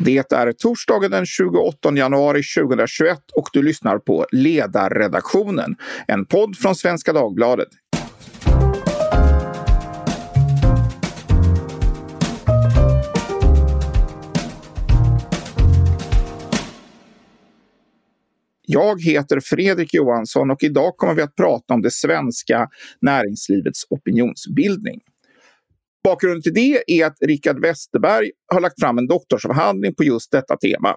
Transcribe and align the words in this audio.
Det 0.00 0.32
är 0.32 0.52
torsdagen 0.52 1.10
den 1.10 1.26
28 1.26 1.96
januari 1.96 2.42
2021 2.58 3.18
och 3.36 3.48
du 3.52 3.62
lyssnar 3.62 3.98
på 3.98 4.26
Ledarredaktionen, 4.32 5.76
en 6.08 6.26
podd 6.26 6.56
från 6.56 6.74
Svenska 6.74 7.12
Dagbladet. 7.12 7.68
Jag 18.68 19.02
heter 19.02 19.40
Fredrik 19.40 19.94
Johansson 19.94 20.50
och 20.50 20.62
idag 20.62 20.96
kommer 20.96 21.14
vi 21.14 21.22
att 21.22 21.36
prata 21.36 21.74
om 21.74 21.82
det 21.82 21.90
svenska 21.90 22.68
näringslivets 23.00 23.86
opinionsbildning. 23.90 25.00
Bakgrunden 26.06 26.42
till 26.42 26.54
det 26.54 26.82
är 26.86 27.06
att 27.06 27.16
Richard 27.20 27.60
Westerberg 27.60 28.30
har 28.52 28.60
lagt 28.60 28.80
fram 28.80 28.98
en 28.98 29.06
doktorsavhandling 29.06 29.94
på 29.94 30.04
just 30.04 30.32
detta 30.32 30.56
tema. 30.56 30.94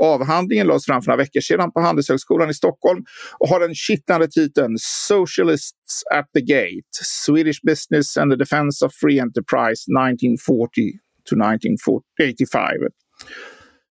Avhandlingen 0.00 0.66
lades 0.66 0.86
fram 0.86 1.02
för 1.02 1.10
några 1.10 1.22
veckor 1.22 1.40
sedan 1.40 1.72
på 1.72 1.80
Handelshögskolan 1.80 2.50
i 2.50 2.54
Stockholm 2.54 3.04
och 3.38 3.48
har 3.48 3.60
den 3.60 3.74
kittlande 3.74 4.28
titeln 4.28 4.76
Socialists 5.08 6.02
at 6.14 6.26
the 6.34 6.40
Gate 6.40 6.92
Swedish 7.26 7.60
Business 7.62 8.16
and 8.16 8.32
the 8.32 8.36
Defense 8.36 8.86
of 8.86 8.92
Free 8.94 9.20
Enterprise 9.20 9.82
1940 10.10 10.92
to 11.28 11.34
1985. 11.36 12.70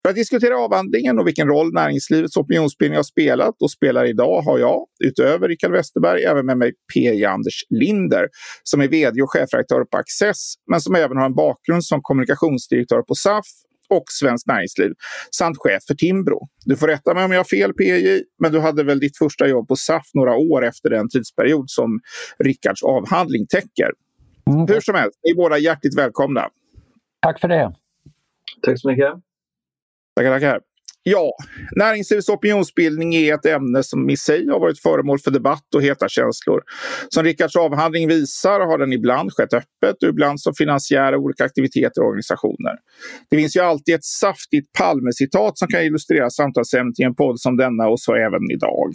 För 0.05 0.09
att 0.09 0.16
diskutera 0.16 0.58
avhandlingen 0.58 1.20
och 1.20 1.27
vilken 1.27 1.48
roll 1.48 1.73
näringslivets 1.73 2.38
opinionsbildning 2.38 2.95
har 2.95 3.03
spelat 3.03 3.62
och 3.62 3.71
spelar 3.71 4.05
idag 4.05 4.41
har 4.41 4.59
jag, 4.59 4.85
utöver 5.03 5.48
Richard 5.48 5.71
Westerberg, 5.71 6.23
även 6.23 6.45
med 6.45 6.57
mig 6.57 6.73
P.J. 6.94 7.26
Anders 7.26 7.66
Linder 7.70 8.27
som 8.63 8.81
är 8.81 8.88
vd 8.88 9.21
och 9.21 9.31
chefredaktör 9.31 9.84
på 9.84 9.98
Access, 9.98 10.54
men 10.71 10.81
som 10.81 10.95
även 10.95 11.17
har 11.17 11.26
en 11.26 11.35
bakgrund 11.35 11.85
som 11.85 11.99
kommunikationsdirektör 12.02 13.02
på 13.02 13.16
SAF 13.16 13.45
och 13.90 14.04
Svenskt 14.20 14.48
Näringsliv 14.48 14.91
samt 15.35 15.57
chef 15.57 15.84
för 15.88 15.95
Timbro. 15.95 16.48
Du 16.66 16.76
får 16.76 16.88
rätta 16.88 17.13
mig 17.13 17.26
om 17.26 17.31
jag 17.31 17.40
har 17.40 17.43
fel 17.43 17.73
PJ, 17.73 18.23
men 18.40 18.52
du 18.52 18.59
hade 18.59 18.84
väl 18.84 18.99
ditt 18.99 19.18
första 19.18 19.48
jobb 19.48 19.68
på 19.68 19.76
SAF 19.76 20.05
några 20.13 20.35
år 20.35 20.65
efter 20.65 20.90
den 20.90 21.09
tidsperiod 21.09 21.70
som 21.70 21.99
Rickards 22.43 22.84
avhandling 22.84 23.48
täcker. 23.48 23.91
Mm. 24.49 24.68
Hur 24.68 24.81
som 24.81 24.96
helst, 24.96 25.20
ni 25.24 25.31
är 25.31 25.35
båda 25.35 25.57
hjärtligt 25.57 25.98
välkomna. 25.98 26.49
Tack 27.21 27.40
för 27.40 27.48
det. 27.48 27.74
Tack 28.62 28.81
så 28.81 28.90
mycket. 28.90 29.13
Tackar, 30.20 30.31
tackar. 30.31 30.59
Ja, 31.03 31.31
näringslivets 31.75 32.29
opinionsbildning 32.29 33.15
är 33.15 33.34
ett 33.34 33.45
ämne 33.45 33.84
som 33.84 34.09
i 34.09 34.17
sig 34.17 34.48
har 34.49 34.59
varit 34.59 34.79
föremål 34.79 35.20
för 35.20 35.31
debatt 35.31 35.75
och 35.75 35.84
heta 35.84 36.09
känslor. 36.09 36.62
Som 37.09 37.23
Rickards 37.23 37.55
avhandling 37.55 38.07
visar 38.07 38.59
har 38.59 38.77
den 38.77 38.93
ibland 38.93 39.34
skett 39.34 39.53
öppet 39.53 40.03
och 40.03 40.09
ibland 40.09 40.41
som 40.41 40.53
finansiär 40.53 41.13
av 41.13 41.20
olika 41.21 41.43
aktiviteter 41.43 42.01
och 42.01 42.07
organisationer. 42.07 42.75
Det 43.29 43.37
finns 43.37 43.55
ju 43.55 43.59
alltid 43.59 43.95
ett 43.95 44.03
saftigt 44.03 44.73
Palme-citat 44.79 45.57
som 45.57 45.67
kan 45.67 45.84
illustrera 45.84 46.29
samtalsämnet 46.29 46.99
i 46.99 47.03
en 47.03 47.15
podd 47.15 47.40
som 47.40 47.57
denna 47.57 47.87
och 47.87 47.99
så 47.99 48.15
även 48.15 48.51
idag. 48.51 48.93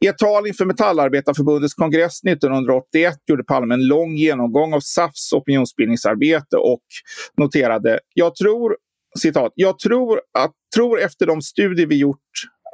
I 0.00 0.06
ett 0.06 0.18
tal 0.18 0.46
inför 0.46 0.64
Metallarbetarförbundets 0.64 1.74
kongress 1.74 2.24
1981 2.24 3.14
gjorde 3.26 3.44
Palme 3.44 3.74
en 3.74 3.86
lång 3.86 4.16
genomgång 4.16 4.74
av 4.74 4.80
SAFs 4.80 5.32
opinionsbildningsarbete 5.32 6.56
och 6.56 6.84
noterade 7.36 8.00
“Jag 8.14 8.34
tror 8.34 8.76
citat, 9.18 9.52
jag 9.54 9.78
tror, 9.78 10.20
att, 10.38 10.52
tror 10.74 11.00
efter 11.00 11.26
de 11.26 11.42
studier 11.42 11.86
vi 11.86 11.96
gjort 11.96 12.18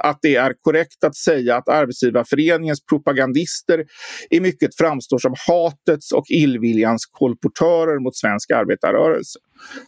att 0.03 0.19
det 0.23 0.37
är 0.37 0.55
korrekt 0.61 1.05
att 1.05 1.17
säga 1.17 1.56
att 1.56 1.69
Arbetsgivarföreningens 1.69 2.84
propagandister 2.86 3.84
i 4.31 4.41
mycket 4.41 4.77
framstår 4.77 5.19
som 5.19 5.34
hatets 5.48 6.12
och 6.12 6.25
illviljans 6.28 7.06
kolportörer 7.06 7.98
mot 7.98 8.17
svensk 8.17 8.51
arbetarrörelse. 8.51 9.39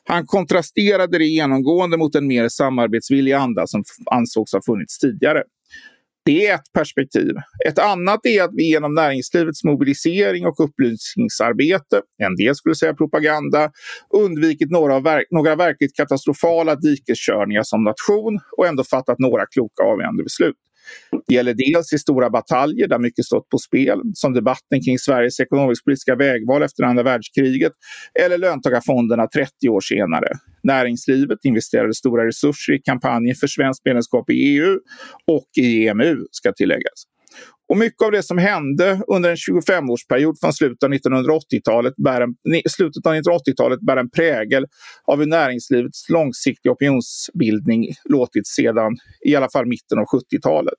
Han 0.04 0.26
kontrasterade 0.26 1.18
det 1.18 1.24
genomgående 1.24 1.96
mot 1.96 2.14
en 2.14 2.26
mer 2.26 2.48
samarbetsvillig 2.48 3.32
anda 3.32 3.66
som 3.66 3.84
ansågs 4.10 4.52
ha 4.52 4.60
funnits 4.66 4.98
tidigare. 4.98 5.42
Det 6.26 6.46
är 6.46 6.54
ett 6.54 6.72
perspektiv. 6.72 7.34
Ett 7.68 7.78
annat 7.78 8.26
är 8.26 8.42
att 8.42 8.50
vi 8.52 8.70
genom 8.70 8.94
näringslivets 8.94 9.64
mobilisering 9.64 10.46
och 10.46 10.60
upplysningsarbete, 10.60 12.00
en 12.18 12.36
del 12.36 12.54
skulle 12.54 12.74
säga 12.74 12.94
propaganda, 12.94 13.70
undvikit 14.14 14.70
några, 14.70 15.00
verk 15.00 15.26
några 15.30 15.56
verkligt 15.56 15.96
katastrofala 15.96 16.74
dikeskörningar 16.74 17.62
som 17.62 17.84
nation 17.84 18.40
och 18.56 18.66
ändå 18.66 18.84
fattat 18.84 19.18
några 19.18 19.46
kloka 19.46 19.82
avgörande 19.82 20.22
beslut. 20.22 20.56
Det 21.28 21.34
gäller 21.34 21.54
dels 21.54 21.92
i 21.92 21.98
stora 21.98 22.30
bataljer 22.30 22.88
där 22.88 22.98
mycket 22.98 23.24
stått 23.24 23.48
på 23.48 23.58
spel, 23.58 24.00
som 24.14 24.34
debatten 24.34 24.80
kring 24.84 24.98
Sveriges 24.98 25.40
ekonomisk-politiska 25.40 26.14
vägval 26.14 26.62
efter 26.62 26.82
andra 26.84 27.02
världskriget, 27.02 27.72
eller 28.24 28.38
löntagarfonderna 28.38 29.26
30 29.26 29.68
år 29.68 29.80
senare. 29.80 30.28
Näringslivet 30.62 31.38
investerade 31.44 31.94
stora 31.94 32.26
resurser 32.26 32.72
i 32.72 32.78
kampanjen 32.78 33.36
för 33.36 33.46
svenskt 33.46 33.84
medlemskap 33.84 34.30
i 34.30 34.34
EU 34.34 34.78
och 35.26 35.48
i 35.58 35.88
EMU, 35.88 36.16
ska 36.30 36.52
tilläggas. 36.52 37.15
Och 37.68 37.76
mycket 37.76 38.02
av 38.02 38.12
det 38.12 38.22
som 38.22 38.38
hände 38.38 39.00
under 39.08 39.30
en 39.30 39.36
25-årsperiod 39.36 40.40
från 40.40 40.52
slutet 40.52 40.82
av 40.82 40.90
1980-talet 40.90 41.94
bär, 41.96 42.20
en, 42.20 42.34
slutet 42.68 43.06
av 43.06 43.14
1980-talet 43.14 43.80
bär 43.80 43.96
en 43.96 44.10
prägel 44.10 44.66
av 45.04 45.18
hur 45.18 45.26
näringslivets 45.26 46.08
långsiktiga 46.08 46.72
opinionsbildning 46.72 47.92
låtit 48.04 48.46
sedan 48.46 48.96
i 49.26 49.36
alla 49.36 49.48
fall 49.50 49.66
mitten 49.66 49.98
av 49.98 50.04
70-talet. 50.04 50.74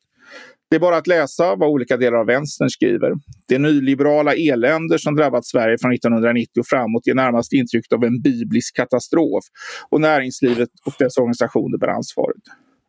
Det 0.70 0.76
är 0.76 0.80
bara 0.80 0.98
att 0.98 1.08
läsa 1.08 1.56
vad 1.56 1.70
olika 1.70 1.98
delar 1.98 2.18
av 2.18 2.26
vänstern 2.26 2.70
skriver. 2.70 3.14
Det 3.48 3.60
nyliberala 3.60 4.34
eländer 4.34 4.98
som 4.98 5.16
drabbat 5.16 5.46
Sverige 5.46 5.78
från 5.82 5.94
1990 5.94 6.60
och 6.60 6.68
framåt 6.68 7.08
ger 7.08 7.16
närmast 7.16 7.54
intrycket 7.54 7.94
av 7.94 8.04
en 8.04 8.22
biblisk 8.22 8.76
katastrof 8.76 9.44
och 9.90 10.02
näringslivet 10.02 10.70
och 10.86 10.94
dess 11.00 11.18
organisationer 11.18 11.78
bär 11.78 11.88
ansvaret. 11.88 12.42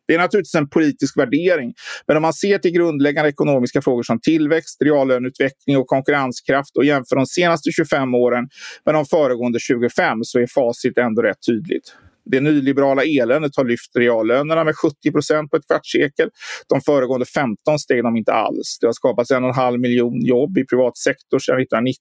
Det 0.09 0.15
är 0.15 0.19
naturligtvis 0.19 0.55
en 0.55 0.69
politisk 0.69 1.17
värdering, 1.17 1.73
men 2.07 2.17
om 2.17 2.21
man 2.21 2.33
ser 2.33 2.57
till 2.57 2.71
grundläggande 2.71 3.29
ekonomiska 3.29 3.81
frågor 3.81 4.03
som 4.03 4.19
tillväxt, 4.21 4.81
reallöneutveckling 4.81 5.77
och 5.77 5.87
konkurrenskraft 5.87 6.77
och 6.77 6.85
jämför 6.85 7.15
de 7.15 7.25
senaste 7.25 7.71
25 7.71 8.15
åren 8.15 8.49
med 8.85 8.95
de 8.95 9.05
föregående 9.05 9.59
25 9.59 10.17
så 10.23 10.39
är 10.39 10.47
facit 10.47 10.97
ändå 10.97 11.21
rätt 11.21 11.37
tydligt. 11.47 11.95
Det 12.31 12.41
nyliberala 12.41 13.03
eländet 13.03 13.55
har 13.57 13.63
lyft 13.63 13.95
reallönerna 13.95 14.63
med 14.63 14.75
70 14.75 15.11
procent 15.11 15.51
på 15.51 15.57
ett 15.57 15.67
kvartssekel. 15.67 16.29
De 16.69 16.81
föregående 16.81 17.25
15 17.25 17.79
steg 17.79 18.03
de 18.03 18.17
inte 18.17 18.33
alls. 18.33 18.77
Det 18.81 18.87
har 18.87 18.93
skapats 18.93 19.31
en 19.31 19.43
och 19.43 19.49
en 19.49 19.55
halv 19.55 19.79
miljon 19.79 20.25
jobb 20.25 20.57
i 20.57 20.65
privat 20.65 20.97
sektor 20.97 21.39
sedan 21.39 21.61
1990. 21.61 21.99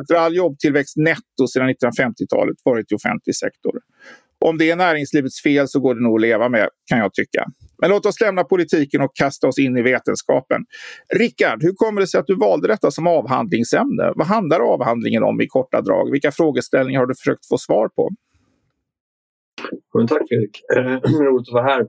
Efter 0.00 0.14
all 0.14 0.36
jobbtillväxt 0.36 0.96
netto 0.96 1.46
sedan 1.52 1.70
1950-talet 1.70 2.56
varit 2.64 2.92
i 2.92 2.94
offentlig 2.94 3.36
sektor. 3.36 3.80
Om 4.44 4.58
det 4.58 4.70
är 4.70 4.76
näringslivets 4.76 5.42
fel 5.42 5.68
så 5.68 5.80
går 5.80 5.94
det 5.94 6.02
nog 6.02 6.14
att 6.14 6.20
leva 6.20 6.48
med, 6.48 6.68
kan 6.86 6.98
jag 6.98 7.14
tycka. 7.14 7.44
Men 7.80 7.90
låt 7.90 8.06
oss 8.06 8.20
lämna 8.20 8.44
politiken 8.44 9.00
och 9.00 9.16
kasta 9.16 9.48
oss 9.48 9.58
in 9.58 9.76
i 9.76 9.82
vetenskapen. 9.82 10.64
Rickard, 11.14 11.62
hur 11.62 11.72
kommer 11.72 12.00
det 12.00 12.06
sig 12.06 12.20
att 12.20 12.26
du 12.26 12.36
valde 12.36 12.68
detta 12.68 12.90
som 12.90 13.06
avhandlingsämne? 13.06 14.12
Vad 14.16 14.26
handlar 14.26 14.60
avhandlingen 14.60 15.22
om 15.22 15.40
i 15.40 15.46
korta 15.46 15.80
drag? 15.80 16.10
Vilka 16.10 16.32
frågeställningar 16.32 17.00
har 17.00 17.06
du 17.06 17.14
försökt 17.14 17.48
få 17.48 17.58
svar 17.58 17.88
på? 17.88 18.10
Men 19.94 20.06
tack 20.06 20.22
Fredrik, 20.28 20.62
eh, 20.76 21.00
roligt 21.24 21.48
att 21.48 21.54
vara 21.54 21.64
här. 21.64 21.86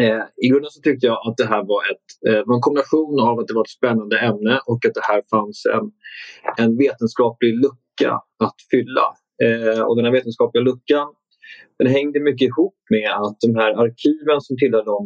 Eh, 0.00 0.22
I 0.36 0.48
grunden 0.48 0.70
så 0.70 0.80
tyckte 0.80 1.06
jag 1.06 1.28
att 1.28 1.36
det 1.36 1.46
här 1.46 1.64
var, 1.64 1.82
ett, 1.92 2.08
eh, 2.28 2.46
var 2.46 2.54
en 2.54 2.60
kombination 2.60 3.20
av 3.20 3.38
att 3.38 3.46
det 3.46 3.54
var 3.54 3.62
ett 3.62 3.78
spännande 3.78 4.18
ämne 4.18 4.60
och 4.66 4.86
att 4.86 4.94
det 4.94 5.04
här 5.12 5.22
fanns 5.30 5.66
en, 5.74 5.90
en 6.66 6.76
vetenskaplig 6.76 7.54
lucka 7.54 8.12
att 8.38 8.56
fylla. 8.70 9.06
Eh, 9.44 9.80
och 9.80 9.96
den 9.96 10.04
här 10.04 10.12
vetenskapliga 10.12 10.64
luckan 10.64 11.06
den 11.78 11.88
hängde 11.96 12.20
mycket 12.20 12.46
ihop 12.48 12.78
med 12.90 13.08
att 13.22 13.36
de 13.46 13.54
här 13.60 13.70
arkiven 13.84 14.40
som 14.46 14.56
tillhör 14.56 14.84
de 14.84 15.00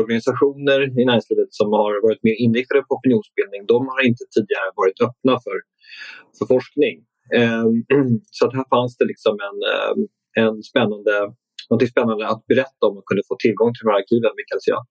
organisationer 0.00 0.78
i 1.00 1.04
näringslivet 1.04 1.50
som 1.60 1.68
har 1.80 1.92
varit 2.06 2.22
mer 2.22 2.36
inriktade 2.44 2.82
på 2.88 2.94
opinionsbildning, 2.98 3.60
de 3.74 3.78
har 3.90 4.00
inte 4.10 4.24
tidigare 4.34 4.68
varit 4.80 4.98
öppna 5.08 5.34
för, 5.44 5.56
för 6.36 6.46
forskning. 6.54 6.96
Ehm, 7.38 7.72
så 8.36 8.40
att 8.46 8.54
här 8.58 8.66
fanns 8.74 8.92
det 8.98 9.06
liksom 9.12 9.34
en, 9.48 9.58
ehm, 9.72 10.00
en 10.44 10.56
spännande, 10.70 11.14
något 11.70 11.88
spännande 11.94 12.24
att 12.32 12.42
berätta 12.52 12.82
om 12.88 12.94
och 12.98 13.06
kunde 13.08 13.22
få 13.28 13.36
tillgång 13.44 13.70
till 13.72 13.84
de 13.84 13.90
här 13.90 14.00
arkiven, 14.02 14.32
vilket 14.40 14.62
jag, 14.72 14.82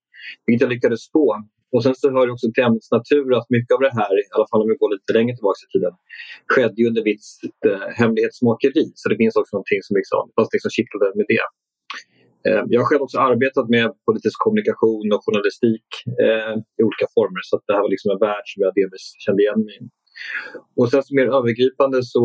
vilket 0.45 0.61
jag 0.65 0.73
lyckades 0.75 1.03
få. 1.15 1.25
Och 1.73 1.81
sen 1.83 1.95
så 1.95 2.05
hör 2.15 2.25
det 2.27 2.33
också 2.35 2.47
till 2.51 2.63
ämnets 2.67 2.91
natur 2.97 3.27
att 3.37 3.49
mycket 3.57 3.73
av 3.75 3.81
det 3.87 3.93
här, 3.99 4.11
i 4.23 4.25
alla 4.35 4.47
fall 4.49 4.61
om 4.63 4.69
vi 4.71 4.75
går 4.81 4.89
lite 4.95 5.13
längre 5.17 5.33
tillbaka 5.37 5.61
i 5.67 5.71
tiden, 5.73 5.93
skedde 6.51 6.79
under 6.89 7.03
visst 7.09 7.39
eh, 7.67 7.87
hemlighetsmakeri. 7.99 8.85
Så 8.99 9.05
det 9.09 9.17
finns 9.21 9.35
också 9.39 9.51
någonting 9.55 9.81
som 9.85 9.93
liksom, 9.99 10.21
fast 10.35 10.51
liksom 10.55 10.71
kittlade 10.77 11.11
med 11.19 11.27
det. 11.33 11.45
Eh, 12.47 12.63
jag 12.73 12.79
har 12.81 12.87
själv 12.89 13.03
också 13.07 13.17
arbetat 13.29 13.67
med 13.75 13.87
politisk 14.07 14.37
kommunikation 14.45 15.07
och 15.13 15.21
journalistik 15.25 15.87
eh, 16.25 16.53
i 16.79 16.81
olika 16.87 17.07
former 17.15 17.41
så 17.47 17.53
det 17.67 17.73
här 17.75 17.83
var 17.85 17.91
liksom 17.95 18.09
en 18.13 18.21
värld 18.27 18.45
som 18.51 18.59
jag 18.65 18.71
delvis 18.79 19.05
kände 19.25 19.39
igen 19.43 19.61
mig 19.67 19.75
i. 19.81 19.83
Och 20.79 20.87
sen 20.91 21.03
så 21.05 21.11
mer 21.19 21.27
övergripande 21.37 21.97
så 22.15 22.23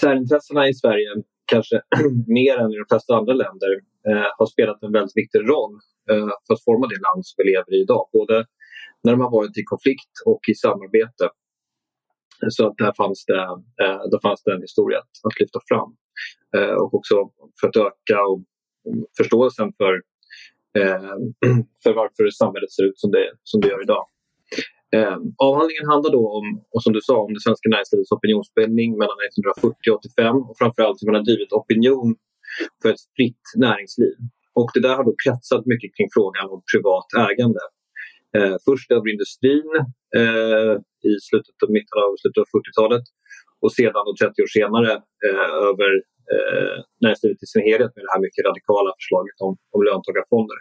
särintressena 0.00 0.62
i 0.68 0.74
Sverige 0.82 1.10
kanske 1.52 1.76
mer 2.38 2.54
än 2.62 2.70
i 2.74 2.76
de 2.82 2.86
flesta 2.88 3.10
andra 3.20 3.34
länder 3.44 3.70
eh, 4.08 4.28
har 4.38 4.46
spelat 4.46 4.82
en 4.82 4.92
väldigt 4.92 5.16
viktig 5.16 5.38
roll 5.38 5.80
Eh, 6.10 6.30
för 6.46 6.54
att 6.54 6.64
forma 6.68 6.86
det 6.86 7.00
land 7.06 7.26
som 7.26 7.34
vi 7.38 7.44
lever 7.50 7.70
i 7.74 7.80
idag. 7.86 8.08
Både 8.12 8.46
när 9.02 9.12
de 9.12 9.20
har 9.20 9.30
varit 9.30 9.58
i 9.58 9.64
konflikt 9.64 10.14
och 10.26 10.42
i 10.52 10.54
samarbete. 10.54 11.24
Så 12.48 12.66
att 12.66 12.76
där 12.76 12.92
fanns 13.02 13.24
det, 13.30 13.42
eh, 13.82 14.00
där 14.10 14.20
fanns 14.26 14.42
det 14.42 14.52
en 14.54 14.66
historia 14.68 14.98
att, 14.98 15.40
lyfta 15.40 15.60
fram. 15.68 15.90
Eh, 16.56 16.74
och 16.82 16.94
också 16.94 17.14
för 17.60 17.68
att 17.68 17.76
öka 17.76 18.18
och 18.30 18.40
mm, 18.88 19.04
förståelsen 19.16 19.68
för, 19.78 19.92
eh, 20.78 21.14
för 21.82 21.92
varför 22.00 22.30
samhället 22.30 22.72
ser 22.72 22.84
ut 22.88 22.98
som 23.02 23.10
det, 23.10 23.26
som 23.42 23.60
det 23.60 23.68
gör 23.68 23.82
idag. 23.82 24.04
Eh, 24.96 25.16
avhandlingen 25.48 25.86
handlar 25.92 26.12
då 26.18 26.24
om, 26.38 26.46
och 26.74 26.82
som 26.82 26.92
du 26.92 27.00
sa, 27.00 27.16
om 27.26 27.32
det 27.34 27.40
svenska 27.46 27.68
näringslivets 27.68 28.12
opinionsbildning 28.18 28.90
mellan 29.00 29.18
1940 29.26 29.90
och 29.90 29.98
85 29.98 30.36
och 30.48 30.56
framförallt 30.60 30.98
hur 31.00 31.06
man 31.08 31.18
har 31.20 31.28
drivit 31.30 31.52
opinion 31.52 32.08
för 32.82 32.88
ett 32.88 33.04
fritt 33.16 33.44
näringsliv. 33.56 34.16
Och 34.58 34.70
det 34.74 34.82
där 34.86 34.96
har 34.96 35.04
då 35.04 35.14
kretsat 35.24 35.66
mycket 35.72 35.90
kring 35.96 36.08
frågan 36.16 36.46
om 36.54 36.60
privat 36.72 37.08
ägande. 37.28 37.64
Eh, 38.36 38.56
först 38.68 38.88
över 38.96 39.08
industrin 39.14 39.70
eh, 40.20 40.72
i 41.10 41.12
slutet 41.28 41.56
av, 41.64 41.70
mitten 41.76 41.96
av, 42.04 42.10
slutet 42.20 42.40
av 42.44 42.48
40-talet 42.56 43.06
och 43.62 43.72
sedan 43.78 44.02
då 44.06 44.12
30 44.20 44.42
år 44.44 44.50
senare 44.58 44.92
eh, 45.26 45.50
över 45.68 45.90
eh, 46.34 46.76
näringslivet 47.02 47.42
i 47.44 47.46
sin 47.52 47.66
helhet 47.70 47.92
med 47.94 48.02
det 48.04 48.12
här 48.14 48.24
mycket 48.26 48.46
radikala 48.50 48.90
förslaget 48.98 49.36
om, 49.46 49.52
om 49.74 49.80
löntagarfonder. 49.88 50.58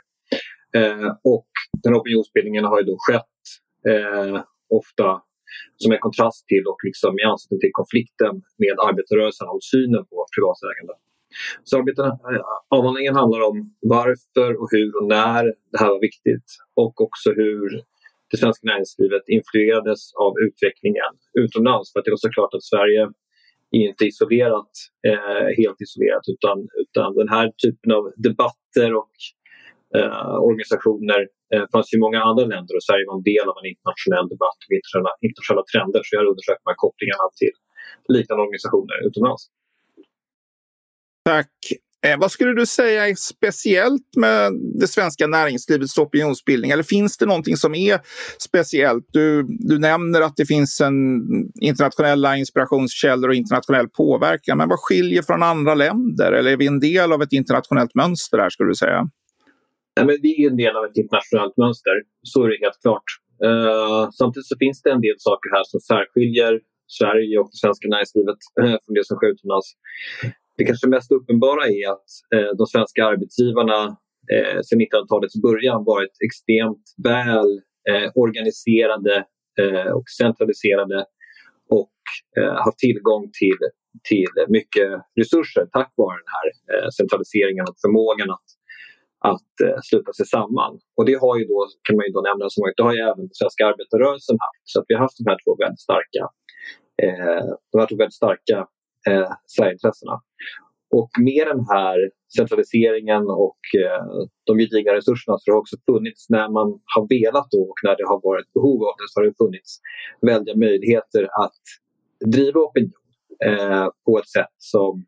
Eh, 0.78 1.10
och 1.34 1.52
den 1.84 1.94
opinionsbildningen 2.00 2.66
har 2.70 2.78
ju 2.82 2.86
då 2.92 2.96
skett 3.06 3.38
eh, 3.92 4.36
ofta 4.80 5.08
som 5.82 5.92
en 5.92 6.06
kontrast 6.08 6.42
till 6.52 6.66
och 6.72 6.80
liksom 6.88 7.12
i 7.22 7.24
anslutning 7.32 7.60
till 7.60 7.80
konflikten 7.82 8.34
med 8.64 8.76
arbetarrörelsen 8.88 9.48
om 9.56 9.60
synen 9.72 10.04
på 10.10 10.16
privat 10.36 10.60
ägande. 10.72 10.94
Så 11.64 11.78
eh, 11.78 11.84
avhandlingen 12.70 13.16
handlar 13.16 13.42
om 13.50 13.58
varför 13.82 14.62
och 14.62 14.68
hur 14.72 14.90
och 14.98 15.08
när 15.08 15.44
det 15.44 15.80
här 15.80 15.90
var 15.90 16.02
viktigt 16.10 16.48
och 16.76 17.02
också 17.02 17.30
hur 17.32 17.84
det 18.32 18.38
svenska 18.38 18.64
näringslivet 18.72 19.24
influerades 19.38 20.02
av 20.26 20.32
utvecklingen 20.48 21.12
utomlands. 21.44 21.94
För 21.94 22.00
att 22.00 22.06
det 22.06 22.12
är 22.12 22.28
såklart 22.30 22.54
att 22.54 22.64
Sverige 22.74 23.02
är 23.78 23.88
inte 23.90 24.06
isolerat, 24.06 24.72
eh, 25.10 25.48
helt 25.60 25.80
isolerat 25.86 26.26
utan, 26.34 26.58
utan 26.84 27.10
den 27.22 27.30
här 27.36 27.48
typen 27.64 27.90
av 27.98 28.04
debatter 28.28 28.90
och 29.02 29.16
eh, 29.98 30.36
organisationer 30.50 31.22
eh, 31.54 31.66
fanns 31.72 31.94
i 31.96 32.00
många 32.06 32.20
andra 32.30 32.46
länder 32.54 32.74
och 32.78 32.86
Sverige 32.88 33.06
var 33.10 33.16
en 33.20 33.30
del 33.34 33.48
av 33.52 33.58
en 33.62 33.70
internationell 33.74 34.28
debatt 34.34 34.60
och 34.66 34.74
internationella, 34.78 35.14
internationella 35.28 35.66
trender. 35.72 36.02
Så 36.04 36.10
jag 36.14 36.20
har 36.22 36.32
undersökt 36.34 36.62
de 36.64 36.70
här 36.72 36.82
kopplingarna 36.86 37.26
till 37.42 37.56
liknande 38.16 38.42
organisationer 38.46 38.96
utomlands. 39.08 39.44
Tack. 41.26 41.50
Eh, 42.06 42.20
vad 42.20 42.32
skulle 42.32 42.54
du 42.54 42.66
säga 42.66 43.08
är 43.08 43.16
speciellt 43.16 44.16
med 44.18 44.52
det 44.80 44.88
svenska 44.88 45.28
näringslivets 45.28 45.98
opinionsbildning? 45.98 46.72
Eller 46.72 46.84
finns 46.84 47.18
det 47.18 47.26
någonting 47.26 47.58
som 47.58 47.76
är 47.76 48.00
speciellt? 48.40 49.06
Du, 49.12 49.46
du 49.48 49.80
nämner 49.80 50.22
att 50.22 50.36
det 50.36 50.46
finns 50.46 50.82
en 50.82 50.96
internationella 51.62 52.38
inspirationskällor 52.38 53.30
och 53.30 53.36
internationell 53.36 53.90
påverkan. 53.90 54.58
Men 54.58 54.70
vad 54.70 54.80
skiljer 54.80 55.22
från 55.22 55.44
andra 55.44 55.76
länder? 55.76 56.32
Eller 56.32 56.52
är 56.52 56.58
vi 56.58 56.68
en 56.68 56.80
del 56.80 57.12
av 57.12 57.22
ett 57.22 57.34
internationellt 57.34 57.96
mönster 57.96 58.38
här 58.38 58.50
skulle 58.50 58.70
du 58.70 58.76
säga? 58.76 59.10
Nej, 59.98 60.06
men 60.06 60.18
vi 60.22 60.46
är 60.46 60.50
en 60.50 60.58
del 60.58 60.76
av 60.78 60.86
ett 60.86 60.98
internationellt 60.98 61.58
mönster, 61.58 61.92
så 62.24 62.44
är 62.44 62.50
det 62.50 62.58
helt 62.66 62.82
klart. 62.82 63.10
Eh, 63.44 64.10
samtidigt 64.12 64.48
så 64.48 64.58
finns 64.58 64.82
det 64.82 64.92
en 64.92 65.02
del 65.02 65.16
saker 65.18 65.50
här 65.56 65.64
som 65.64 65.80
särskiljer 65.80 66.60
Sverige 66.88 67.40
och 67.40 67.50
det 67.52 67.58
svenska 67.58 67.88
näringslivet 67.88 68.40
eh, 68.62 68.78
från 68.84 68.94
det 68.98 69.06
som 69.06 69.18
sker 69.18 69.28
utomlands. 69.28 69.68
Det 70.58 70.66
kanske 70.66 70.88
mest 70.88 71.12
uppenbara 71.12 71.64
är 71.68 71.92
att 71.92 72.10
eh, 72.36 72.52
de 72.58 72.66
svenska 72.74 73.06
arbetsgivarna 73.06 73.80
eh, 74.34 74.60
sedan 74.66 74.80
1900-talets 74.82 75.42
början 75.48 75.84
varit 75.94 76.16
extremt 76.28 76.86
väl 77.04 77.52
eh, 77.90 78.12
organiserade 78.16 79.26
och 80.00 80.08
centraliserade 80.22 81.06
och 81.80 81.98
haft 82.66 82.80
tillgång 82.86 83.24
till, 83.40 83.60
till 84.10 84.34
mycket 84.58 84.90
resurser 85.22 85.66
tack 85.78 85.92
vare 85.98 86.18
den 86.24 86.34
här 86.38 86.48
centraliseringen 87.00 87.66
och 87.70 87.78
förmågan 87.84 88.30
att 88.38 88.50
att 89.32 89.52
sluta 89.90 90.12
sig 90.14 90.26
samman. 90.36 90.74
Och 90.98 91.06
det 91.10 91.18
har 91.24 91.36
ju 91.40 91.46
då, 91.54 91.60
kan 91.86 91.96
man 91.98 92.06
ju 92.08 92.12
då 92.18 92.22
nämna, 92.30 92.46
som 92.50 92.62
det 92.78 92.84
har 92.88 92.96
ju 92.98 93.02
även 93.12 93.24
den 93.28 93.40
svenska 93.42 93.62
arbetarrörelsen 93.72 94.38
haft. 94.46 94.64
Så 94.72 94.76
att 94.80 94.86
vi 94.88 94.94
har 94.96 95.02
haft 95.06 95.18
de 95.22 95.26
här 95.32 95.40
två 95.44 95.52
väldigt 95.64 95.86
starka, 95.88 96.24
de 97.72 97.76
här 97.82 97.88
två 97.90 97.96
väldigt 98.02 98.22
starka 98.24 98.58
eh, 99.10 99.32
särintressena. 99.58 100.22
Och 100.92 101.10
med 101.20 101.48
den 101.48 101.66
här 101.76 101.98
centraliseringen 102.38 103.24
och 103.46 103.60
eh, 103.84 104.04
de 104.46 104.58
gedigna 104.60 104.94
resurserna 104.94 105.38
så 105.38 105.52
har 105.52 105.56
det 105.56 105.60
också 105.60 105.78
funnits, 105.92 106.30
när 106.30 106.50
man 106.58 106.68
har 106.96 107.04
velat 107.16 107.48
då, 107.52 107.62
och 107.72 107.80
när 107.84 107.96
det 108.00 108.08
har 108.12 108.22
varit 108.30 108.54
behov 108.54 108.80
av 108.90 108.94
det, 108.98 109.08
så 109.10 109.20
har 109.20 109.26
det 109.26 109.38
funnits 109.44 109.72
väldiga 110.22 110.56
möjligheter 110.56 111.24
att 111.44 111.62
driva 112.36 112.60
opinion 112.60 113.06
eh, 113.46 113.88
på 114.06 114.20
ett 114.20 114.30
sätt 114.30 114.56
som, 114.58 115.06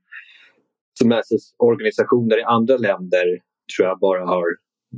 som 1.00 1.22
organisationer 1.58 2.40
i 2.40 2.44
andra 2.44 2.78
länder 2.78 3.26
tror 3.72 3.88
jag 3.88 4.00
bara 4.00 4.26
har 4.26 4.48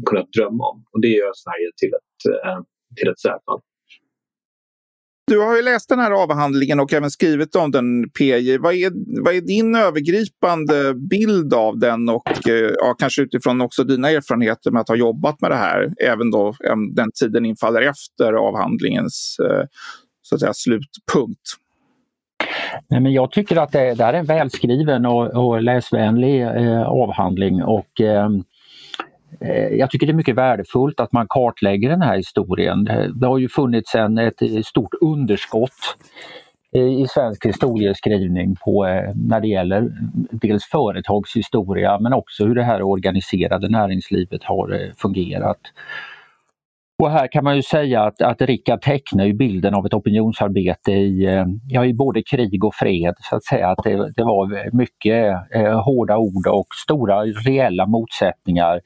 kunnat 0.06 0.32
drömma 0.38 0.64
om. 0.72 0.86
Och 0.92 1.02
det 1.02 1.08
gör 1.08 1.32
Sverige 1.44 1.70
till 1.78 1.94
ett, 2.00 2.46
eh, 2.46 2.60
till 2.98 3.10
ett 3.10 3.20
särfall. 3.20 3.62
Du 5.30 5.40
har 5.40 5.56
ju 5.56 5.62
läst 5.62 5.90
den 5.90 6.00
här 6.00 6.12
avhandlingen 6.12 6.80
och 6.80 6.94
även 6.94 7.12
skrivit 7.12 7.56
om 7.56 7.72
den, 7.72 8.10
PJ. 8.10 8.58
Vad 8.58 8.74
är, 8.74 8.92
vad 9.24 9.36
är 9.36 9.42
din 9.42 9.76
övergripande 9.76 10.94
bild 10.94 11.54
av 11.54 11.80
den 11.80 12.10
och 12.10 12.50
eh, 12.50 12.72
ja, 12.78 12.96
kanske 13.00 13.22
utifrån 13.22 13.62
också 13.62 13.84
dina 13.84 14.10
erfarenheter 14.10 14.72
med 14.72 14.82
att 14.82 14.88
ha 14.88 14.96
jobbat 14.96 15.42
med 15.42 15.52
det 15.52 15.56
här, 15.56 15.94
även 16.06 16.32
då 16.32 16.54
den 16.96 17.12
tiden 17.20 17.46
infaller 17.46 17.82
efter 17.82 18.34
avhandlingens 18.34 19.38
eh, 19.40 19.66
så 20.22 20.36
att 20.36 20.42
säga, 20.42 20.54
slutpunkt? 20.54 21.42
Nej, 22.88 23.02
men 23.02 23.14
jag 23.14 23.32
tycker 23.32 23.56
att 23.56 23.72
det, 23.72 23.94
det 23.94 24.04
är 24.04 24.14
en 24.14 24.26
välskriven 24.26 25.06
och, 25.06 25.28
och 25.28 25.64
läsvänlig 25.64 26.42
eh, 26.42 26.82
avhandling 26.82 27.64
och 27.64 28.02
Eh, 28.02 28.30
Eh, 29.42 29.68
jag 29.68 29.92
tycker 29.92 30.08
det 30.08 30.12
är 30.12 30.16
mycket 30.16 30.36
värdefullt 30.36 31.00
att 31.00 31.12
man 31.12 31.26
kartlägger 31.30 31.90
den 31.90 32.02
här 32.02 32.18
historien. 32.18 32.88
Eh, 32.88 33.04
det 33.04 33.28
har 33.28 33.38
ju 33.38 33.50
funnits 33.50 33.96
en, 33.96 34.18
ett 34.18 34.42
eh, 34.42 34.62
stort 34.66 34.94
underskott 35.02 35.98
i 36.72 37.08
svensk 37.08 37.46
historieskrivning 37.46 38.56
på, 38.56 38.84
när 39.16 39.40
det 39.40 39.48
gäller 39.48 39.78
mm, 39.78 40.28
dels 40.32 40.66
företagshistoria 40.66 42.00
men 42.00 42.14
också 42.14 42.46
hur 42.46 42.56
det 42.56 42.64
här 42.64 42.82
organiserade 42.82 43.70
näringslivet 43.70 44.44
har 44.44 44.94
fungerat. 44.98 45.60
Och 47.00 47.12
här 47.12 47.28
kan 47.32 47.44
man 47.44 47.56
ju 47.56 47.62
säga 47.62 48.04
att, 48.04 48.22
att 48.22 48.42
Rickard 48.42 48.82
tecknar 48.82 49.26
ju 49.26 49.34
bilden 49.34 49.74
av 49.74 49.86
ett 49.86 49.94
opinionsarbete 49.94 50.92
i, 50.92 51.26
eh, 51.26 51.46
ja, 51.68 51.86
i 51.86 51.94
både 51.94 52.24
krig 52.24 52.64
och 52.64 52.76
fred. 52.76 53.14
så 53.20 53.36
att 53.36 53.44
säga. 53.44 53.70
Att 53.70 53.84
det, 53.84 54.12
det 54.16 54.24
var 54.24 54.76
mycket 54.78 55.36
eh, 55.56 55.82
hårda 55.82 56.18
ord 56.18 56.48
och 56.48 56.68
stora 56.86 57.24
reella 57.24 57.86
motsättningar 57.86 58.80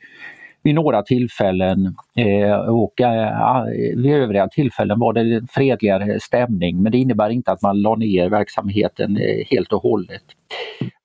vid 0.63 0.75
några 0.75 1.01
tillfällen 1.01 1.95
eh, 2.17 2.55
och 2.55 3.01
eh, 3.01 3.65
vid 3.95 4.11
övriga 4.11 4.47
tillfällen 4.47 4.99
var 4.99 5.13
det 5.13 5.41
fredligare 5.51 6.19
stämning 6.19 6.83
men 6.83 6.91
det 6.91 6.97
innebär 6.97 7.29
inte 7.29 7.51
att 7.51 7.61
man 7.61 7.81
la 7.81 7.95
ner 7.95 8.29
verksamheten 8.29 9.17
eh, 9.17 9.45
helt 9.49 9.73
och 9.73 9.81
hållet. 9.81 10.23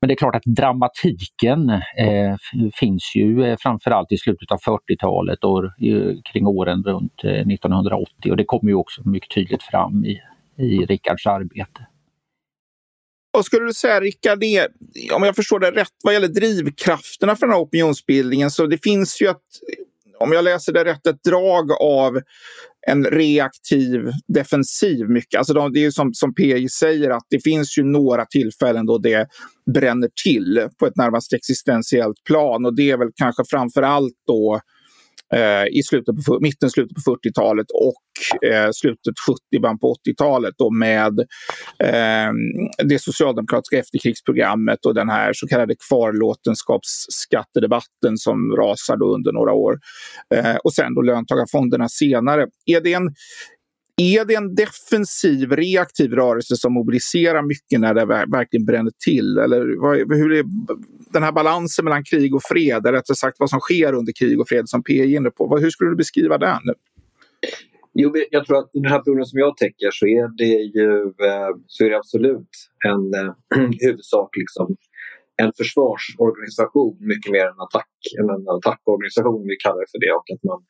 Men 0.01 0.09
det 0.09 0.15
är 0.15 0.17
klart 0.17 0.35
att 0.35 0.45
dramatiken 0.45 1.71
eh, 1.97 2.37
finns 2.75 3.13
ju 3.17 3.45
eh, 3.45 3.57
framförallt 3.61 4.13
i 4.13 4.17
slutet 4.17 4.53
av 4.53 4.59
40-talet 4.59 5.45
och 5.45 5.65
eh, 5.65 6.15
kring 6.33 6.47
åren 6.47 6.83
runt 6.83 7.25
eh, 7.25 7.31
1980 7.31 8.31
och 8.31 8.37
det 8.37 8.45
kommer 8.45 8.71
ju 8.71 8.75
också 8.75 9.09
mycket 9.09 9.35
tydligt 9.35 9.63
fram 9.63 10.05
i, 10.05 10.21
i 10.57 10.87
Rickards 10.87 11.27
arbete. 11.27 11.87
Vad 13.39 13.45
skulle 13.45 13.67
du 13.67 13.73
säga, 13.73 14.01
Rickard, 14.01 14.43
om 15.13 15.23
jag 15.23 15.37
förstår 15.37 15.61
det 15.61 15.71
rätt, 15.71 15.93
vad 16.05 16.15
gäller 16.15 16.29
drivkrafterna 16.29 17.37
för 17.37 17.47
den 17.47 17.55
här 17.55 17.63
opinionsbildningen, 17.63 18.51
så 18.51 18.67
det 18.67 18.79
finns 18.83 19.23
ju 19.23 19.27
ett, 19.27 19.37
om 20.19 20.33
jag 20.33 20.45
läser 20.45 20.73
det 20.73 20.85
rätt, 20.85 21.07
ett 21.07 21.23
drag 21.25 21.73
av 21.73 22.21
en 22.87 23.05
reaktiv 23.05 24.01
defensiv 24.29 25.09
mycket. 25.09 25.39
Alltså 25.39 25.55
de, 25.55 25.73
det 25.73 25.79
är 25.79 25.83
ju 25.83 25.93
som, 25.93 26.15
som 26.15 26.35
PJ 26.35 26.69
säger 26.69 27.11
att 27.11 27.27
det 27.31 27.41
finns 27.45 27.79
ju 27.79 27.83
några 27.83 28.27
tillfällen 28.27 28.87
då 28.87 28.99
det 28.99 29.29
bränner 29.75 30.09
till 30.25 30.69
på 30.79 30.87
ett 30.87 30.97
närmast 30.97 31.33
existentiellt 31.33 32.25
plan 32.25 32.67
och 32.67 32.77
det 32.77 32.91
är 32.91 32.97
väl 32.97 33.11
kanske 33.15 33.43
framför 33.51 33.83
allt 33.83 34.15
då 34.27 34.61
Eh, 35.35 35.67
i 35.79 35.83
slutet 35.83 36.25
på, 36.27 36.39
mitten, 36.41 36.71
slutet 36.71 37.05
på 37.05 37.17
40-talet 37.17 37.67
och 37.71 38.03
eh, 38.49 38.71
slutet 38.73 39.15
70, 39.27 39.39
början 39.63 39.79
på 39.79 39.97
80-talet 40.07 40.55
med 40.73 41.19
eh, 41.85 42.31
det 42.85 42.99
socialdemokratiska 42.99 43.79
efterkrigsprogrammet 43.79 44.87
och 44.87 44.95
den 44.95 45.09
här 45.09 45.33
så 45.33 45.47
kallade 45.47 45.75
kvarlåtenskapsskattedebatten 45.89 48.17
som 48.17 48.57
rasar 48.57 49.03
under 49.03 49.33
några 49.33 49.53
år. 49.53 49.79
Eh, 50.35 50.57
och 50.57 50.75
sen 50.75 50.95
då 50.95 51.03
löntagarfonderna 51.03 51.89
senare. 51.89 52.47
Är 52.67 52.81
det 52.81 52.93
en 52.93 53.15
är 53.99 54.25
det 54.25 54.35
en 54.35 54.55
defensiv, 54.55 55.53
reaktiv 55.53 56.13
rörelse 56.13 56.57
som 56.57 56.73
mobiliserar 56.73 57.43
mycket 57.43 57.81
när 57.81 57.95
det 57.95 58.05
verkligen 58.07 58.67
bränner 58.67 58.93
till? 59.05 59.39
Eller 59.39 59.61
hur 60.15 60.33
är 60.33 60.45
den 61.13 61.23
här 61.23 61.33
balansen 61.33 61.85
mellan 61.85 62.05
krig 62.05 62.35
och 62.35 62.43
fred, 62.43 62.87
eller 62.87 62.93
rättare 62.93 63.17
sagt 63.17 63.41
vad 63.41 63.51
som 63.51 63.61
sker 63.61 63.93
under 63.93 64.13
krig 64.13 64.41
och 64.41 64.49
fred 64.49 64.69
som 64.69 64.83
PI 64.83 65.01
är 65.01 65.17
inne 65.17 65.31
på. 65.31 65.59
Hur 65.59 65.71
skulle 65.71 65.91
du 65.91 65.97
beskriva 65.97 66.39
den? 66.39 66.61
Jo, 67.95 68.13
jag 68.31 68.47
tror 68.47 68.59
att 68.59 68.71
den 68.73 68.85
här 68.85 68.99
perioden 68.99 69.25
som 69.25 69.39
jag 69.39 69.57
täcker 69.57 69.91
så 69.93 70.07
är 70.07 70.37
det 70.37 70.79
ju 70.79 71.03
eh, 71.03 71.51
så 71.67 71.85
är 71.85 71.91
det 71.91 71.97
absolut 71.97 72.49
en 72.87 73.15
eh, 73.15 73.35
huvudsak 73.81 74.37
liksom, 74.37 74.77
en 75.43 75.53
försvarsorganisation 75.61 76.97
mycket 77.13 77.31
mer 77.35 77.47
än, 77.51 77.59
attack, 77.67 77.93
än 78.19 78.29
en 78.35 78.45
attackorganisation, 78.57 79.41
vi 79.53 79.57
kallar 79.65 79.81
det 79.85 79.91
för 79.95 80.01
det. 80.05 80.13
Och 80.19 80.29
att 80.35 80.45
man, 80.51 80.61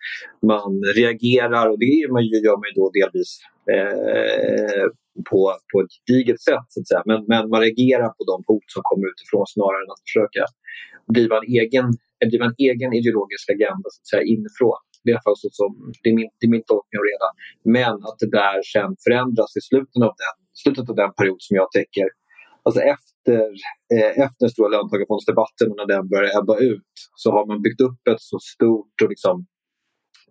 man 0.53 0.71
reagerar, 1.01 1.65
och 1.71 1.79
det 1.83 1.87
gör 2.01 2.13
man, 2.17 2.25
gör 2.47 2.59
man 2.63 2.71
då 2.81 2.87
delvis 2.99 3.31
eh, 3.75 4.87
på, 5.31 5.41
på 5.71 5.77
ett 5.83 5.95
digert 6.11 6.41
sätt. 6.49 6.67
Så 6.73 6.77
att 6.81 6.89
säga. 6.91 7.03
Men, 7.11 7.21
men 7.31 7.43
man 7.53 7.61
reagerar 7.67 8.09
på 8.19 8.23
de 8.33 8.37
hot 8.49 8.69
som 8.75 8.83
kommer 8.89 9.07
utifrån 9.13 9.45
snarare 9.55 9.83
än 9.85 9.95
att 9.95 10.05
försöka 10.09 10.43
driva 11.17 11.35
en 11.41 11.49
egen, 11.61 11.87
driva 12.31 12.45
en 12.51 12.59
egen 12.69 12.91
ideologisk 13.01 13.47
agenda 13.55 13.87
så 13.93 13.99
att 14.01 14.11
säga, 14.13 14.25
inifrån. 14.35 14.81
Det 15.05 15.13
är, 15.17 15.21
så 15.43 15.49
som, 15.61 15.71
det, 16.03 16.09
är 16.13 16.17
min, 16.21 16.31
det 16.39 16.45
är 16.49 16.53
min 16.57 16.67
tolkning 16.73 16.99
av 17.01 17.07
det 17.09 17.19
Men 17.79 17.97
att 18.09 18.19
det 18.23 18.31
där 18.41 18.57
sen 18.75 18.91
förändras 19.05 19.51
i 19.61 19.63
slutet 19.71 20.03
av 20.09 20.15
den, 20.23 20.37
slutet 20.63 20.85
av 20.91 20.97
den 21.03 21.13
period 21.19 21.41
som 21.47 21.55
jag 21.61 21.69
täcker 21.79 22.09
Alltså 22.69 22.81
efter, 23.19 23.41
eh, 23.95 24.25
efter 24.25 24.49
stora 24.49 24.69
löntagarfondsdebatten 24.69 25.71
och 25.71 25.77
när 25.77 25.87
den 25.87 26.09
började 26.09 26.39
ebba 26.39 26.59
ut 26.59 26.93
så 27.15 27.33
har 27.33 27.47
man 27.47 27.63
byggt 27.63 27.81
upp 27.81 28.03
ett 28.11 28.21
så 28.21 28.39
stort 28.39 28.95
och 29.03 29.09
liksom, 29.09 29.47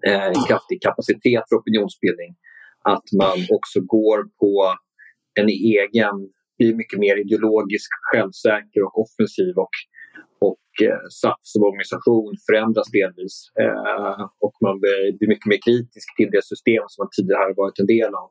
eh, 0.08 0.32
kraftig 0.48 0.82
kapacitet 0.82 1.44
för 1.50 1.56
opinionsbildning 1.62 2.36
att 2.94 3.08
man 3.24 3.38
också 3.58 3.80
går 3.82 4.20
på 4.42 4.76
en 5.40 5.50
egen, 5.50 6.16
blir 6.58 6.76
mycket 6.76 7.00
mer 7.00 7.16
ideologisk, 7.26 7.90
självsäker 8.12 8.82
och 8.86 9.02
offensiv 9.02 9.54
och 9.66 9.76
och 10.50 10.68
eh, 10.88 11.02
SAF 11.22 11.42
som 11.54 11.62
organisation 11.70 12.34
förändras 12.48 12.90
delvis 13.00 13.36
eh, 13.64 14.22
och 14.46 14.56
man 14.66 14.76
blir 14.82 15.30
mycket 15.34 15.50
mer 15.52 15.62
kritisk 15.68 16.08
till 16.18 16.30
det 16.36 16.44
system 16.54 16.84
som 16.88 17.00
man 17.04 17.12
tidigare 17.18 17.44
har 17.50 17.58
varit 17.64 17.80
en 17.80 17.92
del 17.96 18.12
av. 18.24 18.30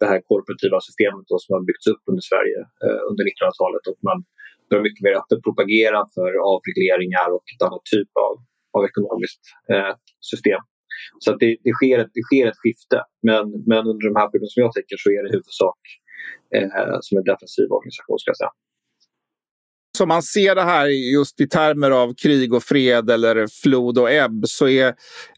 Det 0.00 0.06
här 0.12 0.20
korporativa 0.30 0.78
systemet 0.88 1.24
då, 1.30 1.36
som 1.42 1.50
har 1.54 1.62
byggts 1.68 1.86
upp 1.92 2.02
under 2.10 2.24
Sverige 2.30 2.60
eh, 2.84 3.00
under 3.10 3.22
1900-talet 3.28 3.84
och 3.90 3.98
man 4.10 4.18
börjar 4.68 4.84
mycket 4.88 5.04
mer 5.06 5.14
öppet 5.20 5.40
propagera 5.46 6.00
för 6.14 6.30
avregleringar 6.52 7.28
och 7.36 7.46
ett 7.52 7.62
annat 7.66 7.84
typ 7.94 8.12
av, 8.26 8.34
av 8.76 8.82
ekonomiskt 8.90 9.44
eh, 9.72 9.92
system. 10.32 10.62
Så 11.22 11.26
att 11.30 11.38
det, 11.42 11.50
det, 11.66 11.74
sker 11.78 11.96
ett, 12.02 12.12
det 12.18 12.24
sker 12.28 12.44
ett 12.50 12.60
skifte 12.62 12.98
men, 13.28 13.44
men 13.70 13.82
under 13.90 14.04
de 14.10 14.14
här 14.20 14.28
perioderna 14.28 14.54
som 14.54 14.62
jag 14.64 14.72
tänker 14.76 14.96
så 15.04 15.08
är 15.16 15.20
det 15.22 15.28
i 15.30 15.34
huvudsak 15.36 15.80
eh, 16.56 16.96
som 17.06 17.14
en 17.18 17.28
defensiv 17.32 17.66
organisation 17.76 18.18
ska 18.18 18.30
jag 18.34 18.40
säga 18.42 18.54
som 19.98 20.08
man 20.08 20.22
ser 20.22 20.54
det 20.54 20.62
här 20.62 20.86
just 20.86 21.40
i 21.40 21.48
termer 21.48 21.90
av 21.90 22.14
krig 22.14 22.54
och 22.54 22.62
fred 22.62 23.10
eller 23.10 23.46
flod 23.62 23.98
och 23.98 24.10
ebb 24.12 24.44
så 24.46 24.68
är 24.68 24.94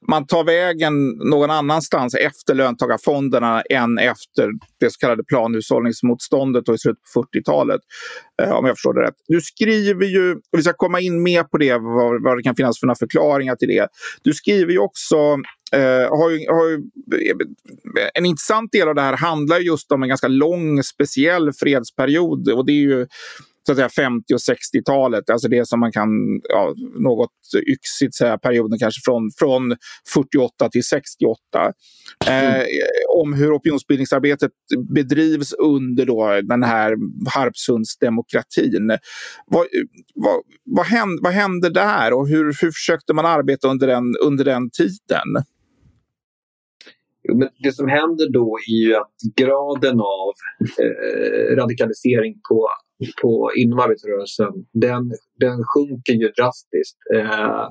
man 0.08 0.26
tar 0.26 0.44
vägen 0.44 1.08
någon 1.08 1.50
annanstans 1.50 2.14
efter 2.14 2.54
löntagarfonderna 2.54 3.62
än 3.62 3.98
efter 3.98 4.50
det 4.80 4.90
så 4.90 4.98
kallade 4.98 5.24
planhushållningsmotståndet 5.24 6.68
i 6.68 6.78
slutet 6.78 7.02
på 7.14 7.22
40-talet. 7.22 7.80
Eh, 8.42 8.50
om 8.50 8.66
jag 8.66 8.76
förstår 8.76 8.94
det 8.94 9.00
rätt. 9.00 9.14
Du 9.28 9.40
skriver 9.40 10.06
ju, 10.06 10.32
och 10.32 10.58
vi 10.58 10.62
ska 10.62 10.72
komma 10.72 11.00
in 11.00 11.22
mer 11.22 11.42
på 11.42 11.58
det, 11.58 11.72
vad, 11.72 12.22
vad 12.22 12.38
det 12.38 12.42
kan 12.42 12.56
finnas 12.56 12.80
för 12.80 12.86
några 12.86 12.98
förklaringar 12.98 13.56
till 13.56 13.68
det. 13.68 13.88
Du 14.22 14.32
skriver 14.32 14.72
ju 14.72 14.78
också 14.78 15.36
Uh, 15.76 16.08
har 16.18 16.30
ju, 16.30 16.46
har 16.48 16.68
ju, 16.68 16.74
eh, 16.74 18.08
en 18.14 18.26
intressant 18.26 18.72
del 18.72 18.88
av 18.88 18.94
det 18.94 19.00
här 19.00 19.16
handlar 19.16 19.58
just 19.58 19.92
om 19.92 20.02
en 20.02 20.08
ganska 20.08 20.28
lång 20.28 20.82
speciell 20.82 21.52
fredsperiod. 21.52 22.48
Och 22.48 22.66
det 22.66 22.72
är 22.72 22.82
ju 22.82 23.06
så 23.70 23.82
att 23.82 23.94
säga 23.94 24.08
50 24.08 24.34
och 24.34 24.38
60-talet, 24.38 25.30
alltså 25.30 25.48
det 25.48 25.68
som 25.68 25.80
man 25.80 25.92
kan 25.92 26.08
ja, 26.48 26.74
något 26.98 27.30
yxigt 27.66 28.14
säga 28.14 28.38
perioden 28.38 28.78
kanske 28.78 29.00
från, 29.04 29.30
från 29.38 29.76
48 30.14 30.68
till 30.68 30.84
68. 30.84 31.36
Eh, 32.26 32.62
om 33.18 33.32
hur 33.32 33.56
opinionsbildningsarbetet 33.56 34.50
bedrivs 34.94 35.52
under 35.52 36.06
då 36.06 36.40
den 36.42 36.62
här 36.62 36.96
Harpsundsdemokratin. 37.34 38.88
Vad, 39.46 39.66
vad, 40.14 40.40
vad, 40.64 40.86
hände, 40.86 41.22
vad 41.22 41.32
hände 41.32 41.70
där 41.70 42.12
och 42.12 42.28
hur, 42.28 42.44
hur 42.44 42.70
försökte 42.70 43.12
man 43.12 43.26
arbeta 43.26 43.68
under 43.68 43.86
den, 43.86 44.16
under 44.22 44.44
den 44.44 44.70
tiden? 44.70 45.44
Men 47.28 47.48
det 47.62 47.72
som 47.72 47.88
händer 47.88 48.32
då 48.32 48.58
är 48.68 48.84
ju 48.84 48.96
att 48.96 49.16
graden 49.36 50.00
av 50.00 50.32
eh, 50.82 51.56
radikalisering 51.56 52.34
på 52.48 52.68
på, 53.22 53.50
inom 53.56 53.78
arbetarrörelsen, 53.78 54.52
den, 54.72 55.02
den 55.44 55.58
sjunker 55.72 56.12
ju 56.12 56.28
drastiskt 56.38 56.98
eh, 57.16 57.66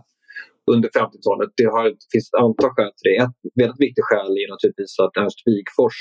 under 0.74 0.90
50-talet. 0.90 1.50
Det, 1.58 1.68
har, 1.76 1.84
det 1.84 2.10
finns 2.14 2.30
ett 2.30 2.42
antal 2.46 2.70
skäl 2.76 2.92
till 2.98 3.10
det. 3.12 3.18
Ett 3.24 3.60
väldigt 3.64 3.84
viktigt 3.86 4.08
skäl 4.08 4.32
är 4.44 4.50
naturligtvis 4.54 4.94
att 5.04 5.14
Ernst 5.22 5.42
Wigforss 5.48 6.00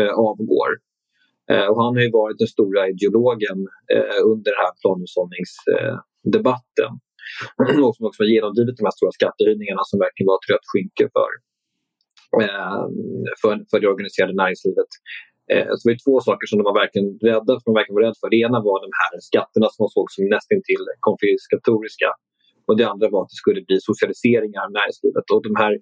eh, 0.00 0.14
avgår. 0.28 0.70
Eh, 1.50 1.66
och 1.70 1.78
han 1.82 1.92
har 1.96 2.02
ju 2.06 2.12
varit 2.22 2.38
den 2.42 2.52
stora 2.56 2.82
ideologen 2.92 3.58
eh, 3.94 4.18
under 4.32 4.48
den 4.54 4.62
här 4.64 4.74
planhushållningsdebatten. 4.80 6.92
och 7.84 7.92
som 7.96 8.04
också 8.08 8.20
har 8.22 8.30
genomdrivit 8.36 8.78
de 8.78 8.84
här 8.88 8.96
stora 8.98 9.12
skattehöjningarna 9.18 9.82
som 9.90 9.96
verkligen 10.04 10.30
var 10.30 10.38
ett 10.40 10.50
rött 10.52 10.68
skynke 10.70 11.06
för, 11.16 11.30
Eh, 12.44 12.82
för, 13.40 13.52
för 13.70 13.76
det 13.80 13.88
organiserade 13.94 14.34
näringslivet. 14.42 14.90
Eh, 15.52 15.68
så 15.76 15.82
det 15.82 15.92
var 15.92 16.04
två 16.06 16.16
saker 16.28 16.44
som 16.48 16.56
de 16.58 16.64
var 16.70 16.76
verkligen 16.82 17.10
rädda, 17.28 17.52
som 17.60 17.66
de 17.70 17.74
verkligen 17.78 17.96
var 17.98 18.04
rädda 18.06 18.18
för. 18.20 18.30
Det 18.34 18.40
ena 18.46 18.58
var 18.68 18.78
de 18.86 18.92
här 19.02 19.12
skatterna 19.30 19.66
som 19.70 19.78
man 19.84 19.92
såg 19.96 20.06
som 20.14 20.22
nästintill 20.36 20.84
konfiskatoriska. 21.08 22.08
Och 22.66 22.76
det 22.78 22.86
andra 22.92 23.06
var 23.14 23.20
att 23.22 23.32
det 23.34 23.40
skulle 23.44 23.60
bli 23.68 23.76
socialiseringar 23.90 24.60
av 24.66 24.70
näringslivet. 24.78 25.26
Och 25.34 25.42
de 25.48 25.54
här 25.62 25.72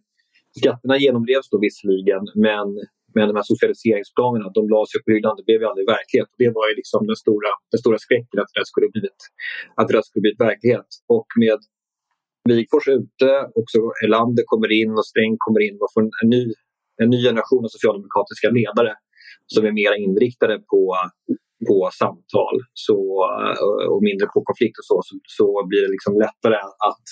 skatterna 0.61 0.95
genomdrevs 1.05 1.49
då 1.53 1.57
visserligen 1.67 2.23
men, 2.47 2.69
men 3.17 3.25
de 3.31 3.35
här 3.39 3.49
socialiseringsplanerna 3.53 4.47
de 4.59 4.63
lades 4.75 4.93
på 5.05 5.11
hyllan. 5.15 5.35
Det 5.39 5.47
blev 5.49 5.59
ju 5.63 5.67
aldrig 5.71 5.87
verklighet. 5.97 6.29
Och 6.33 6.41
det 6.45 6.51
var 6.59 6.65
ju 6.71 6.75
liksom 6.81 7.01
den 7.11 7.19
stora, 7.25 7.51
den 7.73 7.81
stora 7.85 7.99
skräcken 8.05 8.39
att 8.43 8.53
det 8.59 8.67
skulle 8.73 8.89
blivit, 8.95 9.21
att 9.79 9.87
det 9.89 10.03
skulle 10.07 10.25
blivit 10.25 10.43
verklighet. 10.51 10.91
Och 11.17 11.29
med 11.45 11.61
Wigforss 12.49 12.89
ute 12.89 13.31
och 13.57 13.67
så 13.75 13.93
Erlander 14.05 14.45
kommer 14.47 14.71
in 14.81 14.93
och 14.99 15.07
Sträng 15.07 15.35
kommer 15.39 15.61
in 15.69 15.77
och 15.83 15.91
får 15.95 16.03
en 16.03 16.31
ny, 16.37 16.45
en 17.03 17.11
ny 17.11 17.21
generation 17.29 17.65
av 17.65 17.69
socialdemokratiska 17.69 18.49
ledare 18.59 18.93
som 19.47 19.63
är 19.69 19.73
mer 19.73 19.93
inriktade 20.05 20.59
på, 20.59 20.97
på 21.69 21.91
samtal 21.93 22.57
så, 22.87 23.01
eh, 23.41 23.89
och 23.93 24.03
mindre 24.03 24.27
på 24.35 24.41
konflikt 24.49 24.79
och 24.79 24.85
så, 24.91 24.97
så, 25.05 25.15
så 25.39 25.67
blir 25.69 25.83
det 25.83 25.93
liksom 25.97 26.15
lättare 26.25 26.59
att... 26.91 27.07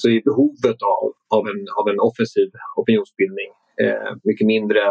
Så 0.00 0.08
är 0.08 0.22
behovet 0.30 0.80
av, 0.94 1.02
av, 1.36 1.42
en, 1.50 1.60
av 1.78 1.84
en 1.92 2.00
offensiv 2.08 2.48
opinionsbildning 2.80 3.50
eh, 3.84 4.10
mycket, 4.24 4.46
mindre, 4.46 4.82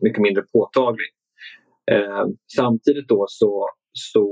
mycket 0.00 0.22
mindre 0.22 0.42
påtaglig. 0.52 1.10
Eh, 1.92 2.24
samtidigt 2.56 3.08
då 3.08 3.24
så, 3.28 3.68
så 4.12 4.24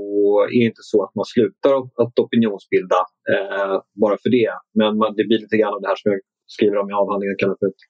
är 0.53 0.59
det 0.61 0.69
inte 0.71 0.85
så 0.93 0.97
att 1.05 1.15
man 1.19 1.27
slutar 1.35 1.71
att 2.03 2.19
opinionsbilda 2.25 2.99
eh, 3.33 3.75
bara 4.03 4.17
för 4.23 4.29
det. 4.37 4.51
Men 4.79 4.91
man, 4.97 5.09
det 5.17 5.23
blir 5.27 5.39
lite 5.43 5.57
grann 5.57 5.73
av 5.75 5.81
det 5.81 5.89
här 5.91 5.99
som 6.01 6.11
jag 6.11 6.19
skriver 6.55 6.77
om 6.81 6.89
i 6.89 6.93
avhandlingen, 6.93 7.41
kallar 7.41 7.57
för 7.61 7.69
ett, 7.73 7.81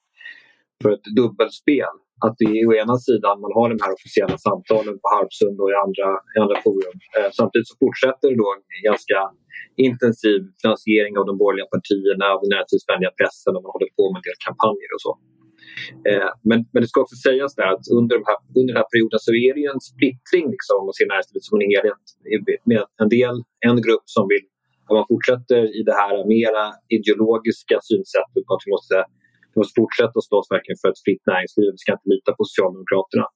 för 0.84 0.92
ett 0.96 1.08
dubbelspel 1.20 1.96
att 2.26 2.36
det 2.42 2.50
är 2.60 2.64
å 2.70 2.74
ena 2.84 2.96
sidan 3.08 3.36
man 3.46 3.54
har 3.58 3.68
de 3.74 3.78
här 3.84 3.94
officiella 3.98 4.38
samtalen 4.48 4.96
på 5.02 5.08
Harpsund 5.16 5.58
och 5.62 5.70
i 5.74 5.78
andra, 5.86 6.08
i 6.36 6.38
andra 6.44 6.58
forum. 6.66 6.98
Eh, 7.16 7.30
samtidigt 7.40 7.70
så 7.72 7.76
fortsätter 7.84 8.26
det 8.32 8.38
då 8.44 8.48
en 8.56 8.64
ganska 8.90 9.18
intensiv 9.88 10.40
finansiering 10.62 11.14
av 11.20 11.26
de 11.30 11.34
borgerliga 11.42 11.70
partierna, 11.76 12.26
av 12.34 12.40
den 12.44 12.52
näringslivsvänliga 12.54 13.12
pressen 13.20 13.52
och 13.56 13.64
man 13.66 13.74
håller 13.76 13.92
på 13.98 14.04
med 14.10 14.20
en 14.22 14.28
del 14.30 14.40
kampanjer 14.48 14.92
och 14.96 15.04
så. 15.06 15.12
Eh, 16.10 16.30
men, 16.50 16.60
men 16.72 16.80
det 16.84 16.90
ska 16.92 16.98
också 17.06 17.18
sägas 17.28 17.52
där 17.60 17.70
att 17.76 17.86
under, 18.00 18.14
de 18.20 18.24
här, 18.30 18.40
under 18.58 18.70
den 18.74 18.82
här 18.82 18.90
perioden 18.94 19.20
så 19.26 19.32
är 19.46 19.52
det 19.56 19.62
ju 19.66 19.70
en 19.76 19.86
splittring 19.92 20.46
liksom, 20.56 20.80
och 20.88 20.96
ser 20.98 21.08
näringslivet 21.12 21.46
som 21.50 21.56
en 21.58 21.70
helhet. 21.76 22.04
Med 22.72 22.84
en 23.04 23.10
del, 23.18 23.36
en 23.68 23.78
grupp 23.86 24.08
som 24.18 24.26
vill 24.34 24.46
om 24.90 24.94
man 25.00 25.08
fortsätter 25.14 25.62
i 25.80 25.82
det 25.90 25.96
här 26.02 26.16
mera 26.36 26.64
ideologiska 26.98 27.76
synsättet 27.90 28.42
på 28.48 28.52
att 28.56 28.64
vi 28.66 28.72
måste 28.76 28.98
vi 29.52 29.58
måste 29.60 29.80
fortsätta 29.82 30.18
slåss 30.28 30.48
verkligen 30.56 30.80
för 30.82 30.90
ett 30.94 31.04
fritt 31.06 31.24
näringsliv. 31.32 31.70
Vi 31.76 31.82
ska 31.84 31.92
inte 31.98 32.14
lita 32.16 32.32
på 32.38 32.44
Socialdemokraterna. 32.50 33.28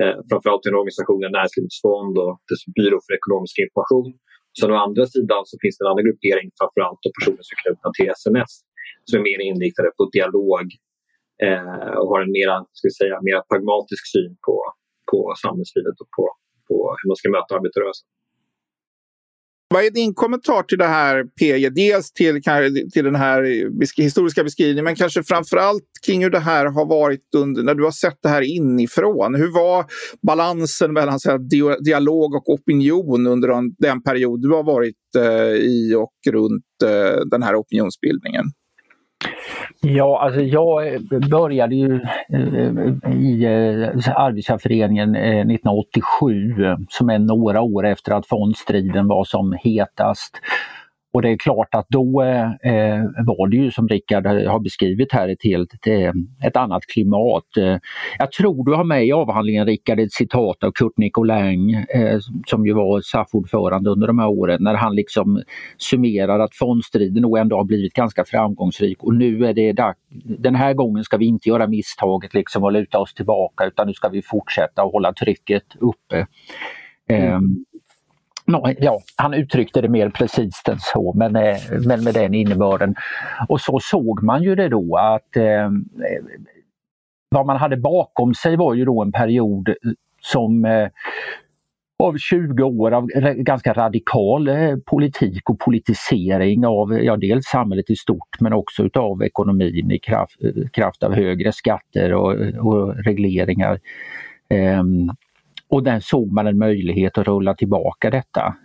Eh, 0.00 0.16
framförallt 0.28 0.64
den 0.66 0.78
organisationen 0.80 1.28
Näringslivets 1.36 1.78
fond 1.84 2.14
och 2.22 2.34
dess 2.50 2.62
byrå 2.76 2.98
för 3.06 3.12
ekonomisk 3.20 3.56
information. 3.64 4.08
Sen 4.58 4.70
å 4.74 4.76
andra 4.86 5.04
sidan 5.14 5.42
så 5.50 5.54
finns 5.62 5.76
det 5.76 5.82
en 5.84 5.90
annan 5.92 6.06
gruppering, 6.08 6.48
framförallt 6.60 7.02
och 7.06 7.14
personer 7.16 7.42
som 7.46 7.54
är 7.56 7.60
knutna 7.62 7.88
till 7.96 8.08
SNS, 8.20 8.52
som 9.08 9.14
är 9.18 9.24
mer 9.28 9.40
inriktade 9.50 9.88
på 9.96 10.02
dialog 10.16 10.64
eh, 11.46 11.90
och 11.98 12.08
har 12.12 12.20
en 12.26 12.32
mer, 12.38 12.50
ska 12.78 12.86
säga, 13.02 13.16
mer 13.28 13.40
pragmatisk 13.50 14.04
syn 14.14 14.32
på, 14.46 14.56
på 15.10 15.18
samhällslivet 15.42 15.96
och 16.02 16.10
på, 16.16 16.24
på 16.68 16.76
hur 16.98 17.08
man 17.10 17.16
ska 17.20 17.28
möta 17.36 17.50
arbetarrörelsen. 17.58 18.08
Vad 19.74 19.84
är 19.84 19.90
din 19.90 20.14
kommentar 20.14 20.62
till 20.62 20.78
det 20.78 20.86
här 20.86 21.24
PJ? 21.24 21.70
Dels 21.70 22.12
till, 22.12 22.42
till 22.92 23.04
den 23.04 23.14
här 23.14 23.42
historiska 24.02 24.44
beskrivningen 24.44 24.84
men 24.84 24.96
kanske 24.96 25.22
framför 25.22 25.56
allt 25.56 25.84
kring 26.06 26.22
hur 26.22 26.30
det 26.30 26.38
här 26.38 26.66
har 26.66 26.86
varit 26.86 27.34
under, 27.36 27.62
när 27.62 27.74
du 27.74 27.84
har 27.84 27.90
sett 27.90 28.18
det 28.22 28.28
här 28.28 28.42
inifrån. 28.42 29.34
Hur 29.34 29.54
var 29.54 29.86
balansen 30.22 30.92
mellan 30.92 31.20
så 31.20 31.30
här, 31.30 31.38
dialog 31.84 32.34
och 32.34 32.48
opinion 32.48 33.26
under 33.26 33.48
den, 33.48 33.74
den 33.78 34.02
period 34.02 34.42
du 34.42 34.48
har 34.48 34.64
varit 34.64 35.14
eh, 35.16 35.54
i 35.54 35.94
och 35.94 36.32
runt 36.32 36.82
eh, 36.84 37.20
den 37.30 37.42
här 37.42 37.56
opinionsbildningen? 37.56 38.44
Ja, 39.80 40.20
alltså 40.20 40.40
jag 40.40 41.02
började 41.30 41.74
ju 41.74 42.00
eh, 42.32 43.12
i 43.12 43.44
eh, 43.44 44.16
Arbetsgivareföreningen 44.16 45.16
1987 45.16 46.64
eh, 46.64 46.76
som 46.88 47.10
är 47.10 47.18
några 47.18 47.60
år 47.60 47.86
efter 47.86 48.12
att 48.12 48.26
fondstriden 48.26 49.08
var 49.08 49.24
som 49.24 49.52
hetast. 49.52 50.40
Och 51.12 51.22
det 51.22 51.28
är 51.30 51.36
klart 51.36 51.74
att 51.74 51.86
då 51.88 52.22
eh, 52.22 53.02
var 53.26 53.48
det 53.48 53.56
ju 53.56 53.70
som 53.70 53.88
Rickard 53.88 54.26
har 54.26 54.60
beskrivit 54.60 55.12
här 55.12 55.28
ett 55.28 55.44
helt 55.44 55.74
ett, 55.74 56.56
eh, 56.56 56.62
annat 56.62 56.82
klimat. 56.92 57.56
Eh, 57.56 57.76
jag 58.18 58.32
tror 58.32 58.64
du 58.64 58.74
har 58.74 58.84
med 58.84 59.06
i 59.06 59.12
avhandlingen 59.12 59.66
Rickard 59.66 60.00
ett 60.00 60.12
citat 60.12 60.64
av 60.64 60.70
Kurt 60.70 60.98
Nicolin 60.98 61.74
eh, 61.94 62.18
som 62.46 62.66
ju 62.66 62.72
var 62.72 63.00
SAF-ordförande 63.00 63.90
under 63.90 64.06
de 64.06 64.18
här 64.18 64.28
åren 64.28 64.58
när 64.62 64.74
han 64.74 64.94
liksom 64.94 65.42
summerar 65.76 66.38
att 66.38 66.54
fondstriden 66.54 67.22
nog 67.22 67.38
ändå 67.38 67.56
har 67.56 67.64
blivit 67.64 67.92
ganska 67.92 68.24
framgångsrik 68.24 69.02
och 69.04 69.14
nu 69.14 69.46
är 69.46 69.54
det 69.54 69.72
dags. 69.72 69.98
Den 70.38 70.54
här 70.54 70.74
gången 70.74 71.04
ska 71.04 71.16
vi 71.16 71.26
inte 71.26 71.48
göra 71.48 71.66
misstaget 71.66 72.34
liksom 72.34 72.64
att 72.64 72.72
luta 72.72 72.98
oss 72.98 73.14
tillbaka 73.14 73.64
utan 73.64 73.86
nu 73.86 73.92
ska 73.92 74.08
vi 74.08 74.22
fortsätta 74.22 74.84
och 74.84 74.92
hålla 74.92 75.12
trycket 75.12 75.64
uppe. 75.80 76.26
Mm. 77.10 77.64
Ja, 78.78 79.00
han 79.16 79.34
uttryckte 79.34 79.80
det 79.80 79.88
mer 79.88 80.08
precis 80.10 80.62
än 80.68 80.78
så, 80.78 81.12
men, 81.16 81.36
eh, 81.36 81.56
men 81.86 82.04
med 82.04 82.14
den 82.14 82.34
innebörden. 82.34 82.94
Och 83.48 83.60
så 83.60 83.78
såg 83.82 84.22
man 84.22 84.42
ju 84.42 84.54
det 84.54 84.68
då 84.68 84.96
att 84.96 85.36
eh, 85.36 85.70
vad 87.30 87.46
man 87.46 87.56
hade 87.56 87.76
bakom 87.76 88.34
sig 88.34 88.56
var 88.56 88.74
ju 88.74 88.84
då 88.84 89.02
en 89.02 89.12
period 89.12 89.74
som 90.22 90.64
eh, 90.64 90.88
av 92.02 92.16
20 92.18 92.62
år 92.62 92.90
av 92.90 93.06
ganska 93.36 93.72
radikal 93.72 94.48
eh, 94.48 94.76
politik 94.86 95.50
och 95.50 95.58
politisering 95.58 96.66
av 96.66 96.98
ja, 97.02 97.16
dels 97.16 97.44
samhället 97.46 97.90
i 97.90 97.96
stort 97.96 98.40
men 98.40 98.52
också 98.52 98.82
utav 98.82 99.22
ekonomin 99.22 99.90
i 99.90 99.98
kraft, 99.98 100.36
kraft 100.72 101.02
av 101.02 101.14
högre 101.14 101.52
skatter 101.52 102.14
och, 102.14 102.32
och 102.66 103.04
regleringar. 103.04 103.80
Um, 104.80 105.10
och 105.68 105.82
där 105.82 106.00
såg 106.00 106.32
man 106.32 106.46
en 106.46 106.58
möjlighet 106.58 107.18
att 107.18 107.26
rulla 107.26 107.54
tillbaka 107.54 108.10
detta. 108.10 108.56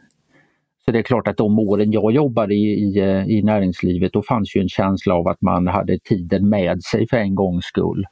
Så 0.86 0.92
det 0.92 1.00
är 1.00 1.04
klart 1.04 1.28
att 1.28 1.38
de 1.38 1.60
åren 1.60 1.92
jag 1.92 2.12
jobbade 2.12 2.56
i, 2.56 2.74
i, 2.74 3.00
eh, 3.00 3.28
i 3.28 3.42
näringslivet 3.44 4.14
då 4.14 4.24
fanns 4.24 4.56
ju 4.56 4.62
en 4.62 4.70
känsla 4.70 5.16
av 5.16 5.28
att 5.28 5.42
man 5.42 5.68
hade 5.68 6.00
tiden 6.00 6.50
med 6.50 6.84
sig 6.84 7.08
för 7.08 7.18
en 7.18 7.36
gångs 7.36 7.66
skull. 7.66 8.06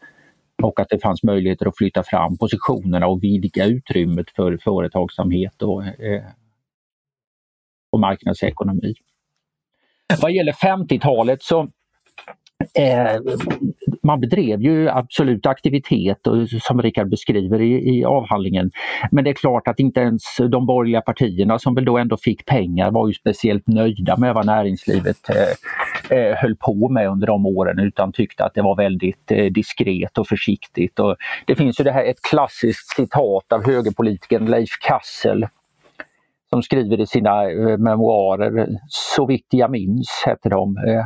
Och 0.64 0.80
att 0.80 0.90
det 0.90 1.00
fanns 1.00 1.24
möjligheter 1.24 1.66
att 1.66 1.78
flytta 1.78 2.04
fram 2.04 2.38
positionerna 2.38 3.08
och 3.08 3.24
vidga 3.24 3.66
utrymmet 3.66 4.32
för 4.36 4.58
företagsamhet 4.58 5.62
och, 5.62 5.86
eh, 5.86 6.24
och 7.92 8.00
marknadsekonomi. 8.00 8.94
Vad 10.22 10.32
gäller 10.32 10.52
50-talet 10.52 11.44
så 11.44 11.68
Eh, 12.74 13.22
man 14.04 14.20
bedrev 14.20 14.62
ju 14.62 14.90
absolut 14.90 15.46
aktivitet 15.46 16.28
och, 16.28 16.50
som 16.50 16.82
Rickard 16.82 17.10
beskriver 17.10 17.62
i, 17.62 17.98
i, 17.98 18.06
avhandlingen. 18.06 18.72
Men 19.12 19.24
det 19.24 19.30
är 19.30 19.34
klart 19.34 19.68
att 19.68 19.80
inte 19.80 20.00
ens 20.00 20.24
de 20.52 20.66
borgerliga 20.66 21.02
partierna 21.02 21.60
som 21.60 21.76
väl 21.76 21.86
då 21.86 21.98
ändå 21.98 22.18
fick 22.18 22.46
pengar 22.46 22.92
var 22.92 23.08
ju 23.08 23.14
speciellt 23.14 23.68
nöjda 23.68 24.18
med 24.18 24.34
vad 24.34 24.46
näringslivet 24.46 25.30
eh, 25.30 26.18
eh 26.18 26.36
höll 26.36 26.56
på 26.56 26.90
med 26.90 27.10
under 27.10 27.28
de 27.28 27.46
åren 27.46 27.80
utan 27.80 28.12
tyckte 28.12 28.46
att 28.46 28.54
det 28.54 28.62
var 28.62 28.76
väldigt 28.76 29.32
eh, 29.32 29.46
diskret 29.46 30.18
och 30.18 30.28
försiktigt. 30.28 31.00
Och 31.00 31.16
det 31.46 31.56
finns 31.56 31.80
ju 31.80 31.84
det 31.84 31.92
här 31.92 32.06
ett 32.06 32.22
klassiskt 32.22 32.96
citat 32.96 33.54
av 33.54 33.66
högerpolitikern 33.66 34.46
Leif 34.46 34.70
Kassel 34.88 35.46
som 36.50 36.64
skriver 36.64 37.00
i 37.00 37.08
sina 37.08 37.52
eh, 37.52 37.78
memoarer, 37.78 38.68
Så 38.88 39.26
vitt 39.26 39.48
jag 39.50 39.72
minns, 39.72 40.24
heter 40.26 40.50
de. 40.50 40.78
Eh, 40.78 41.06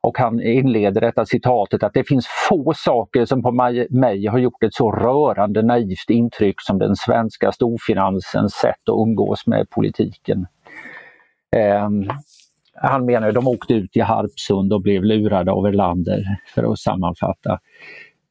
och 0.00 0.18
han 0.18 0.42
inleder 0.42 1.00
detta 1.00 1.26
citatet 1.26 1.82
att 1.82 1.94
det 1.94 2.04
finns 2.04 2.26
få 2.48 2.72
saker 2.76 3.24
som 3.24 3.42
på 3.42 3.52
mig, 3.90 4.26
har 4.26 4.38
gjort 4.38 4.62
ett 4.62 4.74
så 4.74 4.92
rörande 4.92 5.62
naivt 5.62 6.10
intryck 6.10 6.56
som 6.60 6.78
den 6.78 6.96
svenska 6.96 7.52
storfinansens 7.52 8.52
sätt 8.52 8.88
att 8.88 9.08
umgås 9.08 9.46
med 9.46 9.70
politiken. 9.70 10.46
Eh, 11.56 11.88
han 12.74 13.04
menar 13.04 13.28
att 13.28 13.34
de 13.34 13.48
åkte 13.48 13.74
ut 13.74 13.96
i 13.96 14.00
Harpsund 14.00 14.72
och 14.72 14.82
blev 14.82 15.04
lurade 15.04 15.52
av 15.52 15.66
Erlander, 15.66 16.24
för 16.54 16.72
att 16.72 16.78
sammanfatta. 16.78 17.58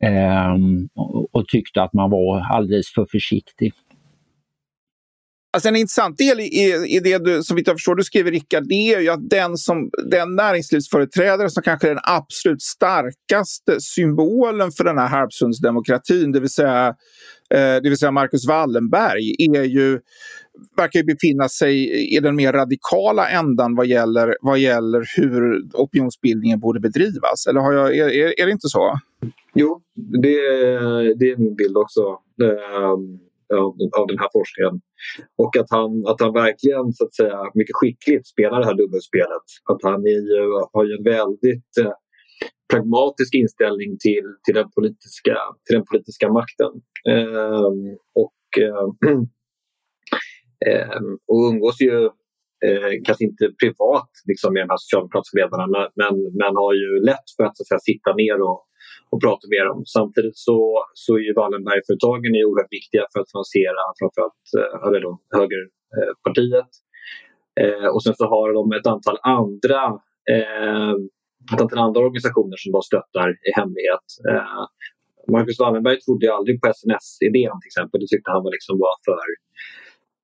Eh, 0.04 0.56
och 1.32 1.48
tyckte 1.48 1.84
att 1.84 1.94
man 1.94 2.10
var 2.10 2.40
alldeles 2.40 2.94
för 2.96 3.06
försiktig. 3.12 3.74
Alltså 5.54 5.70
en 5.70 5.76
intressant 5.76 6.18
del 6.18 6.40
i, 6.40 6.86
i 6.88 7.00
det 7.00 7.18
du, 7.18 7.44
som 7.44 7.58
jag 7.58 7.76
förstår 7.76 7.96
du 7.96 8.04
skriver 8.04 8.32
Rickard, 8.32 8.68
det 8.68 8.94
är 8.94 9.00
ju 9.00 9.10
att 9.10 9.30
den, 9.30 9.58
som, 9.58 9.90
den 10.10 10.36
näringslivsföreträdare 10.36 11.50
som 11.50 11.64
kanske 11.64 11.88
är 11.88 11.96
den 11.96 12.04
absolut 12.04 12.62
starkaste 12.62 13.82
symbolen 13.82 14.72
för 14.72 14.84
den 14.84 14.98
här 14.98 15.08
Harpsundsdemokratin, 15.08 16.32
det 16.32 16.40
vill 16.40 16.50
säga, 16.50 16.88
eh, 17.54 17.76
det 17.84 17.90
vill 17.90 17.98
säga 17.98 18.12
Marcus 18.12 18.48
Wallenberg, 18.48 19.36
är 19.40 19.64
ju, 19.64 20.00
verkar 20.78 21.00
ju 21.00 21.06
befinna 21.06 21.50
sig 21.50 21.90
i 22.16 22.20
den 22.20 22.36
mer 22.36 22.54
radikala 22.54 23.30
ändan 23.30 23.76
vad 23.76 23.88
gäller, 23.88 24.36
vad 24.42 24.60
gäller 24.60 25.06
hur 25.16 25.64
opinionsbildningen 25.74 26.60
borde 26.60 26.80
bedrivas. 26.80 27.48
Eller 27.50 27.62
har 27.62 27.74
jag, 27.74 27.98
är, 27.98 28.10
är, 28.10 28.40
är 28.42 28.46
det 28.46 28.52
inte 28.52 28.70
så? 28.70 29.00
Jo, 29.54 29.82
det, 29.96 30.40
det 31.20 31.32
är 31.32 31.38
min 31.38 31.56
bild 31.56 31.78
också. 31.78 32.02
Um 32.92 33.27
av, 33.54 33.72
av 34.00 34.08
den 34.08 34.20
här 34.20 34.30
forskningen. 34.38 34.82
Och 35.44 35.58
att 35.58 35.70
han, 35.70 35.92
att 36.08 36.22
han 36.22 36.34
verkligen 36.34 36.94
så 36.94 37.06
att 37.06 37.16
säga, 37.16 37.40
mycket 37.54 37.76
skickligt 37.76 38.28
spelar 38.28 38.60
det 38.60 38.66
här 38.66 38.80
dubbelspelet. 38.82 39.48
Att 39.72 39.82
han 39.84 40.02
är 40.16 40.22
ju, 40.32 40.42
har 40.74 40.84
ju 40.86 40.94
en 40.98 41.04
väldigt 41.04 41.72
eh, 41.82 41.96
pragmatisk 42.74 43.34
inställning 43.36 43.98
till, 44.06 44.28
till, 44.44 44.56
den, 44.56 44.70
politiska, 44.76 45.36
till 45.66 45.76
den 45.78 45.86
politiska 45.92 46.28
makten. 46.32 46.72
Eh, 47.14 47.72
och, 48.24 48.44
eh, 48.68 48.88
ehm, 50.70 51.10
och 51.28 51.40
umgås 51.52 51.82
ju 51.82 52.06
eh, 52.66 52.92
kanske 53.06 53.24
inte 53.26 53.46
privat 53.62 54.12
liksom, 54.26 54.54
med 54.54 54.62
de 54.64 54.70
här 54.70 54.82
socialdemokratiska 54.84 55.38
ledarna 55.38 55.66
men, 56.02 56.16
men 56.42 56.54
har 56.64 56.74
ju 56.74 56.90
lätt 57.10 57.28
för 57.36 57.44
att, 57.44 57.58
så 57.58 57.62
att 57.64 57.68
säga, 57.68 57.80
sitta 57.80 58.14
ner 58.22 58.42
och, 58.42 58.60
och 59.10 59.22
prata 59.22 59.46
mer 59.54 59.66
om. 59.74 59.80
Samtidigt 59.86 60.38
så, 60.38 60.60
så 60.94 61.16
är 61.18 61.24
ju 61.28 61.34
Wallenbergföretagen 61.34 62.32
oerhört 62.46 62.72
viktiga 62.80 63.04
för 63.12 63.20
att 63.20 63.32
finansiera 63.32 63.82
framförallt 64.00 64.46
eh, 64.60 64.88
eller 64.88 65.02
då, 65.08 65.12
högerpartiet. 65.38 66.72
Eh, 67.60 67.66
eh, 67.66 67.88
och 67.94 68.04
sen 68.04 68.16
så 68.20 68.26
har 68.34 68.54
de 68.54 68.64
ett 68.80 68.88
antal 68.88 69.18
andra 69.40 69.82
eh, 70.34 70.96
ett 71.54 71.62
antal 71.62 71.80
andra 71.80 72.00
organisationer 72.02 72.58
som 72.58 72.72
de 72.72 72.82
stöttar 72.82 73.28
i 73.48 73.52
hemlighet. 73.60 74.08
Eh, 74.30 74.64
Marcus 75.34 75.60
Wallenberg 75.60 76.00
trodde 76.00 76.26
ju 76.26 76.32
aldrig 76.38 76.56
på 76.62 76.68
SNS-idén 76.78 77.56
till 77.60 77.72
exempel. 77.72 78.00
Det 78.02 78.10
tyckte 78.10 78.32
han 78.36 78.44
var, 78.46 78.52
liksom 78.58 78.76
var 78.86 78.98
för... 79.08 79.28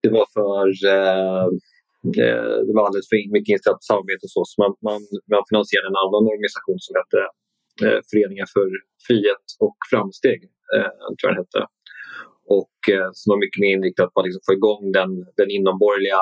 Det 0.04 0.12
var 0.18 0.28
för... 0.38 0.68
Eh, 0.96 1.46
eh, 2.24 2.56
det 2.66 2.74
var 2.76 2.84
alldeles 2.86 3.10
för 3.12 3.18
mycket 3.36 3.54
inställt 3.56 3.84
samarbete 3.92 4.24
och 4.28 4.34
så. 4.36 4.42
så 4.50 4.56
man, 4.62 4.72
man, 4.88 5.00
man 5.34 5.44
finansierade 5.50 5.90
en 5.92 6.04
annan 6.06 6.24
organisation 6.34 6.80
som 6.86 6.94
hette 7.00 7.20
eh, 7.86 8.00
Föreningen 8.12 8.48
för 8.56 8.70
frihet 9.08 9.46
och 9.60 9.78
framsteg, 9.92 10.40
eh, 10.76 10.92
tror 11.18 11.28
jag 11.28 11.32
den 11.32 11.44
hette. 11.44 11.62
Och 12.58 12.78
eh, 12.96 13.10
som 13.14 13.28
var 13.32 13.40
mycket 13.44 13.62
mer 13.64 13.74
inriktat 13.78 14.14
på 14.14 14.20
att 14.20 14.26
liksom 14.26 14.42
få 14.48 14.54
igång 14.54 14.92
den, 14.92 15.12
den 15.40 15.50
inomborgerliga 15.58 16.22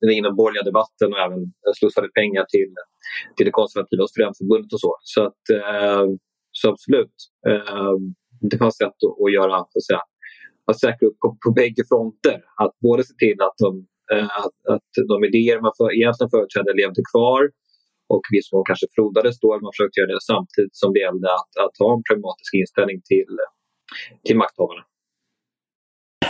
den 0.00 0.10
inomborgerliga 0.10 0.62
debatten 0.62 1.12
och 1.12 1.18
även 1.18 1.52
slussade 1.78 2.08
pengar 2.08 2.44
till, 2.48 2.72
till 3.36 3.46
det 3.46 3.52
konservativa 3.52 4.06
studentförbundet 4.06 4.72
och 4.72 4.80
så. 4.80 4.96
Så, 5.00 5.20
att, 5.26 5.42
eh, 5.58 6.04
så 6.52 6.70
absolut, 6.70 7.16
eh, 7.48 7.94
det 8.40 8.58
fanns 8.58 8.76
sätt 8.76 8.86
att, 8.88 9.24
att 9.24 9.32
göra, 9.32 9.56
att, 9.56 9.84
säga, 9.88 10.02
att 10.66 10.80
säkra 10.80 11.08
upp 11.08 11.18
på, 11.18 11.36
på 11.44 11.50
bägge 11.52 11.82
fronter. 11.88 12.38
Att 12.62 12.74
både 12.80 13.04
se 13.04 13.14
till 13.14 13.38
att 13.40 13.58
de, 13.64 13.86
eh, 14.12 14.30
att, 14.44 14.74
att 14.74 14.90
de 15.08 15.24
idéer 15.24 15.60
man 15.60 15.72
för, 15.76 15.94
egentligen 15.98 16.30
företrädde 16.30 16.72
levde 16.80 17.02
kvar 17.12 17.42
och 18.14 18.24
viss 18.34 18.52
mån 18.52 18.64
kanske 18.70 18.86
frodades 18.96 19.40
då. 19.40 19.48
Man 19.66 19.72
försökte 19.76 20.00
göra 20.00 20.12
det 20.16 20.24
samtidigt 20.32 20.76
som 20.82 20.92
det 20.92 21.00
gällde 21.06 21.28
att, 21.40 21.52
att 21.64 21.76
ha 21.82 21.88
en 21.96 22.02
pragmatisk 22.08 22.50
inställning 22.62 22.98
till, 23.10 23.32
till 24.26 24.36
makthavarna. 24.42 24.82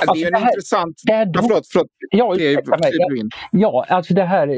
Alltså, 0.00 0.14
det 0.14 0.22
är 0.22 0.28
en 0.28 0.34
alltså, 0.34 0.44
här, 0.44 0.52
intressant... 0.52 1.02
Det 1.06 1.12
här, 1.12 1.30
ja, 1.32 1.40
förlåt, 1.42 1.66
förlåt. 1.72 1.86
Ja, 2.10 2.34
det, 2.34 2.62
ja, 3.52 3.84
alltså 3.88 4.14
det 4.14 4.24
här, 4.24 4.48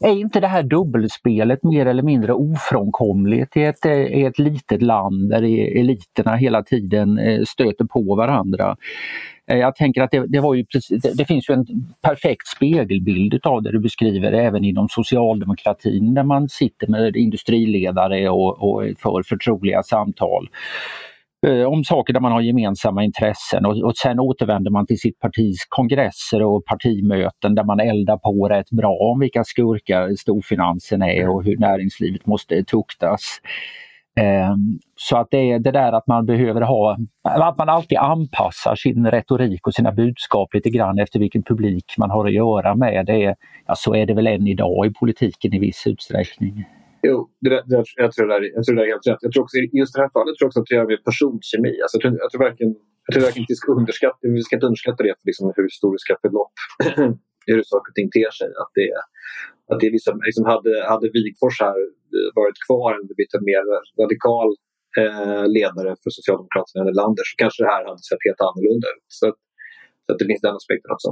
är 0.00 0.12
inte 0.12 0.40
det 0.40 0.46
här 0.46 0.62
dubbelspelet 0.62 1.62
mer 1.62 1.86
eller 1.86 2.02
mindre 2.02 2.32
ofrånkomligt 2.32 3.56
i 3.56 3.62
ett, 3.62 3.86
i 3.86 4.24
ett 4.24 4.38
litet 4.38 4.82
land 4.82 5.30
där 5.30 5.42
eliterna 5.80 6.36
hela 6.36 6.62
tiden 6.62 7.18
eh, 7.18 7.42
stöter 7.44 7.84
på 7.84 8.14
varandra? 8.14 8.76
Eh, 9.50 9.58
jag 9.58 9.76
tänker 9.76 10.02
att 10.02 10.10
det, 10.10 10.26
det, 10.26 10.40
var 10.40 10.54
ju 10.54 10.64
precis, 10.64 11.02
det, 11.02 11.16
det, 11.16 11.24
finns 11.24 11.50
ju 11.50 11.54
en 11.54 11.66
perfekt 12.02 12.46
spegelbild 12.56 13.46
av 13.46 13.62
det 13.62 13.72
du 13.72 13.80
beskriver 13.80 14.32
även 14.32 14.64
inom 14.64 14.88
socialdemokratin 14.88 16.14
där 16.14 16.22
man 16.22 16.48
sitter 16.48 16.86
med 16.86 17.16
industriledare 17.16 18.28
och, 18.30 18.62
och 18.62 18.82
för 18.98 19.22
förtroliga 19.22 19.82
samtal. 19.82 20.48
Eh, 21.46 21.64
om 21.64 21.84
saker 21.84 22.12
där 22.12 22.20
man 22.20 22.32
har 22.32 22.40
gemensamma 22.40 23.04
intressen 23.04 23.66
och, 23.66 23.76
och 23.76 23.96
sen 23.96 24.20
återvänder 24.20 24.70
man 24.70 24.86
till 24.86 24.98
sitt 24.98 25.18
partis 25.18 25.66
kongresser 25.68 26.42
och 26.42 26.64
partimöten 26.64 27.54
där 27.54 27.64
man 27.64 27.80
eldar 27.80 28.16
på 28.16 28.48
rätt 28.48 28.70
bra 28.70 28.96
om 29.12 29.20
vilka 29.20 29.44
skurkar 29.44 30.14
storfinansen 30.16 31.02
är 31.02 31.28
och 31.28 31.44
hur 31.44 31.56
näringslivet 31.56 32.26
måste 32.26 32.64
tuktas. 32.64 33.40
Ehm, 34.20 34.78
så 34.96 35.16
att 35.16 35.28
det 35.30 35.50
är 35.52 35.58
det 35.58 35.70
där 35.70 35.92
att 35.92 36.06
man 36.06 36.26
behöver 36.26 36.60
ha, 36.60 36.98
att 37.22 37.58
man 37.58 37.68
alltid 37.68 37.98
anpassar 37.98 38.74
sin 38.74 39.06
retorik 39.10 39.66
och 39.66 39.74
sina 39.74 39.92
budskap 39.92 40.54
lite 40.54 40.70
grann 40.70 40.98
efter 40.98 41.18
vilken 41.18 41.42
publik 41.42 41.94
man 41.98 42.10
har 42.10 42.26
att 42.26 42.32
göra 42.32 42.74
med. 42.74 43.06
Det 43.06 43.24
är, 43.24 43.36
ja, 43.66 43.74
så 43.76 43.94
är 43.94 44.06
det 44.06 44.14
väl 44.14 44.26
än 44.26 44.46
idag 44.46 44.86
i 44.86 44.90
politiken 44.90 45.54
i 45.54 45.58
viss 45.58 45.86
utsträckning. 45.86 46.64
Jo, 47.06 47.28
det 47.40 47.50
där, 47.50 47.62
det, 47.66 47.84
jag, 47.96 48.12
tror 48.12 48.26
det 48.26 48.34
där, 48.34 48.42
jag 48.54 48.64
tror 48.64 48.76
det 48.76 48.82
är 48.82 48.86
helt 48.86 49.06
rätt. 49.06 49.22
Jag 49.26 49.32
tror 49.32 49.42
också, 49.42 49.56
just 49.80 49.94
det 49.94 50.00
här 50.00 50.12
fallet 50.16 50.32
tror 50.34 50.44
jag 50.46 50.50
också 50.50 50.60
att 50.60 50.70
det 50.70 50.76
har 50.76 50.86
med 50.92 51.04
personkemi. 51.10 51.72
Alltså, 51.82 51.94
jag, 51.96 52.02
tror, 52.02 52.12
jag, 52.22 52.30
tror 52.30 52.42
verkligen, 52.48 52.72
jag 53.06 53.10
tror 53.12 53.22
verkligen 53.28 53.46
vi 53.52 53.58
ska 53.60 53.68
underskatta, 53.80 54.18
vi 54.38 54.42
ska 54.46 54.56
inte 54.56 54.68
underskatta 54.70 55.00
det 55.06 55.14
för 55.18 55.26
liksom 55.30 55.44
hur 55.56 55.66
historiska 55.72 56.14
förlopp 56.22 56.56
hur 57.46 57.62
saker 57.72 57.88
och 57.90 57.96
ting 57.98 58.10
ter 58.18 58.30
sig. 58.38 58.50
Att 58.62 58.72
det, 58.78 58.88
att 59.70 59.80
det 59.82 59.90
liksom, 59.96 60.14
liksom 60.28 60.44
hade, 60.52 60.72
hade 60.92 61.06
Wigfors 61.14 61.56
här 61.66 61.78
varit 62.40 62.58
kvar 62.66 62.88
eller 62.94 63.14
blivit 63.18 63.34
en 63.38 63.44
mer 63.50 63.64
radikal 64.02 64.48
eh, 65.00 65.44
ledare 65.56 65.90
för 66.02 66.10
Socialdemokraterna 66.18 66.78
än 66.80 66.88
Erlander 66.92 67.24
så 67.30 67.34
kanske 67.42 67.58
det 67.64 67.70
här 67.74 67.84
hade 67.88 68.02
sett 68.10 68.26
helt 68.28 68.42
annorlunda 68.48 68.86
ut. 68.96 69.08
Så, 69.18 69.24
så 70.04 70.08
att 70.12 70.18
det 70.20 70.26
finns 70.30 70.44
den 70.46 70.56
aspekten 70.60 70.90
också. 70.96 71.10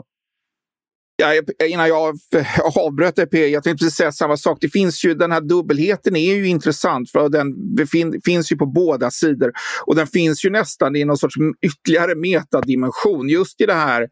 Ja, 1.17 1.43
innan 1.69 1.89
jag 1.89 2.15
avbröt 2.87 3.17
dig, 3.17 3.49
jag 3.49 3.65
tänkte 3.65 3.85
precis 3.85 3.97
säga 3.97 4.13
samma 4.13 4.37
sak. 4.37 4.59
Det 4.61 4.69
finns 4.69 5.05
ju, 5.05 5.15
den 5.15 5.33
här 5.33 5.41
dubbelheten 5.41 6.17
är 6.17 6.35
ju 6.35 6.49
intressant 6.49 7.11
för 7.11 7.29
den 7.29 7.75
befin, 7.75 8.21
finns 8.25 8.53
ju 8.53 8.57
på 8.57 8.67
båda 8.67 9.11
sidor. 9.11 9.53
Och 9.87 9.97
den 9.97 10.07
finns 10.07 10.45
ju 10.45 10.51
nästan 10.51 10.97
i 10.97 11.05
någon 11.05 11.17
sorts 11.17 11.35
ytterligare 11.67 12.15
metadimension. 12.15 13.29
Just 13.29 13.61
i 13.61 13.67
det 13.67 13.75
här 13.75 14.09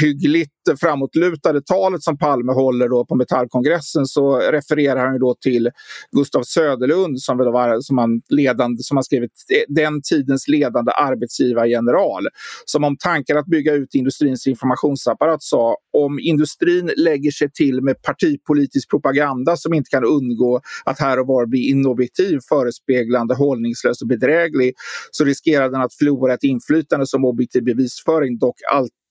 hyggligt 0.00 0.50
framåtlutade 0.80 1.62
talet 1.62 2.02
som 2.02 2.18
Palme 2.18 2.52
håller 2.52 2.88
då 2.88 3.04
på 3.04 3.14
Metallkongressen 3.14 4.06
så 4.06 4.38
refererar 4.38 5.06
han 5.06 5.18
då 5.18 5.34
till 5.40 5.70
Gustav 6.16 6.42
Söderlund 6.42 7.20
som, 7.20 7.38
var, 7.38 7.80
som, 7.80 7.98
han 7.98 8.22
ledande, 8.28 8.82
som 8.82 8.96
har 8.96 9.02
skrivit 9.02 9.30
eh, 9.54 9.74
den 9.74 10.02
tidens 10.02 10.48
ledande 10.48 10.92
arbetsgivargeneral. 10.92 12.26
Som 12.64 12.84
om 12.84 12.96
tanken 12.98 13.38
att 13.38 13.46
bygga 13.46 13.72
ut 13.72 13.94
industrins 13.94 14.46
informationsapparat 14.46 15.42
sa 15.42 15.76
om 15.92 16.18
industrin 16.20 16.90
lägger 16.96 17.30
sig 17.30 17.50
till 17.50 17.82
med 17.82 18.02
partipolitisk 18.02 18.90
propaganda 18.90 19.56
som 19.56 19.74
inte 19.74 19.90
kan 19.90 20.04
undgå 20.04 20.60
att 20.84 21.00
här 21.00 21.20
och 21.20 21.26
var 21.26 21.46
bli 21.46 21.68
inobjektiv, 21.68 22.38
förespeglande, 22.48 23.34
hållningslös 23.34 24.02
och 24.02 24.08
bedräglig 24.08 24.74
så 25.10 25.24
riskerar 25.24 25.70
den 25.70 25.80
att 25.80 25.94
förlora 25.94 26.34
ett 26.34 26.42
inflytande 26.42 27.06
som 27.06 27.24
objektiv 27.24 27.64
bevisföring 27.64 28.38
dock 28.38 28.56
alltid 28.72 29.05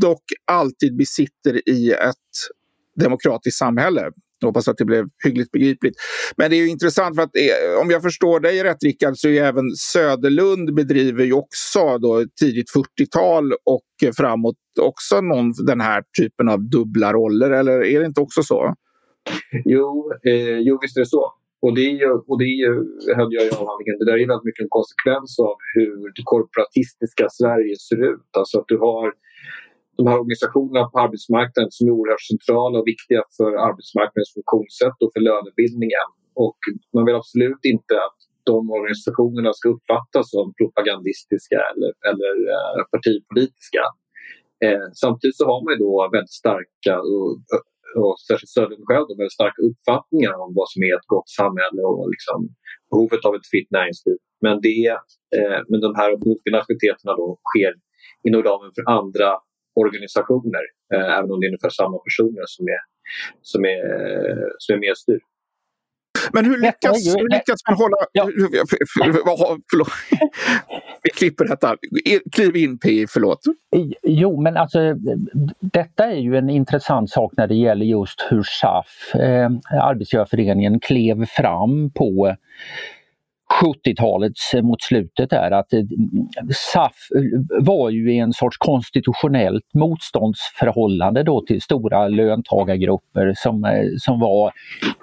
dock 0.00 0.22
alltid 0.44 0.96
besitter 0.96 1.68
i 1.68 1.90
ett 1.90 2.16
demokratiskt 3.00 3.58
samhälle. 3.58 4.10
Jag 4.40 4.48
hoppas 4.48 4.68
att 4.68 4.76
det 4.76 4.84
blev 4.84 5.06
hyggligt 5.24 5.50
begripligt. 5.50 5.94
Men 6.36 6.50
det 6.50 6.56
är 6.56 6.66
intressant 6.66 7.16
för 7.16 7.22
att 7.22 7.36
eh, 7.36 7.82
om 7.82 7.90
jag 7.90 8.02
förstår 8.02 8.40
dig 8.40 8.64
rätt 8.64 8.82
Rickard 8.84 9.16
så 9.16 9.28
är 9.28 9.42
även 9.42 9.70
Söderlund 9.70 10.74
bedriver 10.74 11.24
ju 11.24 11.32
också 11.32 11.98
då 11.98 12.24
tidigt 12.40 12.70
40-tal 12.70 13.52
och 13.52 14.14
framåt 14.16 14.56
också 14.80 15.20
någon, 15.20 15.52
den 15.66 15.80
här 15.80 16.02
typen 16.20 16.48
av 16.48 16.68
dubbla 16.70 17.12
roller. 17.12 17.50
Eller 17.50 17.84
är 17.84 18.00
det 18.00 18.06
inte 18.06 18.20
också 18.20 18.42
så? 18.42 18.74
Jo, 19.64 20.12
eh, 20.24 20.58
jo 20.58 20.78
visst 20.82 20.96
är 20.96 21.00
det 21.00 21.06
så. 21.06 21.32
Och 21.62 21.74
det 21.74 21.80
är 21.80 21.96
ju, 22.02 22.10
och 22.10 22.38
det 22.38 22.44
är 22.44 22.58
ju, 22.64 22.72
hörde 23.16 23.34
jag 23.36 23.44
i 23.46 23.50
avhandlingen, 23.60 23.98
det 23.98 24.04
där 24.04 24.18
är 24.22 24.28
väldigt 24.32 24.44
mycket 24.44 24.64
en 24.64 24.74
konsekvens 24.78 25.38
av 25.38 25.56
hur 25.74 25.96
det 26.16 26.22
korporatistiska 26.24 27.26
Sverige 27.30 27.74
ser 27.88 28.00
ut. 28.12 28.30
Alltså 28.38 28.58
att 28.60 28.68
du 28.68 28.78
har 28.78 29.12
de 30.00 30.06
här 30.10 30.18
organisationerna 30.22 30.82
på 30.92 30.96
arbetsmarknaden 31.06 31.70
som 31.76 31.82
är 31.88 31.92
oerhört 31.98 32.28
centrala 32.32 32.74
och 32.80 32.88
viktiga 32.94 33.22
för 33.36 33.50
arbetsmarknadens 33.68 34.32
funktionssätt 34.38 34.98
och 35.04 35.10
för 35.14 35.22
lönebildningen. 35.28 36.08
Och 36.44 36.58
man 36.94 37.04
vill 37.06 37.20
absolut 37.22 37.64
inte 37.74 37.94
att 38.06 38.18
de 38.50 38.58
organisationerna 38.78 39.50
ska 39.58 39.66
uppfattas 39.74 40.26
som 40.34 40.46
propagandistiska 40.60 41.58
eller, 41.70 41.92
eller 42.10 42.34
eh, 42.54 42.80
partipolitiska. 42.94 43.82
Eh, 44.66 44.86
samtidigt 45.02 45.38
så 45.40 45.44
har 45.50 45.60
man 45.66 45.74
då 45.86 45.94
väldigt 46.16 46.38
starka, 46.42 46.94
och, 47.14 47.30
och 48.02 48.14
särskilt 48.28 48.54
Söderlund 48.56 48.86
själv, 48.90 49.06
väldigt 49.20 49.38
starka 49.40 49.60
uppfattningar 49.70 50.34
om 50.44 50.50
vad 50.58 50.68
som 50.72 50.80
är 50.88 50.92
ett 50.98 51.10
gott 51.14 51.30
samhälle 51.40 51.82
och 51.90 52.06
liksom 52.14 52.38
behovet 52.90 53.22
av 53.28 53.32
ett 53.38 53.50
fritt 53.52 53.70
näringsliv. 53.78 54.18
Men, 54.44 54.54
det, 54.66 54.86
eh, 55.36 55.60
men 55.68 55.78
de 55.86 55.92
här 56.00 56.10
motbildande 56.24 56.62
aktiviteterna 56.64 57.12
då 57.22 57.26
sker 57.50 57.72
inom 58.26 58.42
ramen 58.48 58.70
för 58.76 58.84
andra 58.98 59.30
organisationer, 59.74 60.64
eh, 60.94 61.18
även 61.18 61.30
om 61.30 61.40
det 61.40 61.46
är 61.46 61.52
ungefär 61.52 61.74
samma 61.82 61.98
personer 61.98 62.44
som 62.46 62.64
är, 62.66 62.80
som 63.42 63.64
är, 63.64 63.80
som 64.58 64.74
är 64.74 64.78
medstyr. 64.78 65.20
Men 66.32 66.44
hur 66.44 66.58
lyckas, 66.58 67.16
hur 67.16 67.28
lyckas 67.28 67.60
man 67.68 67.76
hålla... 67.78 67.96
Ja. 68.12 68.24
Förlåt. 69.70 69.88
Vi 71.02 71.10
klipper 71.10 71.44
detta. 71.44 71.76
Kliv 72.32 72.56
in 72.56 72.78
Pi, 72.78 73.06
förlåt. 73.08 73.40
Jo, 74.02 74.42
men 74.42 74.56
alltså 74.56 74.78
detta 75.60 76.04
är 76.04 76.16
ju 76.16 76.36
en 76.36 76.50
intressant 76.50 77.10
sak 77.10 77.32
när 77.36 77.46
det 77.46 77.54
gäller 77.54 77.86
just 77.86 78.26
hur 78.30 78.42
SAF, 78.42 79.14
eh, 79.14 79.50
Arbetsgivarföreningen, 79.82 80.80
klev 80.80 81.26
fram 81.26 81.90
på 81.90 82.36
70-talets 83.50 84.54
mot 84.62 84.82
slutet 84.82 85.32
är 85.32 85.50
att 85.50 85.72
eh, 85.72 85.80
SAF 86.54 86.92
eh, 87.16 87.64
var 87.64 87.90
ju 87.90 88.14
i 88.14 88.18
en 88.18 88.32
sorts 88.32 88.56
konstitutionellt 88.58 89.64
motståndsförhållande 89.74 91.22
då 91.22 91.40
till 91.46 91.62
stora 91.62 92.08
löntagargrupper 92.08 93.32
som, 93.36 93.64
eh, 93.64 93.84
som 93.98 94.20
var 94.20 94.52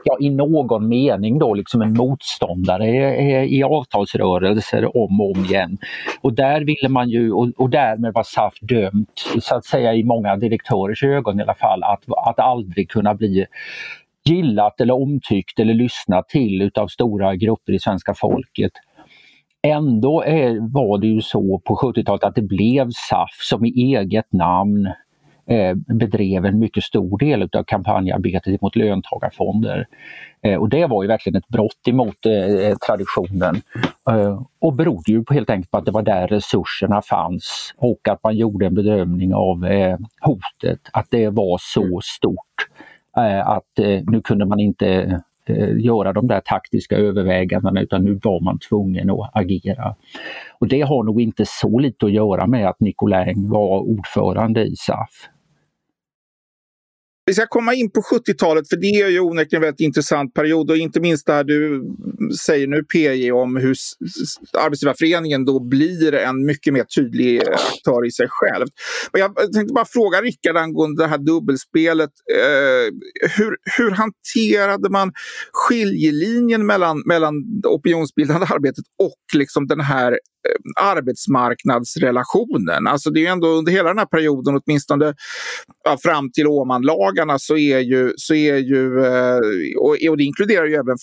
ja, 0.04 0.18
i 0.20 0.30
någon 0.30 0.88
mening 0.88 1.40
då 1.40 1.54
liksom 1.54 1.82
en 1.82 1.94
motståndare 1.94 2.88
i, 2.88 3.58
i 3.58 3.64
avtalsrörelser 3.64 4.98
om 4.98 5.22
och 5.22 5.32
om 5.32 5.46
igen. 5.46 5.78
Och 6.22 6.34
där 6.34 6.62
ville 6.62 6.90
man 6.90 7.10
ju, 7.10 7.32
och, 7.32 7.50
och 7.58 7.70
därmed 7.70 8.14
var 8.14 8.24
SAF 8.24 8.54
dömt, 8.62 9.24
så 9.42 9.56
att 9.56 9.66
säga 9.66 9.94
i 9.94 10.04
många 10.04 10.36
direktörers 10.36 11.04
ögon 11.04 11.40
i 11.40 11.44
alla 11.44 11.56
fall, 11.56 11.84
att, 11.84 12.04
att 12.28 12.40
aldrig 12.40 12.90
kunna 12.90 13.14
bli 13.14 13.46
gillat 14.28 14.82
eller 14.82 14.94
omtyckt 14.94 15.60
eller 15.60 15.74
lyssnat 15.74 16.30
till 16.30 16.62
utav 16.62 16.88
stora 16.88 17.36
grupper 17.36 17.74
i 17.74 17.80
svenska 17.80 18.14
folket. 18.14 18.72
Ändå 19.64 20.24
är, 20.24 20.74
var 20.74 20.98
det 20.98 21.08
ju 21.08 21.22
så 21.22 21.62
på 21.66 21.76
70-talet 21.76 22.24
att 22.24 22.36
det 22.36 22.42
blev 22.42 22.90
SAF 23.10 23.38
som 23.50 23.66
i 23.66 23.70
eget 23.70 24.34
namn 24.34 24.86
eh, 25.50 25.74
bedrev 25.76 26.46
en 26.46 26.60
mycket 26.60 26.84
stor 26.84 27.18
del 27.18 27.42
av 27.42 27.64
kampanjarbetet 27.64 28.62
mot 28.62 28.76
löntagarfonder. 28.76 29.86
Eh, 30.44 30.56
och 30.56 30.70
det 30.70 30.86
var 30.86 31.04
ju 31.04 31.08
verkligen 31.08 31.38
ett 31.38 31.48
brott 31.48 31.88
emot 31.88 32.26
eh, 32.26 32.78
traditionen. 32.88 33.62
Eh, 34.10 34.42
och 34.60 34.74
berodde 34.74 35.12
ju 35.12 35.24
på 35.24 35.34
helt 35.34 35.50
enkelt 35.50 35.72
på 35.72 35.78
att 35.78 35.86
det 35.86 35.92
var 35.92 36.02
där 36.02 36.28
resurserna 36.28 37.02
fanns 37.02 37.74
och 37.78 38.08
att 38.10 38.24
man 38.24 38.38
gjorde 38.38 38.66
en 38.66 38.76
bedömning 38.76 39.34
av 39.34 39.66
eh, 39.66 39.98
hotet, 40.22 40.80
att 40.94 41.08
det 41.10 41.30
var 41.30 41.58
så 41.62 42.02
stort 42.04 42.68
Eh, 43.18 43.48
att 43.48 43.80
eh, 43.80 44.02
nu 44.08 44.22
kunde 44.22 44.46
man 44.46 44.60
inte 44.60 45.22
eh, 45.46 45.78
göra 45.78 46.14
de 46.14 46.28
där 46.28 46.40
taktiska 46.46 46.98
övervägandena 46.98 47.82
utan 47.82 48.06
nu 48.06 48.20
var 48.24 48.42
man 48.42 48.60
tvungen 48.60 49.10
att 49.10 49.30
agera. 49.34 49.96
Och 50.60 50.68
det 50.68 50.82
har 50.82 51.04
nog 51.04 51.22
inte 51.22 51.44
så 51.46 51.80
lite 51.80 52.06
att 52.06 52.12
göra 52.12 52.48
med 52.48 52.70
att 52.70 52.80
Nicolin 52.80 53.50
var 53.50 53.80
ordförande 53.80 54.66
i 54.66 54.76
SAF. 54.76 55.30
Vi 57.28 57.34
ska 57.34 57.48
komma 57.48 57.74
in 57.74 57.92
på 57.92 58.02
70-talet, 58.02 58.70
för 58.70 58.78
det 58.78 58.88
är 58.88 59.08
ju 59.08 59.20
onekligen 59.20 59.64
en 59.64 59.68
väldigt 59.68 59.80
intressant 59.80 60.34
period 60.34 60.72
och 60.72 60.78
inte 60.78 61.00
minst 61.00 61.26
det 61.26 61.34
här 61.34 61.44
du 61.44 61.84
säger 62.46 62.68
nu 62.68 62.84
PJ 62.84 63.32
om 63.32 63.56
hur 63.56 63.76
Arbetsgivarföreningen 64.58 65.46
då 65.46 65.60
blir 65.60 66.14
en 66.14 66.46
mycket 66.46 66.74
mer 66.74 66.84
tydlig 66.84 67.42
eh, 67.42 67.54
aktör 67.54 68.06
i 68.08 68.12
sig 68.12 68.28
själv. 68.30 68.68
Men 69.14 69.22
jag 69.22 69.54
tänkte 69.54 69.74
bara 69.74 69.86
fråga 69.86 70.22
Rickard 70.22 70.58
angående 70.58 71.04
det 71.04 71.08
här 71.08 71.18
dubbelspelet. 71.18 72.12
Eh, 72.34 72.94
hur, 73.38 73.58
hur 73.78 73.92
hanterade 73.92 74.90
man 74.90 75.12
skiljelinjen 75.52 76.66
mellan, 76.66 77.04
mellan 77.06 77.34
opinionsbildande 77.64 78.48
arbetet 78.50 78.86
och 79.00 79.38
liksom 79.38 79.68
den 79.68 79.80
här 79.80 80.20
Eh, 80.46 80.52
arbetsmarknadsrelationen. 80.84 82.88
Alltså 82.88 83.10
det 83.10 83.26
är 83.26 83.32
ändå 83.32 83.48
under 83.48 83.72
hela 83.72 83.90
den 83.90 83.98
här 83.98 84.06
perioden, 84.06 84.62
åtminstone 84.66 85.16
ja, 85.84 85.98
fram 86.04 86.32
till 86.32 86.48
Åmanlagarna, 86.48 87.40
så 87.40 87.58
är 87.58 87.80
ju, 87.80 88.14
så 88.18 88.34
är 88.34 88.58
ju 88.58 89.06
eh, 89.06 89.40
och, 89.78 89.98
och 90.10 90.18
det 90.18 90.24
inkluderar 90.24 90.66
ju 90.66 90.76
även 90.76 90.98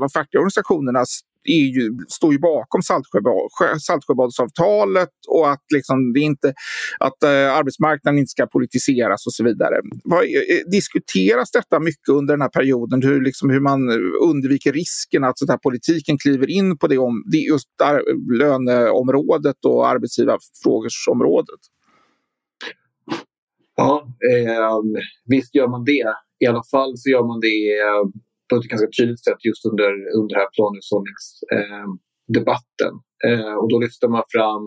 de 0.00 0.10
fackliga 0.10 0.40
organisationernas 0.40 1.20
är 1.46 1.66
ju, 1.66 1.98
står 2.08 2.32
ju 2.32 2.38
bakom 2.38 2.82
Saltsjöbadsavtalet 3.80 5.10
och 5.28 5.50
att, 5.50 5.62
liksom, 5.74 6.12
det 6.12 6.20
inte, 6.20 6.54
att 6.98 7.22
eh, 7.22 7.54
arbetsmarknaden 7.56 8.18
inte 8.18 8.30
ska 8.30 8.46
politiseras 8.46 9.26
och 9.26 9.32
så 9.32 9.44
vidare. 9.44 9.74
Vad, 10.04 10.24
eh, 10.24 10.28
eh, 10.28 10.70
diskuteras 10.70 11.50
detta 11.50 11.80
mycket 11.80 12.08
under 12.08 12.34
den 12.34 12.40
här 12.40 12.48
perioden? 12.48 13.02
Hur, 13.02 13.20
liksom, 13.22 13.50
hur 13.50 13.60
man 13.60 13.90
undviker 14.22 14.72
risken 14.72 15.24
att 15.24 15.38
så 15.38 15.46
här, 15.48 15.58
politiken 15.58 16.18
kliver 16.18 16.50
in 16.50 16.78
på 16.78 16.86
det, 16.86 16.98
om, 16.98 17.24
det 17.26 17.38
just 17.38 17.68
där, 17.78 18.02
löneområdet 18.38 19.64
och 19.64 19.88
arbetsgivarfrågorsområdet? 19.88 21.60
Ja, 23.76 24.08
eh, 24.32 24.80
visst 25.26 25.54
gör 25.54 25.68
man 25.68 25.84
det. 25.84 26.04
I 26.38 26.46
alla 26.46 26.62
fall 26.70 26.92
så 26.96 27.10
gör 27.10 27.26
man 27.26 27.40
det 27.40 27.78
ehm, 27.78 28.12
på 28.48 28.52
ett 28.56 28.72
ganska 28.72 28.90
tydligt 28.98 29.24
sätt 29.26 29.40
just 29.48 29.62
under, 29.70 29.90
under 30.18 30.30
den 30.34 30.42
här 30.42 30.52
planhushållningsdebatten. 30.56 32.94
Eh, 33.26 33.30
eh, 33.30 33.54
och 33.60 33.68
då 33.72 33.76
lyfter 33.84 34.08
man 34.16 34.24
fram 34.36 34.64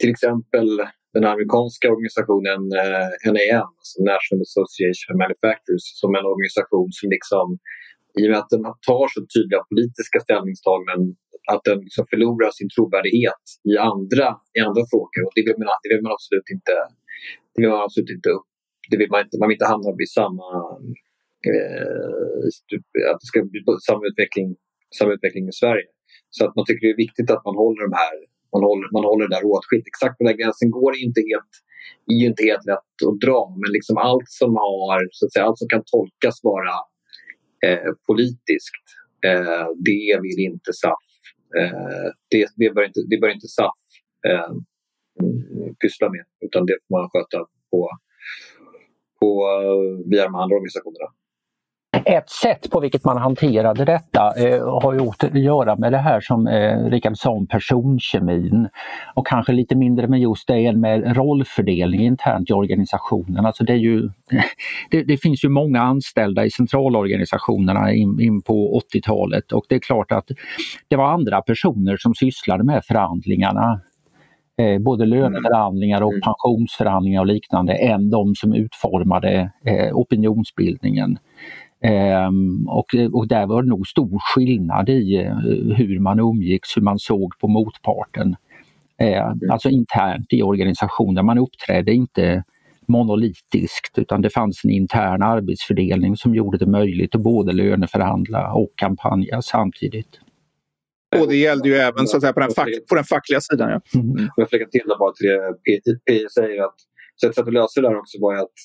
till 0.00 0.10
exempel 0.14 0.68
den 1.16 1.24
amerikanska 1.32 1.86
organisationen 1.94 2.60
eh, 2.82 3.08
NAM, 3.34 3.70
alltså 3.78 3.96
National 4.12 4.40
Association 4.48 5.08
of 5.12 5.16
Manufacturers, 5.24 5.86
som 6.02 6.10
en 6.18 6.26
organisation 6.32 6.88
som 6.98 7.06
liksom 7.16 7.46
i 8.18 8.20
och 8.26 8.30
med 8.30 8.40
att 8.42 8.52
den 8.54 8.64
tar 8.88 9.06
så 9.14 9.20
tydliga 9.34 9.60
politiska 9.72 10.18
ställningstaganden 10.26 11.02
att 11.52 11.62
den 11.68 11.78
liksom 11.86 12.04
förlorar 12.12 12.50
sin 12.58 12.70
trovärdighet 12.74 13.44
i 13.70 13.72
andra, 13.92 14.26
i 14.56 14.58
andra 14.68 14.82
frågor. 14.92 15.20
Och 15.26 15.34
det 15.36 15.42
vill 15.46 15.58
man, 15.58 15.68
det 15.82 15.88
vill 15.92 16.04
man 16.06 16.14
absolut 16.18 16.48
inte 16.56 16.74
det 17.54 17.60
vill 17.62 17.70
man 17.70 17.82
absolut 17.86 18.10
inte 18.10 18.28
upp. 18.36 18.48
Det 18.90 18.96
vill 19.00 19.10
man, 19.10 19.20
inte, 19.24 19.38
man 19.38 19.48
vill 19.48 19.58
inte 19.58 19.72
hamna 19.74 19.90
i 20.06 20.08
samma... 20.20 20.46
Eh, 21.52 22.42
typ, 22.70 22.84
att 23.10 23.20
det 23.20 23.28
ska 23.30 23.42
bli 23.42 23.60
samma 23.88 24.02
utveckling, 24.10 24.48
samma 24.98 25.12
utveckling 25.12 25.48
i 25.48 25.52
Sverige. 25.62 25.88
Så 26.30 26.40
att 26.46 26.56
man 26.56 26.64
tycker 26.64 26.86
det 26.86 26.92
är 26.92 27.06
viktigt 27.06 27.30
att 27.30 27.44
man 27.44 27.56
håller 27.56 27.80
de 27.88 27.92
här 28.02 28.14
man 28.52 28.62
håller, 28.68 28.88
man 28.96 29.04
håller 29.04 29.28
det 29.28 29.34
där 29.36 29.44
åtskilt. 29.44 29.86
Exakt 29.86 30.16
var 30.18 30.28
den 30.28 30.36
gränsen 30.40 30.70
går 30.70 30.92
är 30.96 31.00
inte 31.08 31.22
helt, 31.30 31.52
är 32.12 32.26
inte 32.30 32.42
helt 32.50 32.66
lätt 32.72 32.94
att 33.08 33.20
dra. 33.26 33.40
Men 33.60 33.70
liksom 33.76 33.96
allt 34.08 34.28
som 34.40 34.50
har, 34.56 35.08
så 35.10 35.26
att 35.26 35.32
säga, 35.32 35.44
allt 35.44 35.58
som 35.58 35.68
kan 35.68 35.84
tolkas 35.94 36.36
vara 36.42 36.74
eh, 37.66 37.90
politiskt, 38.06 38.86
eh, 39.26 39.66
det 39.88 40.20
vill 40.24 40.40
inte 40.50 40.72
SAF. 40.72 41.06
Eh, 41.58 42.06
det, 42.30 42.46
det, 42.56 42.70
bör 42.74 42.84
inte, 42.84 43.00
det 43.10 43.18
bör 43.20 43.30
inte 43.36 43.48
SAF 43.48 43.80
eh, 44.28 44.52
pyssla 45.82 46.06
med. 46.10 46.24
Utan 46.46 46.66
det 46.66 46.76
får 46.82 46.98
man 46.98 47.10
sköta 47.12 47.38
på, 47.70 47.80
på, 49.20 49.30
eh, 49.64 50.10
via 50.10 50.24
de 50.24 50.34
andra 50.34 50.56
organisationerna. 50.56 51.08
Ett 52.04 52.30
sätt 52.30 52.70
på 52.70 52.80
vilket 52.80 53.04
man 53.04 53.18
hanterade 53.18 53.84
detta 53.84 54.32
eh, 54.36 54.80
har 54.82 54.94
gjort 54.94 55.24
att 55.24 55.34
göra 55.34 55.76
med 55.76 55.92
det 55.92 55.98
här 55.98 56.20
som 56.20 56.46
eh, 56.46 56.84
Rickard 56.84 57.16
sa 57.16 57.30
om 57.30 57.46
personkemin 57.46 58.68
och 59.14 59.26
kanske 59.26 59.52
lite 59.52 59.76
mindre 59.76 60.06
med 60.06 60.20
just 60.20 60.48
det 60.48 60.72
med 60.72 61.16
rollfördelning 61.16 62.00
internt 62.00 62.50
i 62.50 62.52
organisationen. 62.52 63.46
Alltså 63.46 63.64
det, 63.64 63.72
är 63.72 63.76
ju, 63.76 64.10
det, 64.90 65.02
det 65.02 65.16
finns 65.16 65.44
ju 65.44 65.48
många 65.48 65.82
anställda 65.82 66.44
i 66.44 66.50
centralorganisationerna 66.50 67.92
in, 67.92 68.20
in 68.20 68.42
på 68.42 68.80
80-talet 68.94 69.52
och 69.52 69.64
det 69.68 69.74
är 69.74 69.80
klart 69.80 70.12
att 70.12 70.30
det 70.88 70.96
var 70.96 71.12
andra 71.12 71.42
personer 71.42 71.96
som 71.96 72.14
sysslade 72.14 72.64
med 72.64 72.84
förhandlingarna 72.84 73.80
eh, 74.58 74.78
både 74.78 75.06
löneförhandlingar 75.06 76.02
och 76.02 76.12
mm. 76.12 76.20
pensionsförhandlingar 76.20 77.20
och 77.20 77.26
liknande 77.26 77.72
än 77.72 78.10
de 78.10 78.34
som 78.34 78.52
utformade 78.52 79.50
eh, 79.64 79.96
opinionsbildningen. 79.96 81.18
Eh, 81.84 82.30
och, 82.66 82.86
och 83.12 83.28
där 83.28 83.46
var 83.46 83.62
det 83.62 83.68
nog 83.68 83.86
stor 83.86 84.18
skillnad 84.20 84.88
i 84.88 85.16
eh, 85.16 85.36
hur 85.76 86.00
man 86.00 86.20
umgicks, 86.20 86.76
hur 86.76 86.82
man 86.82 86.98
såg 86.98 87.38
på 87.38 87.48
motparten. 87.48 88.36
Eh, 89.00 89.26
mm. 89.26 89.50
Alltså 89.50 89.68
internt 89.68 90.32
i 90.32 90.42
organisationen. 90.42 91.26
Man 91.26 91.38
uppträdde 91.38 91.92
inte 91.92 92.44
monolitiskt 92.88 93.98
utan 93.98 94.22
det 94.22 94.30
fanns 94.30 94.64
en 94.64 94.70
intern 94.70 95.22
arbetsfördelning 95.22 96.16
som 96.16 96.34
gjorde 96.34 96.58
det 96.58 96.66
möjligt 96.66 97.14
att 97.14 97.20
både 97.20 97.52
löneförhandla 97.52 98.52
och 98.52 98.72
kampanja 98.74 99.42
samtidigt. 99.42 100.20
Och 101.16 101.28
det 101.28 101.36
gällde 101.36 101.68
ju 101.68 101.74
även 101.74 102.06
så 102.06 102.16
att 102.16 102.22
säga, 102.22 102.32
på, 102.32 102.40
den 102.40 102.50
fack, 102.50 102.68
på 102.88 102.94
den 102.94 103.04
fackliga 103.04 103.40
sidan. 103.40 103.70
Ja. 103.70 104.00
Mm. 104.00 104.28
Jag 104.36 104.52
lägga 104.52 104.66
till 104.66 104.80
bara 104.98 105.12
till 105.12 105.26
det 105.84 105.98
P 106.06 106.28
säger 106.34 106.62
att 106.62 106.74
så 107.18 107.28
ett 107.28 107.34
sätt 107.34 107.48
att 107.48 107.58
lösa 107.60 107.80
det 107.80 107.88
där 107.88 108.02
också 108.02 108.16
var 108.26 108.34
att 108.44 108.56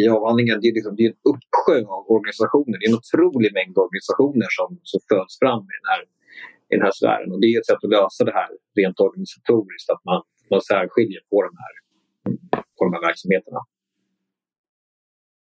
i 0.00 0.02
avhandlingen, 0.16 0.60
det 0.60 0.68
är, 0.70 0.74
liksom, 0.78 0.94
det 0.96 1.02
är 1.06 1.10
en 1.14 1.22
uppsjö 1.32 1.78
av 1.96 2.02
organisationer. 2.16 2.76
Det 2.78 2.84
är 2.86 2.92
en 2.94 3.00
otrolig 3.02 3.50
mängd 3.58 3.76
organisationer 3.84 4.48
som, 4.58 4.68
som 4.90 5.00
föds 5.10 5.34
fram 5.42 5.62
i 5.72 5.74
den, 5.80 5.88
här, 5.92 6.02
i 6.70 6.72
den 6.76 6.84
här 6.86 6.94
sfären. 7.00 7.28
Och 7.32 7.40
det 7.40 7.48
är 7.48 7.54
ett 7.60 7.70
sätt 7.70 7.84
att 7.86 7.94
lösa 7.98 8.20
det 8.28 8.36
här 8.40 8.50
rent 8.80 8.98
organisatoriskt, 9.06 9.88
att 9.94 10.04
man, 10.10 10.20
man 10.52 10.62
särskiljer 10.72 11.22
på 11.30 11.36
de 11.46 11.52
här, 11.62 11.74
på 12.76 12.80
de 12.86 12.90
här 12.94 13.02
verksamheterna. 13.08 13.60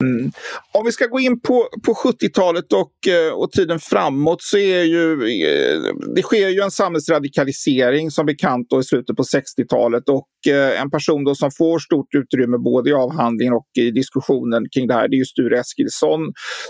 Mm. 0.04 0.32
Om 0.72 0.86
vi 0.86 0.92
ska 0.92 1.06
gå 1.06 1.20
in 1.20 1.39
på, 1.39 1.68
på 1.86 1.94
70-talet 1.94 2.74
och, 2.74 3.08
eh, 3.08 3.34
och 3.34 3.52
tiden 3.52 3.80
framåt 3.80 4.42
så 4.42 4.58
är 4.58 4.84
ju 4.84 5.13
eh, 5.13 5.82
det 6.16 6.22
sker 6.22 6.50
ju 6.50 6.62
en 6.62 6.72
samhällsradikalisering 6.72 8.12
som 8.12 8.26
bekant 8.26 8.68
då 8.70 8.80
i 8.80 8.84
slutet 8.84 9.16
på 9.16 9.24
60-talet 9.24 10.10
och 10.10 10.28
eh, 10.48 10.82
en 10.82 10.92
person 10.92 11.24
då 11.24 11.36
som 11.36 11.52
får 11.52 11.80
stort 11.80 12.16
utrymme 12.16 12.58
både 12.58 12.89
i 12.89 12.94
avhandlingen 12.94 13.54
och 13.54 13.68
i 13.80 13.92
diskussionen 13.92 14.66
kring 14.74 14.88
det 14.88 14.94
här 14.94 15.08
det 15.08 15.16
är 15.16 15.18
ju 15.18 15.26
Sture 15.26 15.60
Eskilsson 15.60 16.20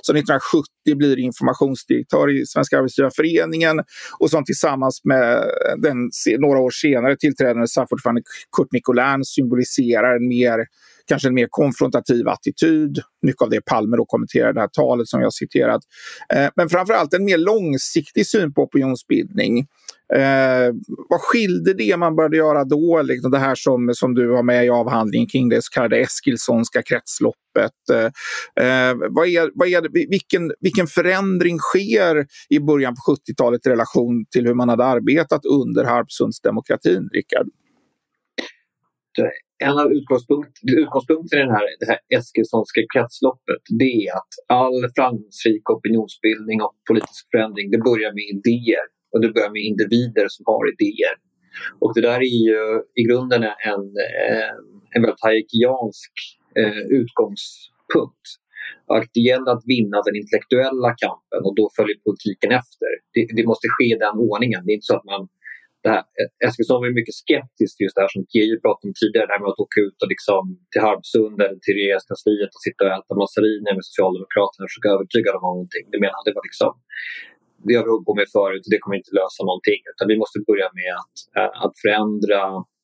som 0.01 0.15
1970 0.15 0.67
blir 0.95 1.19
informationsdirektör 1.19 2.41
i 2.41 2.45
Svenska 2.45 2.77
Arbetsgivareföreningen 2.77 3.79
och 4.19 4.29
som 4.29 4.45
tillsammans 4.45 5.01
med 5.03 5.43
den 5.77 5.97
några 6.39 6.59
år 6.59 6.71
senare 6.71 7.17
tillträdande 7.17 7.67
SAF-ordförande 7.67 8.21
Kurt 8.57 8.71
Nicolin 8.71 9.23
symboliserar 9.25 10.15
en 10.15 10.27
mer 10.27 10.65
kanske 11.07 11.27
en 11.27 11.33
mer 11.33 11.47
konfrontativ 11.49 12.27
attityd. 12.27 12.99
Mycket 13.21 13.41
av 13.41 13.49
det 13.49 13.65
Palme 13.65 13.97
då 13.97 14.05
kommenterar 14.05 14.49
i 14.49 14.53
det 14.53 14.59
här 14.59 14.67
talet 14.67 15.07
som 15.07 15.21
jag 15.21 15.33
citerat. 15.33 15.81
Eh, 16.33 16.49
men 16.55 16.69
framförallt 16.69 17.13
en 17.13 17.25
mer 17.25 17.37
långsiktig 17.37 18.27
syn 18.27 18.53
på 18.53 18.61
opinionsbildning. 18.61 19.67
Eh, 20.15 20.73
vad 21.09 21.21
skilde 21.21 21.73
det 21.73 21.97
man 21.97 22.15
började 22.15 22.37
göra 22.37 22.63
då? 22.63 23.01
Liksom 23.01 23.31
det 23.31 23.39
här 23.39 23.55
som, 23.55 23.91
som 23.93 24.13
du 24.13 24.31
har 24.31 24.43
med 24.43 24.65
i 24.65 24.69
avhandlingen 24.69 25.27
kring 25.27 25.49
det 25.49 25.61
så 25.61 25.69
kallade 25.71 25.97
Eskilssonska 25.97 26.81
kretsloppet. 26.81 27.71
Eh, 27.91 28.05
eh, 28.65 28.95
vad 29.09 29.27
är, 29.27 29.51
vad 29.53 29.67
är 29.67 30.09
vilken, 30.09 30.51
vilken 30.59 30.87
förändring 30.87 31.59
sker 31.59 32.25
i 32.49 32.59
början 32.59 32.95
på 32.95 33.15
70-talet 33.15 33.65
i 33.65 33.69
relation 33.69 34.25
till 34.31 34.47
hur 34.47 34.53
man 34.53 34.69
hade 34.69 34.85
arbetat 34.85 35.45
under 35.45 35.83
Harpsundsdemokratin, 35.83 37.09
Rickard? 37.13 37.47
Eh, 39.19 39.67
en 39.67 39.77
av 39.79 39.87
utgångspunkt, 39.97 40.53
utgångspunkterna 40.83 41.41
i 41.41 41.45
den 41.45 41.55
här, 41.57 41.67
det 41.79 41.87
här 41.91 41.99
Eskilssonska 42.17 42.81
kretsloppet 42.93 43.63
det 43.81 43.91
är 44.05 44.11
att 44.21 44.33
all 44.61 44.79
framgångsrik 44.95 45.69
opinionsbildning 45.69 46.61
och 46.61 46.75
politisk 46.89 47.23
förändring 47.31 47.71
det 47.71 47.81
börjar 47.89 48.11
med 48.17 48.25
idéer 48.35 48.85
och 49.11 49.19
det 49.21 49.29
börjar 49.35 49.51
med 49.57 49.63
individer 49.71 50.27
som 50.35 50.43
har 50.51 50.63
idéer. 50.73 51.15
Och 51.81 51.91
det 51.95 52.01
där 52.09 52.19
är 52.31 52.37
ju 52.47 52.61
i 52.99 53.01
grunden 53.07 53.41
en, 53.73 53.83
eh, 54.07 54.53
en 54.93 55.01
väldigt 55.03 55.25
hayekiansk 55.27 56.13
eh, 56.61 56.81
utgångspunkt. 56.99 58.27
Att 58.95 59.09
det 59.13 59.23
gäller 59.29 59.51
att 59.55 59.65
vinna 59.73 59.97
den 60.07 60.15
intellektuella 60.21 60.89
kampen 61.03 61.41
och 61.47 61.55
då 61.59 61.65
följer 61.77 61.97
politiken 62.07 62.51
efter. 62.61 62.89
Det, 63.13 63.23
det 63.37 63.45
måste 63.51 63.67
ske 63.75 63.85
i 63.95 63.97
den 64.05 64.17
ordningen. 64.29 64.59
Det 64.63 64.71
är 64.71 64.79
inte 64.79 64.91
så 64.91 64.97
att 64.99 65.09
man 65.13 65.21
här, 65.95 66.03
Eskilsson 66.45 66.81
var 66.81 66.99
mycket 67.01 67.17
skeptisk 67.23 67.71
till 67.73 67.85
just 67.85 67.95
det 67.97 68.03
här 68.05 68.13
som 68.15 68.23
Geijer 68.33 68.59
pratade 68.65 68.85
om 68.89 68.95
tidigare, 69.01 69.25
det 69.27 69.35
här 69.35 69.43
med 69.45 69.51
att 69.53 69.65
åka 69.65 69.79
ut 69.87 69.97
och 70.03 70.09
liksom, 70.13 70.43
till 70.71 70.83
Harpsund 70.87 71.37
eller 71.45 71.59
till 71.65 71.75
regeringskansliet 71.79 72.51
och 72.55 72.63
sitta 72.67 72.81
och 72.85 72.93
äta 72.97 73.11
massariner 73.21 73.71
med 73.77 73.83
Socialdemokraterna 73.89 74.61
och 74.63 74.71
försöka 74.71 74.89
övertyga 74.95 75.29
dem 75.35 75.43
om 75.49 75.53
någonting. 75.59 75.85
Det 75.93 75.99
menar 76.05 76.19
det 76.27 76.35
var 76.37 76.45
liksom 76.49 76.71
det 77.65 77.73
har 77.77 77.83
vi 77.85 77.91
hållit 77.93 78.09
på 78.09 78.15
med 78.21 78.29
förut 78.37 78.63
och 78.65 78.71
det 78.73 78.81
kommer 78.81 78.97
inte 79.01 79.17
lösa 79.21 79.41
någonting. 79.49 79.81
Utan 79.91 80.05
vi 80.11 80.17
måste 80.23 80.37
börja 80.49 80.69
med 80.81 80.91
att, 81.01 81.15
eh, 81.37 81.51
att 81.63 81.75
förändra 81.83 82.41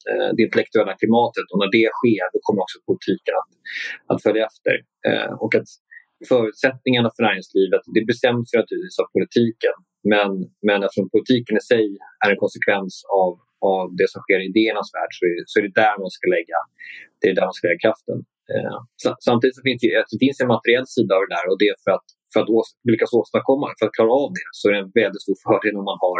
eh, 0.10 0.30
det 0.36 0.42
intellektuella 0.48 0.94
klimatet 1.02 1.48
och 1.52 1.60
när 1.62 1.72
det 1.78 1.88
sker 1.98 2.24
då 2.34 2.40
kommer 2.48 2.62
också 2.66 2.78
politiken 2.90 3.34
att, 3.42 3.52
att 4.12 4.20
följa 4.26 4.44
efter. 4.52 4.76
Eh, 5.10 5.32
och 5.44 5.54
att 5.60 5.70
förutsättningarna 6.28 7.10
för 7.16 7.24
näringslivet 7.24 7.82
det 7.96 8.04
bestäms 8.12 8.46
ju 8.54 8.58
naturligtvis 8.62 9.00
av 9.04 9.08
politiken 9.16 9.76
men, 10.14 10.30
men 10.68 10.84
eftersom 10.84 11.10
politiken 11.16 11.58
i 11.58 11.64
sig 11.72 11.86
är 12.26 12.30
en 12.32 12.42
konsekvens 12.46 12.94
av, 13.22 13.32
av 13.74 13.86
det 14.00 14.10
som 14.14 14.20
sker 14.22 14.40
i 14.42 14.50
idéernas 14.52 14.90
värld 14.98 15.12
så 15.18 15.22
är, 15.30 15.36
så 15.50 15.56
är 15.60 15.64
det 15.68 15.76
där 15.84 15.96
man 16.04 16.12
ska 16.18 16.26
lägga, 16.38 16.60
det 17.20 17.28
är 17.30 17.36
där 17.40 17.48
man 17.50 17.58
ska 17.58 17.68
lägga 17.68 17.86
kraften. 17.88 18.18
Eh, 18.54 18.78
samtidigt 19.28 19.56
så 19.58 19.64
finns 19.68 19.82
det, 19.86 19.92
det 20.14 20.20
finns 20.26 20.40
en 20.44 20.54
materiell 20.58 20.88
sida 20.96 21.12
av 21.18 21.22
det 21.26 21.34
där 21.38 21.46
och 21.52 21.58
det 21.62 21.68
är 21.74 21.78
för 21.86 21.94
att, 21.98 22.08
för 22.34 22.40
att 22.42 22.50
lyckas 22.92 23.12
åstadkomma 23.20 23.68
för 23.78 23.86
att 23.88 23.98
klara 23.98 24.14
av 24.24 24.30
det 24.38 24.48
så 24.58 24.64
är 24.68 24.74
det 24.74 24.82
en 24.86 24.94
väldigt 25.02 25.24
stor 25.26 25.38
fördel 25.46 25.76
om 25.80 25.86
man 25.92 26.00
har 26.08 26.20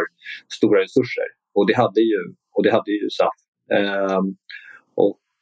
stora 0.58 0.78
resurser. 0.86 1.28
Och 1.56 1.64
det 1.68 1.76
hade 1.82 2.02
ju, 2.10 2.20
och 2.54 2.62
det 2.64 2.72
hade 2.76 2.90
ju 2.96 3.04
SAF. 3.18 3.38
Eh, 3.76 4.22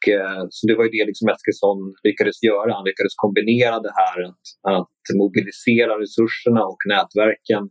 Eh, 0.07 0.43
så 0.49 0.67
det 0.67 0.75
var 0.75 0.83
ju 0.83 0.89
det 0.89 1.05
liksom 1.05 1.29
Eskilsson 1.29 1.79
lyckades 2.03 2.43
göra. 2.43 2.73
Han 2.73 2.85
lyckades 2.89 3.15
kombinera 3.15 3.79
det 3.79 3.93
här 4.01 4.17
att, 4.29 4.45
att 4.77 5.05
mobilisera 5.21 5.93
resurserna 6.03 6.61
och 6.71 6.81
nätverken 6.93 7.63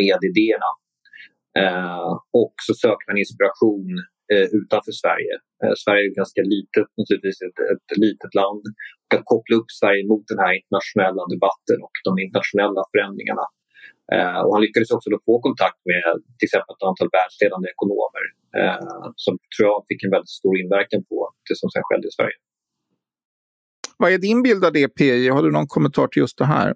med 0.00 0.18
idéerna. 0.30 0.70
Eh, 1.62 2.10
och 2.40 2.54
så 2.66 2.72
sökte 2.84 3.08
han 3.10 3.22
inspiration 3.24 3.88
eh, 4.32 4.46
utanför 4.58 4.94
Sverige. 5.02 5.34
Eh, 5.62 5.74
Sverige 5.82 6.02
är 6.08 6.20
ganska 6.22 6.42
litet, 6.54 6.88
naturligtvis 6.98 7.40
ett, 7.46 7.60
ett 7.72 7.90
litet 8.04 8.32
land. 8.40 8.64
Och 9.04 9.10
att 9.16 9.26
koppla 9.32 9.54
upp 9.60 9.70
Sverige 9.80 10.02
mot 10.12 10.24
den 10.32 10.40
här 10.44 10.52
internationella 10.60 11.22
debatten 11.34 11.78
och 11.86 11.96
de 12.06 12.12
internationella 12.24 12.82
förändringarna. 12.92 13.46
Eh, 14.12 14.40
och 14.44 14.52
han 14.54 14.62
lyckades 14.66 14.90
också 14.90 15.10
då 15.10 15.18
få 15.26 15.34
kontakt 15.48 15.80
med 15.92 16.04
till 16.38 16.46
exempel 16.48 16.72
ett 16.76 16.88
antal 16.90 17.08
världsledande 17.18 17.66
ekonomer 17.74 18.24
eh, 18.60 18.86
som 19.24 19.32
tror 19.52 19.66
jag 19.72 19.78
fick 19.88 20.00
en 20.04 20.10
väldigt 20.16 20.36
stor 20.40 20.54
inverkan 20.62 21.00
på 21.10 21.16
det 21.48 21.56
som 21.60 21.68
sen 21.70 21.82
skedde 21.86 22.08
i 22.08 22.14
Sverige. 22.18 22.38
Vad 24.00 24.12
är 24.12 24.18
din 24.18 24.42
bild 24.42 24.64
av 24.64 24.72
det 24.72 24.88
PI? 24.88 25.28
Har 25.28 25.42
du 25.42 25.50
någon 25.52 25.66
kommentar 25.66 26.06
till 26.06 26.20
just 26.20 26.38
det 26.38 26.44
här? 26.44 26.74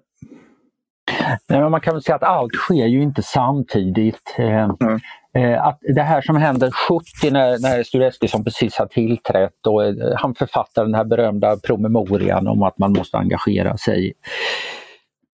Nej, 1.49 1.61
men 1.61 1.71
man 1.71 1.81
kan 1.81 1.93
väl 1.93 2.03
säga 2.03 2.15
att 2.15 2.23
allt 2.23 2.53
sker 2.53 2.85
ju 2.85 3.01
inte 3.01 3.21
samtidigt. 3.23 4.35
Mm. 4.37 4.99
Att 5.59 5.79
det 5.95 6.01
här 6.01 6.21
som 6.21 6.35
händer 6.35 6.71
70 6.71 7.31
när, 7.31 7.59
när 7.59 7.83
Sture 7.83 8.07
Eskilsson 8.07 8.43
precis 8.43 8.75
har 8.75 8.85
tillträtt 8.85 9.67
och 9.67 9.81
han 10.17 10.35
författar 10.35 10.85
den 10.85 10.93
här 10.93 11.03
berömda 11.03 11.57
promemorian 11.57 12.47
om 12.47 12.63
att 12.63 12.77
man 12.77 12.93
måste 12.93 13.17
engagera 13.17 13.77
sig 13.77 14.13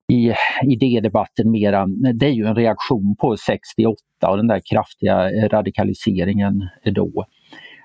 i 0.09 0.33
idédebatten 0.63 1.51
mera. 1.51 1.85
Det 2.13 2.25
är 2.25 2.31
ju 2.31 2.45
en 2.45 2.55
reaktion 2.55 3.15
på 3.19 3.37
68 3.37 3.95
och 4.27 4.37
den 4.37 4.47
där 4.47 4.61
kraftiga 4.71 5.47
radikaliseringen 5.47 6.69
då. 6.83 7.25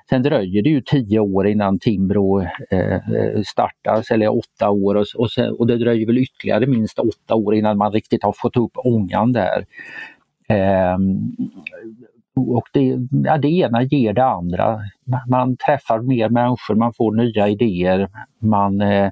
Sen 0.08 0.22
dröjer 0.22 0.62
det 0.62 0.68
ju 0.68 0.80
tio 0.80 1.20
år 1.20 1.46
innan 1.46 1.78
Timbro 1.78 2.40
eh, 2.70 3.00
startas, 3.46 4.10
eller 4.10 4.38
åtta 4.38 4.70
år 4.70 4.94
och, 4.94 5.06
och, 5.16 5.30
sen, 5.30 5.52
och, 5.52 5.66
det 5.66 5.78
dröjer 5.78 6.06
väl 6.06 6.18
ytterligare 6.18 6.66
minst 6.66 6.98
åtta 6.98 7.34
år 7.34 7.54
innan 7.54 7.78
man 7.78 7.92
riktigt 7.92 8.22
har 8.22 8.34
fått 8.36 8.56
upp 8.56 8.72
ångan 8.74 9.32
där. 9.32 9.66
Eh, 10.48 10.98
och 12.36 12.68
det, 12.72 12.98
ja, 13.24 13.38
det 13.38 13.48
ena 13.48 13.82
ger 13.82 14.12
det 14.12 14.24
andra. 14.24 14.80
Man 15.28 15.56
träffar 15.56 16.00
mer 16.00 16.28
människor, 16.28 16.74
man 16.74 16.92
får 16.92 17.16
nya 17.16 17.48
idéer, 17.48 18.08
man 18.38 18.80
eh, 18.80 19.10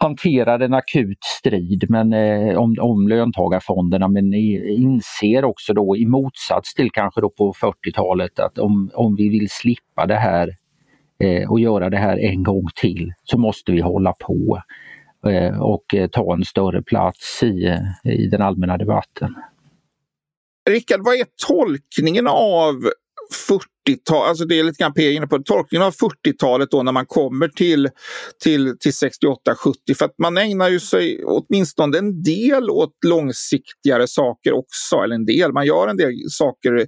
hanterar 0.00 0.60
en 0.60 0.74
akut 0.74 1.24
strid 1.38 1.84
men, 1.88 2.12
eh, 2.12 2.58
om, 2.58 2.76
om 2.80 3.08
löntagarfonderna 3.08 4.08
men 4.08 4.34
inser 4.34 5.44
också 5.44 5.74
då 5.74 5.96
i 5.96 6.06
motsats 6.06 6.74
till 6.74 6.90
kanske 6.90 7.20
då 7.20 7.30
på 7.30 7.52
40-talet 7.52 8.38
att 8.38 8.58
om, 8.58 8.90
om 8.94 9.16
vi 9.16 9.28
vill 9.28 9.48
slippa 9.50 10.06
det 10.06 10.16
här 10.16 10.56
eh, 11.20 11.50
och 11.50 11.60
göra 11.60 11.90
det 11.90 11.96
här 11.96 12.18
en 12.18 12.42
gång 12.42 12.68
till 12.74 13.12
så 13.24 13.38
måste 13.38 13.72
vi 13.72 13.80
hålla 13.80 14.12
på 14.12 14.62
eh, 15.26 15.60
och 15.60 15.94
eh, 15.94 16.08
ta 16.08 16.34
en 16.34 16.44
större 16.44 16.82
plats 16.82 17.42
i, 17.42 17.78
i 18.04 18.26
den 18.26 18.42
allmänna 18.42 18.78
debatten. 18.78 19.34
Rickard, 20.70 21.00
vad 21.04 21.14
är 21.14 21.26
tolkningen 21.48 22.26
av 22.26 22.74
40-tal, 23.48 24.28
alltså 24.28 24.44
det 24.44 24.58
är 24.58 24.64
lite 24.64 24.82
grann 24.82 24.94
P 24.94 25.12
inne 25.12 25.26
på, 25.26 25.38
tolkningen 25.38 25.86
av 25.86 25.94
40-talet 25.94 26.70
då 26.70 26.82
när 26.82 26.92
man 26.92 27.06
kommer 27.06 27.48
till, 27.48 27.88
till, 28.42 28.78
till 28.78 28.92
68-70. 28.92 29.94
För 29.98 30.04
att 30.04 30.14
man 30.18 30.38
ägnar 30.38 30.68
ju 30.68 30.80
sig 30.80 31.24
åtminstone 31.24 31.98
en 31.98 32.22
del 32.22 32.70
åt 32.70 32.94
långsiktigare 33.06 34.08
saker 34.08 34.52
också. 34.52 34.96
Eller 34.96 35.14
en 35.14 35.24
del, 35.24 35.52
man 35.52 35.66
gör 35.66 35.88
en 35.88 35.96
del 35.96 36.12
saker 36.30 36.86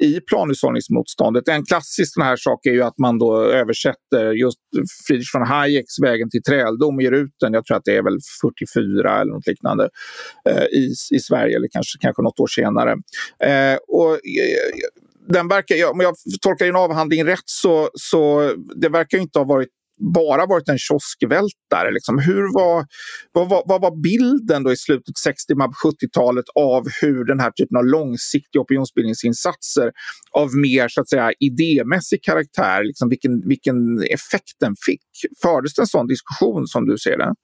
i 0.00 0.20
planhushållningsmotståndet. 0.20 1.48
En 1.48 1.64
klassisk 1.64 2.14
sån 2.14 2.22
här 2.22 2.36
sak 2.36 2.66
är 2.66 2.72
ju 2.72 2.82
att 2.82 2.98
man 2.98 3.18
då 3.18 3.42
översätter 3.42 4.32
just 4.32 4.58
Friedrich 5.06 5.34
von 5.34 5.46
Hayeks 5.46 6.00
Vägen 6.02 6.30
till 6.30 6.42
träldom 6.42 6.96
och 6.96 7.02
ger 7.02 7.12
ut 7.12 7.34
den, 7.40 7.52
jag 7.52 7.64
tror 7.64 7.76
att 7.76 7.84
det 7.84 7.96
är 7.96 8.02
väl 8.02 8.18
44 8.42 9.20
eller 9.20 9.32
något 9.32 9.46
liknande, 9.46 9.88
eh, 10.48 10.64
i, 10.64 10.94
i 11.10 11.20
Sverige 11.20 11.56
eller 11.56 11.68
kanske, 11.72 11.98
kanske 12.00 12.22
något 12.22 12.40
år 12.40 12.46
senare. 12.46 12.90
Eh, 13.44 13.78
och, 13.88 14.12
eh, 14.12 14.72
den 15.28 15.48
verkar, 15.48 15.90
om 15.90 16.00
jag 16.00 16.14
tolkar 16.40 16.64
din 16.64 16.76
avhandling 16.76 17.24
rätt 17.24 17.42
så, 17.44 17.90
så 17.94 18.52
det 18.74 18.88
verkar 18.88 19.18
inte 19.18 19.38
ha 19.38 19.44
varit 19.44 19.68
bara 20.14 20.46
varit 20.46 20.68
en 20.68 20.78
kioskvältare. 20.78 21.90
Liksom. 21.90 22.18
Hur 22.18 22.54
var, 22.54 22.86
vad, 23.32 23.48
var, 23.48 23.62
vad 23.66 23.80
var 23.80 24.02
bilden 24.02 24.62
då 24.62 24.72
i 24.72 24.76
slutet 24.76 25.18
60 25.18 25.54
70-talet 25.54 26.44
av 26.54 26.84
hur 27.00 27.24
den 27.24 27.40
här 27.40 27.50
typen 27.50 27.76
av 27.76 27.84
långsiktiga 27.84 28.62
opinionsbildningsinsatser 28.62 29.92
av 30.32 30.56
mer 30.56 30.88
så 30.88 31.00
att 31.00 31.08
säga 31.08 31.32
idémässig 31.40 32.22
karaktär, 32.22 32.84
liksom 32.84 33.08
vilken, 33.08 33.48
vilken 33.48 34.02
effekt 34.02 34.56
den 34.60 34.74
fick? 34.86 35.02
Fördes 35.42 35.74
det 35.74 35.82
en 35.82 35.86
sån 35.86 36.06
diskussion 36.06 36.66
som 36.66 36.86
du 36.86 36.98
ser 36.98 37.18
det? 37.18 37.34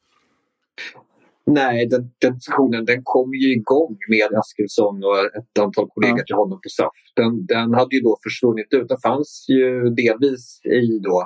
Nej, 1.50 1.87
den, 1.87 2.02
den 2.20 2.34
diskussionen 2.34 2.84
den 2.84 3.00
kom 3.04 3.34
ju 3.34 3.48
igång 3.52 3.96
med 4.08 4.28
Eskilsson 4.40 5.04
och 5.04 5.18
ett 5.38 5.58
antal 5.64 5.88
kollegor 5.94 6.24
till 6.24 6.40
honom 6.42 6.58
på 6.64 6.68
SAF. 6.76 6.98
Den, 7.20 7.46
den 7.46 7.74
hade 7.78 7.96
ju 7.96 8.02
då 8.08 8.18
försvunnit 8.26 8.70
ut. 8.76 8.88
Den 8.88 9.00
fanns 9.08 9.46
ju 9.48 9.64
delvis 10.02 10.61
i 10.82 10.98
då, 11.08 11.16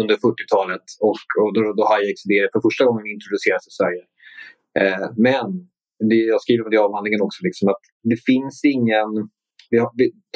under 0.00 0.16
40-talet 0.16 0.86
och, 1.08 1.22
och 1.40 1.50
då, 1.54 1.60
då 1.78 1.82
Hayeks 1.90 2.22
idéer 2.26 2.48
för 2.52 2.60
första 2.68 2.84
gången 2.84 3.06
introducerades 3.14 3.66
i 3.70 3.74
Sverige. 3.78 4.04
Eh, 4.80 5.06
men 5.26 5.48
det, 6.08 6.20
jag 6.32 6.40
skriver 6.42 6.64
om 6.64 6.70
det 6.70 6.80
i 6.80 6.86
avhandlingen 6.88 7.22
också, 7.26 7.40
liksom, 7.48 7.68
att 7.68 7.82
det 8.10 8.18
finns 8.30 8.56
ingen... 8.74 9.10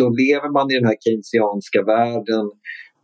Då 0.00 0.06
lever 0.22 0.50
man 0.56 0.70
i 0.70 0.74
den 0.74 0.88
här 0.90 0.98
keynesianska 1.04 1.80
världen. 1.82 2.44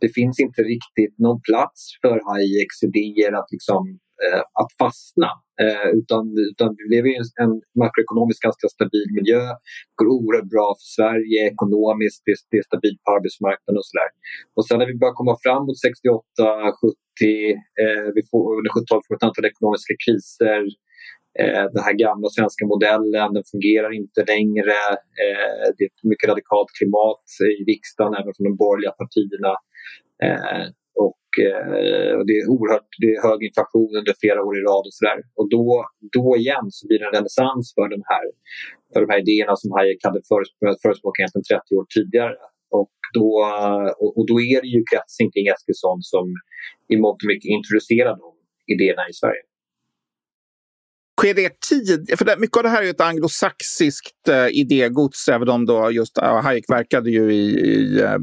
Det 0.03 0.09
finns 0.19 0.39
inte 0.39 0.61
riktigt 0.73 1.15
någon 1.25 1.41
plats 1.49 1.79
för 2.01 2.17
Hayeks 2.29 2.77
idéer 2.87 3.31
att 3.39 3.49
liksom 3.55 3.99
Eh, 4.23 4.41
att 4.61 4.71
fastna. 4.81 5.29
Eh, 5.63 5.87
utan, 5.99 6.23
utan 6.51 6.69
vi 6.79 6.83
lever 6.95 7.09
i 7.13 7.17
en 7.43 7.53
makroekonomiskt 7.81 8.43
ganska 8.47 8.67
stabil 8.77 9.07
miljö. 9.17 9.41
Det 9.89 9.97
går 9.99 10.09
oerhört 10.17 10.49
bra 10.55 10.67
för 10.79 10.87
Sverige 10.97 11.39
ekonomiskt, 11.53 12.21
det, 12.27 12.35
det 12.51 12.57
är 12.61 12.65
stabilt 12.71 12.99
på 13.03 13.09
arbetsmarknaden 13.15 13.77
och 13.81 13.87
sådär. 13.89 14.09
Och 14.55 14.63
sen 14.65 14.77
när 14.79 14.89
vi 14.91 15.01
börjar 15.01 15.19
komma 15.21 15.35
fram 15.45 15.61
mot 15.67 15.79
68, 15.79 16.23
70, 16.81 16.95
eh, 17.83 18.07
vi 18.15 18.21
får, 18.29 18.43
under 18.59 18.71
70-talet 18.75 19.05
får 19.05 19.13
vi 19.13 19.19
ett 19.19 19.29
antal 19.29 19.51
ekonomiska 19.53 19.93
kriser. 20.05 20.61
Eh, 21.41 21.65
den 21.75 21.83
här 21.87 21.95
gamla 22.05 22.27
svenska 22.37 22.63
modellen 22.73 23.29
den 23.37 23.45
fungerar 23.53 23.91
inte 24.01 24.21
längre. 24.33 24.77
Eh, 25.23 25.65
det 25.75 25.81
är 25.85 25.89
ett 25.93 26.03
mycket 26.11 26.29
radikalt 26.33 26.71
klimat 26.79 27.25
i 27.59 27.63
riksdagen, 27.71 28.13
även 28.19 28.33
från 28.35 28.47
de 28.49 28.55
borgerliga 28.63 28.93
partierna. 29.01 29.53
Eh, 30.25 30.63
och, 31.05 31.25
eh, 31.47 32.17
det 32.27 32.35
är 32.39 32.43
oerhört 32.53 32.89
det 33.01 33.09
är 33.13 33.19
hög 33.27 33.39
inflation 33.47 33.91
under 33.99 34.13
flera 34.21 34.39
år 34.47 34.53
i 34.59 34.61
rad 34.69 34.85
och 34.89 34.95
sådär. 34.99 35.19
Och 35.39 35.47
då, 35.55 35.65
då 36.17 36.25
igen 36.41 36.67
så 36.77 36.81
blir 36.87 36.99
det 36.99 37.07
en 37.07 37.15
renässans 37.17 37.65
för, 37.75 37.87
den 37.95 38.03
här, 38.11 38.25
för 38.91 38.99
de 39.03 39.07
här 39.13 39.21
idéerna 39.25 39.55
som 39.61 39.69
Hayek 39.75 40.01
hade 40.07 40.21
förespråkat 40.83 41.19
egentligen 41.19 41.49
30 41.51 41.75
år 41.79 41.85
tidigare. 41.95 42.35
Och 42.79 42.95
då, 43.17 43.29
och, 44.03 44.11
och 44.17 44.25
då 44.31 44.35
är 44.53 44.59
det 44.63 44.71
ju 44.75 44.81
kretsen 44.91 45.27
kring 45.33 45.45
Eskilsson 45.53 45.99
som 46.13 46.25
i 46.93 46.95
mångt 47.03 47.19
och 47.23 47.29
mycket 47.33 47.49
introducerar 47.57 48.13
de 48.23 48.29
idéerna 48.73 49.03
i 49.11 49.13
Sverige 49.21 49.43
sker 51.23 51.33
det 51.33 51.59
tid? 51.69 52.09
För 52.17 52.25
det, 52.25 52.37
mycket 52.37 52.57
av 52.57 52.63
det 52.63 52.69
här 52.69 52.83
är 52.83 52.89
ett 52.89 53.01
anglosaxiskt 53.01 54.27
eh, 54.29 54.47
idégods, 54.47 55.27
även 55.27 55.49
om 55.49 55.65
då 55.65 55.91
just 55.91 56.17
uh, 56.17 56.41
Hayek 56.41 56.65
verkade 56.69 57.11
ju 57.11 57.33
i, 57.33 57.59
i, 57.59 58.01
eh, 58.01 58.15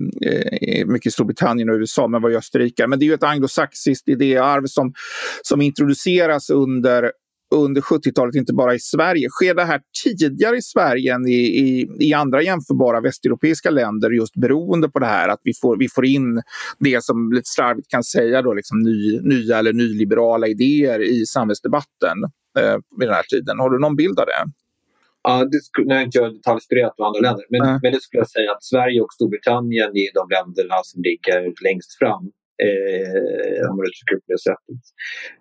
i, 0.68 0.84
mycket 0.86 1.06
i 1.06 1.10
Storbritannien 1.10 1.70
och 1.70 1.74
USA, 1.74 2.08
men 2.08 2.22
var 2.22 2.30
i 2.30 2.36
Österrike. 2.36 2.86
Men 2.86 2.98
det 2.98 3.04
är 3.04 3.06
ju 3.06 3.14
ett 3.14 3.22
anglosaxiskt 3.22 4.08
idéarv 4.08 4.66
som, 4.66 4.92
som 5.42 5.60
introduceras 5.60 6.50
under 6.50 7.12
under 7.50 7.80
70-talet, 7.80 8.34
inte 8.34 8.52
bara 8.52 8.74
i 8.74 8.78
Sverige. 8.78 9.28
Sker 9.28 9.54
det 9.54 9.64
här 9.64 9.80
tidigare 10.04 10.56
i 10.56 10.62
Sverige 10.62 11.14
än 11.14 11.28
i, 11.28 11.32
i, 11.32 11.88
i, 11.98 12.14
andra 12.14 12.42
jämförbara 12.42 13.00
västeuropeiska 13.00 13.70
länder 13.70 14.10
just 14.10 14.36
beroende 14.36 14.88
på 14.88 14.98
det 14.98 15.06
här 15.06 15.28
att 15.28 15.40
vi 15.44 15.52
får, 15.54 15.76
vi 15.76 15.88
får 15.88 16.06
in 16.06 16.42
det 16.78 17.04
som 17.04 17.32
lite 17.32 17.48
slarvigt 17.48 17.88
kan 17.88 18.04
säga 18.04 18.42
då, 18.42 18.54
liksom 18.54 18.78
ny, 18.78 19.20
nya 19.20 19.58
eller 19.58 19.72
nyliberala 19.72 20.46
idéer 20.46 21.00
i 21.02 21.26
samhällsdebatten 21.26 22.16
eh, 22.58 22.76
vid 22.98 23.08
den 23.08 23.14
här 23.14 23.22
tiden. 23.22 23.58
Har 23.58 23.70
du 23.70 23.78
någon 23.78 23.96
bild 23.96 24.20
av 24.20 24.26
det? 24.26 24.52
Ja, 25.22 25.44
det 25.44 25.60
skulle, 25.62 25.86
nu 25.86 25.94
har 25.94 26.02
inte 26.02 26.18
jag 26.18 26.34
detaljstuderat 26.34 26.96
på 26.96 27.04
andra 27.04 27.20
länder, 27.20 27.44
men, 27.50 27.60
mm. 27.60 27.78
men 27.82 27.92
det 27.92 28.02
skulle 28.02 28.20
jag 28.20 28.30
säga 28.30 28.52
att 28.52 28.64
Sverige 28.64 29.00
och 29.00 29.12
Storbritannien 29.12 29.90
är 29.96 30.14
de 30.14 30.26
länderna 30.36 30.74
som 30.82 31.02
ligger 31.02 31.64
längst 31.64 31.98
fram 31.98 32.30
eh, 32.64 33.62
om 33.68 33.74
man 33.76 33.84
uttrycker 33.88 34.14
det 34.16 34.24
på 34.26 34.32
det 34.34 34.42
sättet. 34.48 34.82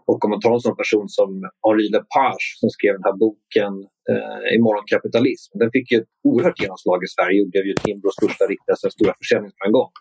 Och 0.10 0.19
om 0.23 0.29
man 0.34 0.41
tar 0.41 0.53
en 0.58 0.65
sån 0.67 0.79
person 0.84 1.08
som 1.19 1.29
Henri 1.65 1.86
Lepage 1.95 2.47
som 2.60 2.69
skrev 2.75 2.93
den 2.97 3.05
här 3.10 3.17
boken 3.25 3.73
eh, 4.12 4.47
Imorgon 4.55 4.88
kapitalism. 4.93 5.49
Den 5.62 5.69
fick 5.75 5.86
ju 5.91 5.97
ett 6.01 6.12
oerhört 6.29 6.60
genomslag 6.62 6.99
i 7.08 7.10
Sverige 7.15 7.38
och 7.43 7.49
blev 7.53 7.65
ju 7.69 7.73
Timbros 7.84 8.15
största 8.19 8.43
riktade 8.53 8.77
stora 8.97 9.13
försäljningsframgång. 9.21 9.91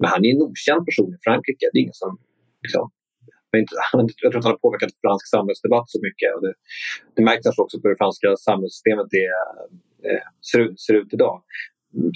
Men 0.00 0.08
han 0.12 0.20
är 0.24 0.30
en 0.34 0.42
okänd 0.48 0.82
person 0.88 1.10
i 1.16 1.18
Frankrike. 1.26 1.64
Det 1.72 1.78
är 1.78 1.84
ingen 1.86 2.00
som 2.04 2.12
liksom, 2.64 2.84
jag 4.22 4.30
tror 4.30 4.40
att 4.40 4.48
han 4.48 4.56
har 4.56 4.64
påverkat 4.66 4.92
fransk 5.04 5.26
samhällsdebatt 5.34 5.88
så 5.94 5.98
mycket. 6.06 6.28
Och 6.34 6.42
det, 6.46 6.54
det 7.14 7.22
märks 7.28 7.58
också 7.64 7.76
på 7.76 7.82
hur 7.84 7.94
det 7.94 8.02
franska 8.04 8.26
samhällssystemet 8.48 9.10
är, 9.26 9.34
eh, 10.08 10.24
ser, 10.50 10.60
ut, 10.64 10.80
ser 10.80 10.94
ut 11.00 11.10
idag. 11.16 11.36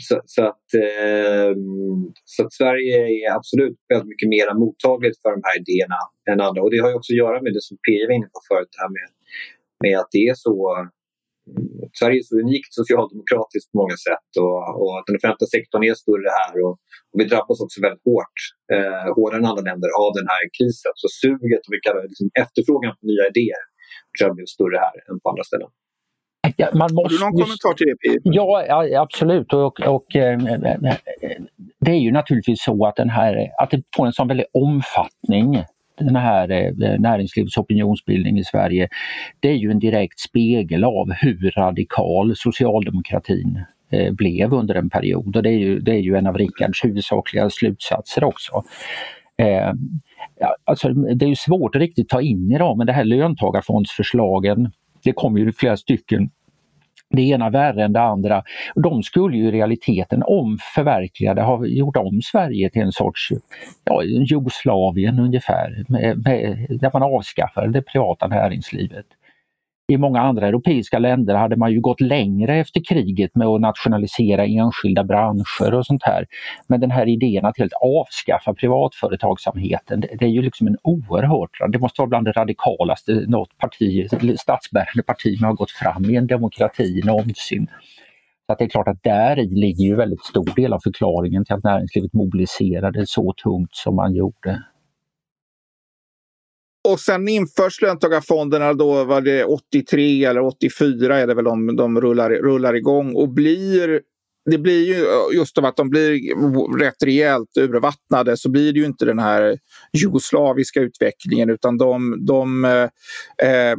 Så, 0.06 0.14
så, 0.34 0.40
att, 0.50 0.68
eh, 0.86 1.50
så 2.34 2.38
att 2.44 2.52
Sverige 2.60 2.96
är 3.18 3.28
absolut 3.38 3.78
väldigt 3.92 4.12
mycket 4.12 4.28
mer 4.34 4.46
mottagligt 4.62 5.16
för 5.22 5.30
de 5.36 5.40
här 5.48 5.56
idéerna 5.62 6.00
än 6.30 6.40
andra. 6.46 6.60
Och 6.62 6.70
det 6.72 6.80
har 6.82 6.90
ju 6.90 6.98
också 6.98 7.12
att 7.12 7.22
göra 7.24 7.38
med 7.44 7.52
det 7.56 7.64
som 7.68 7.76
PJ 7.84 8.00
var 8.08 8.14
inne 8.18 8.30
på 8.36 8.40
förut, 8.48 8.70
det 8.74 8.80
här 8.84 8.92
med, 8.98 9.08
med 9.84 9.94
att 10.00 10.10
det 10.16 10.24
är 10.32 10.36
så 10.46 10.54
mm, 11.50 11.68
Sverige 11.98 12.18
är 12.22 12.26
så 12.30 12.36
unikt 12.44 12.72
socialdemokratiskt 12.80 13.68
på 13.72 13.76
många 13.82 13.96
sätt 14.08 14.30
och, 14.44 14.62
och 14.82 14.96
den 15.06 15.16
offentliga 15.18 15.50
sektorn 15.56 15.82
är 15.90 15.96
större 16.04 16.30
här 16.40 16.54
och, 16.64 16.74
och 17.10 17.18
vi 17.20 17.24
drabbas 17.32 17.58
också 17.64 17.78
väldigt 17.86 18.06
hårt, 18.10 18.38
eh, 18.74 19.06
hårdare 19.16 19.40
än 19.40 19.50
andra 19.50 19.64
länder, 19.70 19.90
av 20.04 20.10
den 20.18 20.28
här 20.32 20.42
krisen. 20.56 20.92
Så 21.02 21.06
suget 21.22 21.62
och 21.66 21.72
vi 21.74 21.80
kallar 21.84 22.00
det 22.04 22.12
liksom 22.12 22.30
efterfrågan 22.44 22.92
på 22.98 23.04
nya 23.10 23.24
idéer 23.32 23.62
tror 24.14 24.24
jag 24.28 24.36
blir 24.38 24.54
större 24.56 24.78
här 24.86 24.96
än 25.08 25.16
på 25.22 25.26
andra 25.32 25.44
ställen. 25.50 25.70
Ja, 26.56 26.68
man 26.74 26.94
måste... 26.94 27.00
Har 27.02 27.08
du 27.08 27.18
någon 27.24 27.32
kommentar 27.32 27.74
till 27.74 27.86
det 27.86 27.96
Pia? 27.96 28.20
Ja, 28.22 29.02
absolut. 29.02 29.52
Och, 29.52 29.80
och, 29.80 30.16
eh, 30.16 30.38
det 31.80 31.90
är 31.90 31.98
ju 31.98 32.12
naturligtvis 32.12 32.62
så 32.62 32.86
att, 32.86 32.96
den 32.96 33.10
här, 33.10 33.48
att 33.58 33.70
det 33.70 33.82
får 33.96 34.06
en 34.06 34.12
sån 34.12 34.28
väldig 34.28 34.46
omfattning 34.52 35.64
den 35.98 36.16
här 36.16 36.50
eh, 36.50 36.98
näringslivets 36.98 37.56
opinionsbildning 37.56 38.38
i 38.38 38.44
Sverige, 38.44 38.88
det 39.40 39.48
är 39.48 39.56
ju 39.56 39.70
en 39.70 39.78
direkt 39.78 40.20
spegel 40.20 40.84
av 40.84 41.12
hur 41.12 41.50
radikal 41.56 42.36
socialdemokratin 42.36 43.64
eh, 43.90 44.12
blev 44.12 44.54
under 44.54 44.74
en 44.74 44.90
period 44.90 45.36
och 45.36 45.42
det 45.42 45.50
är 45.50 45.58
ju, 45.58 45.80
det 45.80 45.92
är 45.92 46.00
ju 46.00 46.16
en 46.16 46.26
av 46.26 46.38
Rickards 46.38 46.84
huvudsakliga 46.84 47.50
slutsatser 47.50 48.24
också. 48.24 48.62
Eh, 49.36 49.72
alltså, 50.64 50.88
det 50.88 51.24
är 51.24 51.28
ju 51.28 51.36
svårt 51.36 51.74
att 51.74 51.80
riktigt 51.80 52.08
ta 52.08 52.20
in 52.20 52.52
i 52.52 52.58
dem, 52.58 52.78
men 52.78 52.86
det 52.86 52.92
här 52.92 53.04
löntagarfondsförslagen, 53.04 54.70
det 55.08 55.12
kom 55.12 55.38
ju 55.38 55.52
flera 55.52 55.76
stycken. 55.76 56.30
Det 57.10 57.22
ena 57.22 57.50
värre 57.50 57.84
än 57.84 57.92
det 57.92 58.00
andra. 58.00 58.42
De 58.74 59.02
skulle 59.02 59.36
ju 59.36 59.48
i 59.48 59.50
realiteten, 59.50 60.22
om 60.26 60.58
förverkligade, 60.74 61.42
ha 61.42 61.66
gjort 61.66 61.96
om 61.96 62.20
Sverige 62.22 62.70
till 62.70 62.82
en 62.82 62.92
sorts 62.92 63.28
ja, 63.84 64.02
Jugoslavien 64.02 65.18
ungefär, 65.18 65.84
med, 65.88 66.18
med, 66.24 66.66
där 66.80 66.90
man 66.92 67.02
avskaffade 67.02 67.72
det 67.72 67.82
privata 67.82 68.26
näringslivet 68.26 69.06
i 69.88 69.96
många 69.96 70.20
andra 70.20 70.46
europeiska 70.48 70.98
länder 70.98 71.34
hade 71.34 71.56
man 71.56 71.72
ju 71.72 71.80
gått 71.80 72.00
längre 72.00 72.56
efter 72.56 72.80
kriget 72.88 73.34
med 73.34 73.46
att 73.46 73.60
nationalisera 73.60 74.46
enskilda 74.46 75.04
branscher 75.04 75.74
och 75.74 75.86
sånt 75.86 76.02
här. 76.02 76.26
Men 76.66 76.80
den 76.80 76.90
här 76.90 77.08
idén 77.08 77.44
att 77.44 77.58
helt 77.58 77.72
avskaffa 77.72 78.54
privatföretagsamheten, 78.54 80.00
det, 80.00 80.22
är 80.22 80.28
ju 80.28 80.42
liksom 80.42 80.66
en 80.66 80.76
oerhört, 80.82 81.50
det 81.72 81.78
måste 81.78 82.00
vara 82.00 82.08
bland 82.08 82.26
det 82.26 82.32
radikalaste 82.32 83.12
något 83.12 83.58
parti, 83.58 84.08
statsbärande 84.38 85.02
parti 85.06 85.40
man 85.40 85.48
har 85.48 85.56
gått 85.56 85.70
fram 85.70 86.04
i 86.04 86.16
en 86.16 86.26
demokrati 86.26 87.02
någonsin. 87.04 87.66
Så 88.46 88.52
att 88.52 88.58
det 88.58 88.64
är 88.64 88.68
klart 88.68 88.88
att 88.88 89.02
där 89.02 89.38
i 89.38 89.46
ligger 89.46 89.84
ju 89.84 89.94
väldigt 89.94 90.24
stor 90.24 90.54
del 90.56 90.72
av 90.72 90.80
förklaringen 90.84 91.44
till 91.44 91.54
att 91.54 91.64
näringslivet 91.64 92.12
mobiliserade 92.12 93.06
så 93.06 93.34
tungt 93.42 93.74
som 93.76 93.96
man 93.96 94.14
gjorde. 94.14 94.62
Och 96.84 97.00
sen 97.00 97.28
införs 97.28 97.82
löntagarfonderna 97.82 98.72
då 98.72 99.04
var 99.04 99.20
det 99.20 99.44
83 99.44 100.24
eller 100.24 100.40
84 100.40 101.18
är 101.18 101.26
det 101.26 101.34
väl 101.34 101.44
de, 101.44 101.76
de 101.76 102.00
rullar, 102.00 102.30
rullar 102.30 102.74
igång 102.74 103.14
och 103.14 103.28
blir 103.28 104.00
det 104.50 104.58
blir 104.58 104.86
ju 104.86 105.06
just 105.38 105.58
av 105.58 105.64
att 105.64 105.76
de 105.76 105.90
blir 105.90 106.78
rätt 106.78 107.02
rejält 107.04 107.56
urvattnade 107.58 108.36
så 108.36 108.50
blir 108.50 108.72
det 108.72 108.78
ju 108.78 108.86
inte 108.86 109.04
den 109.04 109.18
här 109.18 109.58
jugoslaviska 109.92 110.80
utvecklingen 110.80 111.50
utan 111.50 111.78
de, 111.78 112.24
de 112.26 112.64
eh, 112.64 112.88
eh 113.48 113.76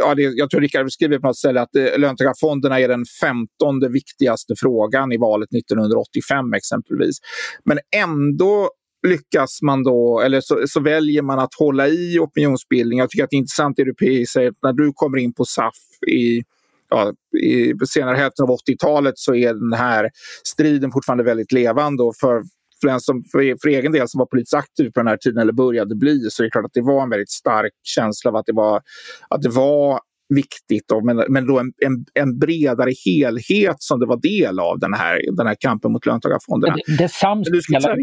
ja, 0.00 0.14
det, 0.14 0.22
jag 0.22 0.50
tror 0.50 0.60
Rickard 0.60 0.92
skriver 0.92 1.18
på 1.18 1.26
något 1.26 1.36
ställe 1.36 1.60
att 1.60 1.76
eh, 1.76 1.98
löntagarfonderna 1.98 2.80
är 2.80 2.88
den 2.88 3.04
femtonde 3.20 3.88
viktigaste 3.88 4.54
frågan 4.58 5.12
i 5.12 5.16
valet 5.16 5.54
1985 5.54 6.52
exempelvis. 6.54 7.16
Men 7.64 7.78
ändå 7.96 8.70
lyckas 9.06 9.62
man 9.62 9.82
då, 9.82 10.20
eller 10.20 10.40
så, 10.40 10.64
så, 10.66 10.80
väljer 10.80 11.22
man 11.22 11.38
att 11.38 11.54
hålla 11.54 11.88
i 11.88 12.18
opinionsbildning. 12.18 12.98
Jag 12.98 13.10
tycker 13.10 13.24
att 13.24 13.30
det 13.30 13.36
är 13.36 13.38
intressant 13.38 13.76
det 13.76 13.84
du 13.84 14.26
säger, 14.26 14.52
när 14.62 14.72
du 14.72 14.92
kommer 14.92 15.18
in 15.18 15.32
på 15.32 15.44
SAF 15.44 15.74
i, 16.06 16.42
ja, 16.90 17.12
i 17.38 17.74
senare 17.86 18.16
hälften 18.16 18.42
av 18.42 18.50
80-talet 18.50 19.18
så 19.18 19.34
är 19.34 19.54
den 19.54 19.72
här 19.72 20.10
striden 20.44 20.92
fortfarande 20.92 21.24
väldigt 21.24 21.52
levande. 21.52 22.02
Och 22.02 22.16
för, 22.16 22.42
för, 22.80 22.88
den 22.88 23.00
som, 23.00 23.24
för, 23.32 23.56
för 23.62 23.68
egen 23.68 23.92
del 23.92 24.08
som 24.08 24.18
var 24.18 24.26
politiskt 24.26 24.54
aktiv 24.54 24.90
på 24.90 25.00
den 25.00 25.06
här 25.06 25.16
tiden 25.16 25.38
eller 25.38 25.52
började 25.52 25.94
bli 25.94 26.30
så 26.30 26.42
är 26.42 26.44
det 26.44 26.50
klart 26.50 26.64
att 26.64 26.74
det 26.74 26.82
var 26.82 27.02
en 27.02 27.10
väldigt 27.10 27.30
stark 27.30 27.72
känsla 27.82 28.30
av 28.30 28.36
att 28.36 28.46
det 28.46 28.52
var, 28.52 28.82
att 29.28 29.42
det 29.42 29.48
var 29.48 30.00
viktigt, 30.28 30.88
då, 30.88 31.00
men, 31.00 31.24
men 31.28 31.46
då 31.46 31.58
en, 31.58 31.72
en, 31.86 32.04
en, 32.14 32.38
bredare 32.38 32.90
helhet 33.06 33.76
som 33.78 34.00
det 34.00 34.06
var 34.06 34.16
del 34.16 34.60
av 34.60 34.78
den 34.78 34.94
här, 34.94 35.36
den 35.36 35.46
här 35.46 35.56
kampen 35.60 35.92
mot 35.92 36.06
löntagarfonderna. 36.06 36.76
Det, 36.86 36.96
det, 36.96 37.08
samspelar, 37.08 37.96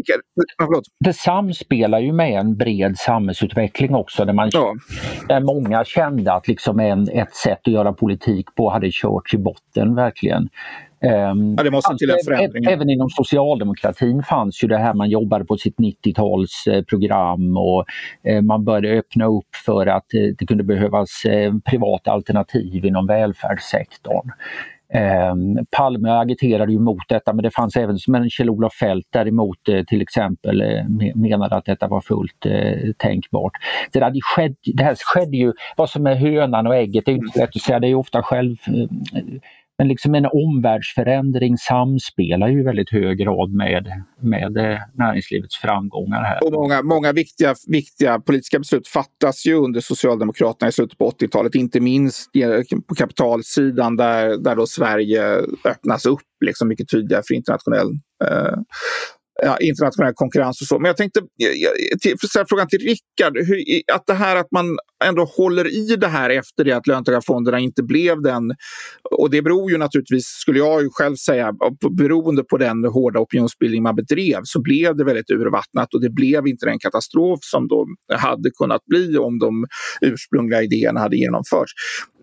det 1.04 1.12
samspelar 1.12 1.98
ju 1.98 2.12
med 2.12 2.40
en 2.40 2.56
bred 2.56 2.98
samhällsutveckling 2.98 3.94
också 3.94 4.24
där, 4.24 4.32
man, 4.32 4.50
ja. 4.52 4.74
där 5.28 5.40
många 5.40 5.84
kände 5.84 6.32
att 6.32 6.48
liksom 6.48 6.80
en, 6.80 7.08
ett 7.08 7.34
sätt 7.34 7.60
att 7.64 7.72
göra 7.72 7.92
politik 7.92 8.46
på 8.56 8.70
hade 8.70 8.90
körts 8.90 9.34
i 9.34 9.38
botten 9.38 9.94
verkligen. 9.94 10.48
Ehm, 11.02 11.54
ja, 11.56 11.62
det 11.62 11.70
måste 11.70 11.96
till 11.96 12.10
en 12.10 12.16
förändring. 12.24 12.64
Även 12.64 12.90
inom 12.90 13.10
socialdemokratin 13.10 14.22
fanns 14.22 14.64
ju 14.64 14.68
det 14.68 14.78
här 14.78 14.94
man 14.94 15.10
jobbade 15.10 15.44
på 15.44 15.56
sitt 15.56 15.76
90-talsprogram 15.76 17.58
och 17.58 17.84
eh, 18.30 18.42
man 18.42 18.64
började 18.64 18.98
öppna 18.98 19.26
upp 19.26 19.56
för 19.64 19.86
att 19.86 20.14
eh, 20.14 20.20
det 20.38 20.46
kunde 20.46 20.64
behövas 20.64 21.24
eh, 21.24 21.52
privata 21.70 22.10
alternativ 22.10 22.84
inom 22.84 23.06
välfärdssektorn. 23.06 24.30
Eh, 24.94 25.34
Palme 25.76 26.10
agiterade 26.10 26.72
ju 26.72 26.78
mot 26.78 27.08
detta 27.08 27.32
men 27.32 27.42
det 27.42 27.50
fanns 27.50 27.76
även, 27.76 27.98
men 28.08 28.30
Kjell-Olof 28.30 28.74
Feldt 28.74 29.08
däremot 29.10 29.68
eh, 29.68 29.82
till 29.84 30.02
exempel 30.02 30.60
eh, 30.60 31.14
menade 31.14 31.56
att 31.56 31.64
detta 31.64 31.88
var 31.88 32.00
fullt 32.00 32.46
eh, 32.46 32.92
tänkbart. 32.96 33.52
Det, 33.92 34.00
där, 34.00 34.10
det, 34.10 34.20
skedde, 34.22 34.54
det 34.74 34.84
här 34.84 34.96
skedde 34.98 35.36
ju, 35.36 35.52
vad 35.76 35.90
som 35.90 36.06
är 36.06 36.14
hönan 36.14 36.66
och 36.66 36.76
ägget, 36.76 37.04
det 37.06 37.12
är 37.12 37.16
inte 37.16 37.38
lätt 37.38 37.56
att 37.56 37.62
säga, 37.62 37.80
det 37.80 37.88
är 37.88 37.94
ofta 37.94 38.22
själv 38.22 38.56
men 39.82 39.88
liksom 39.88 40.14
en 40.14 40.26
omvärldsförändring 40.26 41.58
samspelar 41.58 42.48
ju 42.48 42.60
i 42.60 42.62
väldigt 42.62 42.90
hög 42.90 43.18
grad 43.18 43.52
med, 43.52 43.88
med 44.20 44.56
eh, 44.56 44.78
näringslivets 44.94 45.56
framgångar 45.56 46.22
här. 46.22 46.44
Och 46.44 46.52
många, 46.52 46.82
många 46.82 47.12
viktiga, 47.12 47.54
viktiga 47.66 48.20
politiska 48.20 48.58
beslut 48.58 48.88
fattas 48.88 49.46
ju 49.46 49.54
under 49.54 49.80
Socialdemokraterna 49.80 50.68
i 50.68 50.72
slutet 50.72 50.98
på 50.98 51.10
80-talet, 51.10 51.54
inte 51.54 51.80
minst 51.80 52.30
på 52.86 52.94
kapitalsidan 52.94 53.96
där, 53.96 54.36
där 54.36 54.56
då 54.56 54.66
Sverige 54.66 55.22
öppnas 55.64 56.06
upp 56.06 56.20
liksom 56.44 56.68
mycket 56.68 56.88
tydligare 56.88 57.22
för 57.26 57.34
internationell 57.34 57.90
eh, 58.24 58.58
ja, 59.42 59.56
internationell 59.58 60.12
konkurrens 60.14 60.60
och 60.60 60.66
så. 60.66 60.78
Men 60.78 60.88
jag 60.88 60.96
tänkte 60.96 61.20
eh, 61.20 62.10
eh, 62.12 62.16
ställa 62.28 62.46
frågan 62.48 62.68
till 62.68 62.78
Rickard. 62.78 63.36
Att 63.92 64.06
det 64.06 64.14
här 64.14 64.36
att 64.36 64.50
man 64.50 64.78
ändå 65.04 65.24
håller 65.24 65.66
i 65.66 65.96
det 65.96 66.08
här 66.08 66.30
efter 66.30 66.64
det 66.64 66.72
att 66.72 66.86
löntagarfonderna 66.86 67.58
inte 67.58 67.82
blev 67.82 68.22
den. 68.22 68.54
Och 69.10 69.30
det 69.30 69.42
beror 69.42 69.70
ju 69.70 69.78
naturligtvis, 69.78 70.26
skulle 70.26 70.58
jag 70.58 70.82
ju 70.82 70.88
själv 70.92 71.16
säga, 71.16 71.52
beroende 71.98 72.44
på 72.44 72.56
den 72.56 72.84
hårda 72.84 73.20
opinionsbildning 73.20 73.82
man 73.82 73.96
bedrev 73.96 74.40
så 74.44 74.62
blev 74.62 74.96
det 74.96 75.04
väldigt 75.04 75.30
urvattnat 75.30 75.94
och 75.94 76.00
det 76.00 76.10
blev 76.10 76.46
inte 76.46 76.66
den 76.66 76.78
katastrof 76.78 77.38
som 77.42 77.68
då 77.68 77.86
hade 78.14 78.50
kunnat 78.50 78.84
bli 78.86 79.18
om 79.18 79.38
de 79.38 79.66
ursprungliga 80.00 80.62
idéerna 80.62 81.00
hade 81.00 81.16
genomförts. 81.16 81.72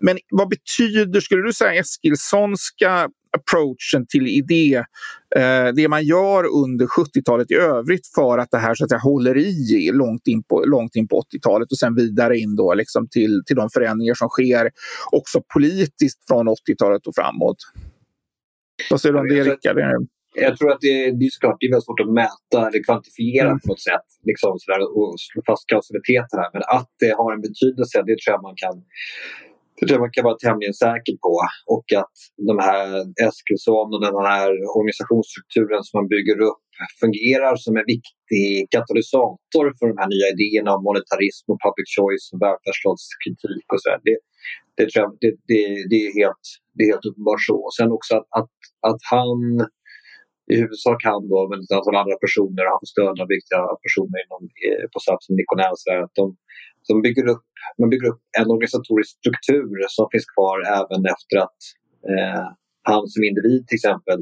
Men 0.02 0.18
vad 0.30 0.48
betyder, 0.48 1.20
skulle 1.20 1.42
du 1.42 1.52
säga, 1.52 1.80
Eskilssonska 1.80 3.08
approachen 3.36 4.06
till 4.08 4.26
idé, 4.26 4.84
eh, 5.36 5.68
det 5.74 5.88
man 5.88 6.04
gör 6.04 6.44
under 6.44 6.86
70-talet 6.86 7.50
i 7.50 7.54
övrigt 7.54 8.06
för 8.14 8.38
att 8.38 8.50
det 8.50 8.58
här 8.58 8.74
så 8.74 8.84
att 8.84 8.90
säga, 8.90 8.98
håller 8.98 9.36
i 9.36 9.90
långt 9.92 10.26
in 10.26 10.42
på, 10.42 10.64
långt 10.64 10.96
in 10.96 11.08
på 11.08 11.22
80-talet 11.22 11.72
och 11.72 11.78
sen 11.78 11.94
vidare 11.94 12.38
in 12.38 12.56
då, 12.56 12.74
liksom 12.74 13.08
till, 13.08 13.42
till 13.46 13.56
de 13.56 13.70
förändringar 13.70 14.14
som 14.14 14.28
sker 14.28 14.70
också 15.12 15.42
politiskt 15.54 16.26
från 16.28 16.48
80-talet 16.48 17.06
och 17.06 17.14
framåt. 17.14 17.56
Vad 18.90 19.00
säger 19.00 19.12
du 19.12 19.18
om 19.18 19.28
det, 19.28 19.42
Rickard? 19.42 19.78
Jag 20.34 20.56
tror 20.56 20.72
att 20.72 20.80
det, 20.80 21.10
det 21.10 21.24
är 21.24 21.30
såklart 21.30 21.56
det 21.60 21.66
är 21.66 21.70
väldigt 21.70 21.84
svårt 21.84 22.00
att 22.00 22.12
mäta 22.12 22.68
eller 22.68 22.84
kvantifiera 22.84 23.48
mm. 23.48 23.60
på 23.60 23.68
något 23.68 23.80
sätt 23.80 24.06
liksom 24.22 24.58
sådär, 24.58 24.98
och 24.98 25.14
slå 25.20 25.42
fast 25.46 25.68
kausaliteten 25.68 26.38
här. 26.42 26.50
Men 26.52 26.62
att 26.62 26.90
det 26.98 27.10
har 27.10 27.32
en 27.32 27.40
betydelse, 27.40 28.02
det 28.06 28.16
tror 28.18 28.32
jag 28.34 28.42
man 28.42 28.56
kan 28.56 28.82
det 29.80 29.86
tror 29.86 29.96
jag 29.96 30.06
man 30.06 30.16
kan 30.16 30.28
vara 30.30 30.44
tämligen 30.46 30.76
säker 30.86 31.14
på. 31.24 31.34
Och 31.74 31.86
att 32.02 32.16
de 32.50 32.56
här 32.66 32.86
Eskilsson 33.26 33.88
och 33.94 34.02
den 34.08 34.16
här 34.32 34.50
organisationsstrukturen 34.78 35.82
som 35.86 35.94
man 35.98 36.08
bygger 36.14 36.38
upp 36.50 36.64
fungerar 37.02 37.54
som 37.64 37.72
en 37.80 37.88
viktig 37.94 38.46
katalysator 38.74 39.66
för 39.78 39.86
de 39.90 39.96
här 40.00 40.10
nya 40.14 40.26
idéerna 40.34 40.70
om 40.76 40.82
monetarism 40.88 41.46
och 41.52 41.60
public 41.66 41.88
choice 41.96 42.26
och 42.32 42.40
välfärdsstatskritik 42.44 43.66
och 43.72 43.80
så. 43.84 43.90
Det, 44.06 44.16
det, 44.76 44.84
tror 44.90 45.00
jag, 45.04 45.12
det, 45.22 45.32
det, 45.50 45.62
det, 45.90 45.98
är 46.06 46.10
helt, 46.22 46.44
det 46.74 46.82
är 46.84 46.88
helt 46.92 47.08
uppenbart 47.10 47.42
så. 47.48 47.56
Och 47.66 47.74
sen 47.78 47.90
också 47.96 48.12
att, 48.18 48.28
att, 48.40 48.54
att 48.90 49.02
han 49.14 49.40
i 50.52 50.54
huvudsak 50.62 51.00
han 51.10 51.22
då, 51.32 51.38
men 51.50 51.58
ett 51.60 51.76
antal 51.78 52.00
andra 52.02 52.16
personer, 52.24 52.62
han 52.70 52.80
får 52.82 52.90
stöd 52.94 53.16
av 53.22 53.28
viktiga 53.36 53.60
personer 53.84 54.18
inom, 54.24 54.42
eh, 54.66 54.84
på 54.92 54.98
SAF 55.04 55.20
som 55.26 55.34
Nikonell, 55.36 55.76
att 56.06 56.16
de, 56.20 56.26
de 56.88 56.94
bygger 57.06 57.26
upp, 57.34 57.46
man 57.80 57.90
bygger 57.92 58.08
upp 58.12 58.22
en 58.40 58.48
organisatorisk 58.54 59.10
struktur 59.20 59.68
som 59.96 60.06
finns 60.12 60.28
kvar 60.34 60.56
även 60.80 61.00
efter 61.14 61.36
att 61.46 61.60
eh, 62.10 62.46
han 62.90 63.04
som 63.12 63.20
individ 63.30 63.62
till 63.66 63.80
exempel 63.80 64.18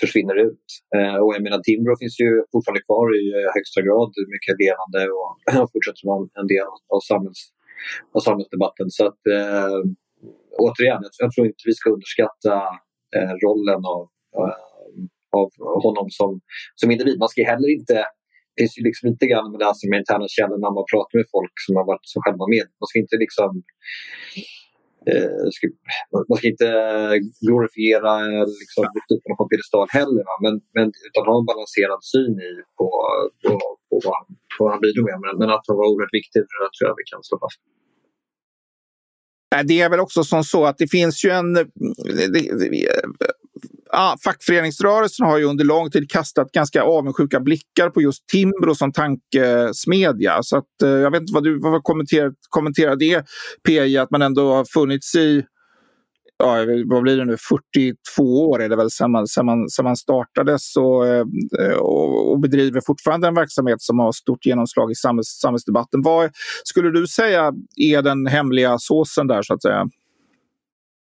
försvinner 0.00 0.36
ut. 0.48 0.66
Eh, 0.96 1.16
och 1.22 1.30
jag 1.34 1.42
menar 1.46 1.58
Timbro 1.58 1.94
finns 2.02 2.16
ju 2.24 2.30
fortfarande 2.52 2.82
kvar 2.88 3.06
i 3.20 3.24
eh, 3.38 3.50
högsta 3.56 3.80
grad, 3.86 4.10
mycket 4.34 4.56
levande 4.64 5.00
och 5.18 5.30
fortsätter 5.72 6.02
vara 6.10 6.28
en 6.40 6.48
del 6.54 6.68
av, 6.94 7.00
samhälls, 7.10 7.40
av 8.16 8.20
samhällsdebatten. 8.28 8.86
Så 8.96 9.02
att, 9.10 9.20
eh, 9.36 9.78
återigen, 10.66 11.02
jag 11.24 11.30
tror 11.32 11.46
inte 11.46 11.62
vi 11.70 11.74
ska 11.78 11.86
underskatta 11.96 12.54
eh, 13.16 13.32
rollen 13.44 13.82
av, 13.96 14.02
eh, 14.38 14.65
av 15.42 15.50
honom 15.86 16.06
som, 16.10 16.30
som 16.80 16.90
individ. 16.90 17.18
Man 17.18 17.28
ska 17.28 17.42
heller 17.52 17.68
inte 17.78 17.96
det 18.56 18.62
finns 18.62 18.78
ju 18.78 18.82
liksom 18.88 19.04
lite 19.10 19.26
grann 19.30 19.50
med 19.50 19.58
det 19.60 19.68
här 19.70 19.78
som 19.80 19.94
interna 19.94 20.26
källor 20.36 20.58
när 20.64 20.72
man 20.78 20.86
pratar 20.92 21.14
med 21.18 21.28
folk 21.36 21.54
som 21.64 21.72
har 21.78 21.86
varit 21.92 22.06
som 22.12 22.20
själva 22.24 22.44
med. 22.54 22.66
Man 22.80 22.88
ska 22.90 22.96
inte 23.04 23.16
liksom 23.24 23.50
eh, 25.10 25.44
ska, 25.54 25.64
man 26.30 26.36
ska 26.38 26.46
inte 26.54 26.70
glorifiera 27.46 28.12
liksom, 28.62 28.82
lyfta 28.96 29.12
upp 29.14 29.24
honom 29.24 29.38
på 29.40 29.48
piedestal 29.50 29.86
heller. 29.98 30.22
Va? 30.30 30.36
Men, 30.44 30.54
men, 30.76 30.86
utan 31.06 31.22
ha 31.30 31.34
en 31.40 31.50
balanserad 31.52 32.02
syn 32.12 32.34
i, 32.48 32.52
på, 32.78 32.86
på, 33.44 33.52
på, 33.88 33.94
vad, 34.06 34.20
på 34.52 34.58
vad 34.64 34.70
han 34.72 34.82
bidrog 34.84 35.04
med. 35.10 35.18
Men, 35.24 35.34
men 35.40 35.48
att 35.54 35.64
han 35.68 35.76
var 35.80 35.86
oerhört 35.90 36.16
viktig 36.20 36.38
det 36.42 36.70
tror 36.74 36.86
jag 36.88 36.96
vi 37.02 37.06
kan 37.12 37.22
slå 37.28 37.36
fast. 37.44 37.60
Det 39.64 39.80
är 39.80 39.90
väl 39.90 40.00
också 40.00 40.24
som 40.24 40.44
så 40.44 40.60
att 40.64 40.78
det 40.78 40.88
finns 40.98 41.24
ju 41.24 41.30
en 41.30 41.50
ah, 43.96 44.16
fackföreningsrörelsen 44.24 45.26
har 45.26 45.38
ju 45.38 45.44
under 45.44 45.64
lång 45.64 45.90
tid 45.90 46.10
kastat 46.10 46.52
ganska 46.52 46.82
avundsjuka 46.82 47.40
blickar 47.40 47.90
på 47.90 48.02
just 48.02 48.26
Timbro 48.28 48.74
som 48.74 48.92
tankesmedja. 48.92 50.42
Så 50.42 50.56
att, 50.56 50.82
eh, 50.82 50.88
jag 50.88 51.10
vet 51.10 51.20
inte 51.20 51.34
vad 51.34 51.44
du 51.44 51.58
vad 51.58 51.82
kommenterar, 51.82 52.32
kommenterar 52.48 52.96
det, 52.96 53.24
PJ, 53.66 53.98
att 53.98 54.10
man 54.10 54.22
ändå 54.22 54.54
har 54.54 54.64
funnits 54.64 55.14
i 55.14 55.44
ja, 56.38 56.56
vad 56.86 57.02
blir 57.02 57.16
det 57.16 57.24
nu, 57.24 57.36
42 57.36 58.50
år 58.50 58.62
är 58.62 58.68
det 58.68 58.76
väl 58.76 58.90
sedan 58.90 59.10
man, 59.10 59.26
sedan 59.26 59.46
man, 59.46 59.68
sedan 59.68 59.84
man 59.84 59.96
startades 59.96 60.76
och, 60.76 61.06
eh, 61.06 61.24
och, 61.78 62.30
och, 62.30 62.40
bedriver 62.40 62.80
fortfarande 62.86 63.28
en 63.28 63.34
verksamhet 63.34 63.82
som 63.82 63.98
har 63.98 64.12
stort 64.12 64.46
genomslag 64.46 64.90
i 64.90 64.94
samhälls, 64.94 65.28
samhällsdebatten. 65.28 66.02
Vad 66.02 66.30
skulle 66.64 66.90
du 66.90 67.06
säga 67.06 67.52
är 67.76 68.02
den 68.02 68.26
hemliga 68.26 68.78
såsen 68.78 69.26
där 69.26 69.42
så 69.42 69.54
att 69.54 69.62
säga? 69.62 69.88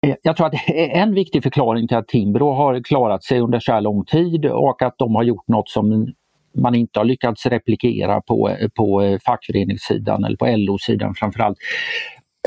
Eh, 0.07 0.15
jag 0.23 0.37
tror 0.37 0.47
att 0.47 0.55
en 0.69 1.15
viktig 1.15 1.43
förklaring 1.43 1.89
till 1.89 1.97
att 1.97 2.09
Timbro 2.09 2.51
har 2.51 2.83
klarat 2.83 3.25
sig 3.25 3.41
under 3.41 3.61
så 3.61 3.73
här 3.73 3.81
lång 3.81 4.05
tid 4.05 4.47
och 4.47 4.83
att 4.83 4.95
de 4.99 5.15
har 5.15 5.23
gjort 5.23 5.49
något 5.49 5.69
som 5.69 6.13
man 6.55 6.75
inte 6.75 7.01
har 7.01 7.05
lyckats 7.05 7.47
replikera 7.47 8.21
på, 8.21 8.49
eh, 8.49 8.69
på 8.69 9.03
eh, 9.03 9.19
fackföreningssidan 9.27 10.25
eller 10.25 10.37
på 10.37 10.47
LO-sidan 10.47 11.15
framförallt. 11.15 11.59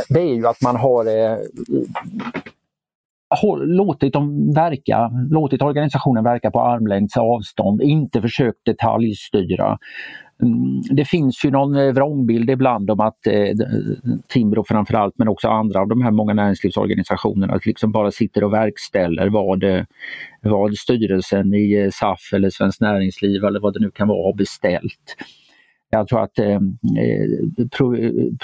Det 0.09 0.19
är 0.19 0.33
ju 0.33 0.47
att 0.47 0.61
man 0.61 0.75
har 0.75 1.05
eh, 1.05 1.37
låtit 3.57 4.13
dem 4.13 4.53
verka, 4.53 5.11
låtit 5.29 5.61
organisationen 5.61 6.23
verka 6.23 6.51
på 6.51 6.61
armlängds 6.61 7.17
avstånd, 7.17 7.81
inte 7.81 8.21
försökt 8.21 8.65
detaljstyra. 8.65 9.77
Mm, 10.41 10.81
det 10.81 11.05
finns 11.05 11.45
ju 11.45 11.51
någon 11.51 11.75
eh, 11.75 11.93
vrångbild 11.93 12.49
ibland 12.49 12.91
om 12.91 12.99
att 12.99 13.27
eh, 13.27 13.55
Timbro 14.27 14.63
framförallt 14.63 15.17
men 15.17 15.27
också 15.27 15.47
andra 15.47 15.79
av 15.79 15.87
de 15.87 16.01
här 16.01 16.11
många 16.11 16.33
näringslivsorganisationerna 16.33 17.59
liksom 17.65 17.91
bara 17.91 18.11
sitter 18.11 18.43
och 18.43 18.53
verkställer 18.53 19.29
vad, 19.29 19.63
eh, 19.63 19.83
vad 20.41 20.75
styrelsen 20.75 21.53
i 21.53 21.73
eh, 21.73 21.89
SAF 21.91 22.33
eller 22.33 22.49
Svenskt 22.49 22.81
Näringsliv 22.81 23.43
eller 23.43 23.59
vad 23.59 23.73
det 23.73 23.79
nu 23.79 23.91
kan 23.91 24.07
vara 24.07 24.27
har 24.27 24.33
beställt. 24.33 25.15
Jag 25.93 26.07
tror 26.07 26.23
att 26.23 26.39
eh, 26.39 26.59
pro 27.77 27.95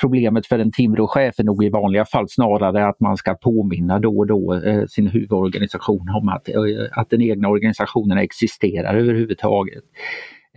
problemet 0.01 0.47
för 0.47 0.59
en 0.59 0.71
Timbro-chef 0.71 1.39
är 1.39 1.43
nog 1.43 1.63
i 1.63 1.69
vanliga 1.69 2.05
fall 2.05 2.29
snarare 2.29 2.87
att 2.87 2.99
man 2.99 3.17
ska 3.17 3.33
påminna 3.33 3.99
då 3.99 4.17
och 4.17 4.27
då 4.27 4.53
eh, 4.53 4.85
sin 4.85 5.07
huvudorganisation 5.07 6.09
om 6.09 6.29
att, 6.29 6.49
eh, 6.49 6.55
att 6.91 7.09
den 7.09 7.21
egna 7.21 7.49
organisationen 7.49 8.17
existerar 8.17 8.95
överhuvudtaget. 8.95 9.83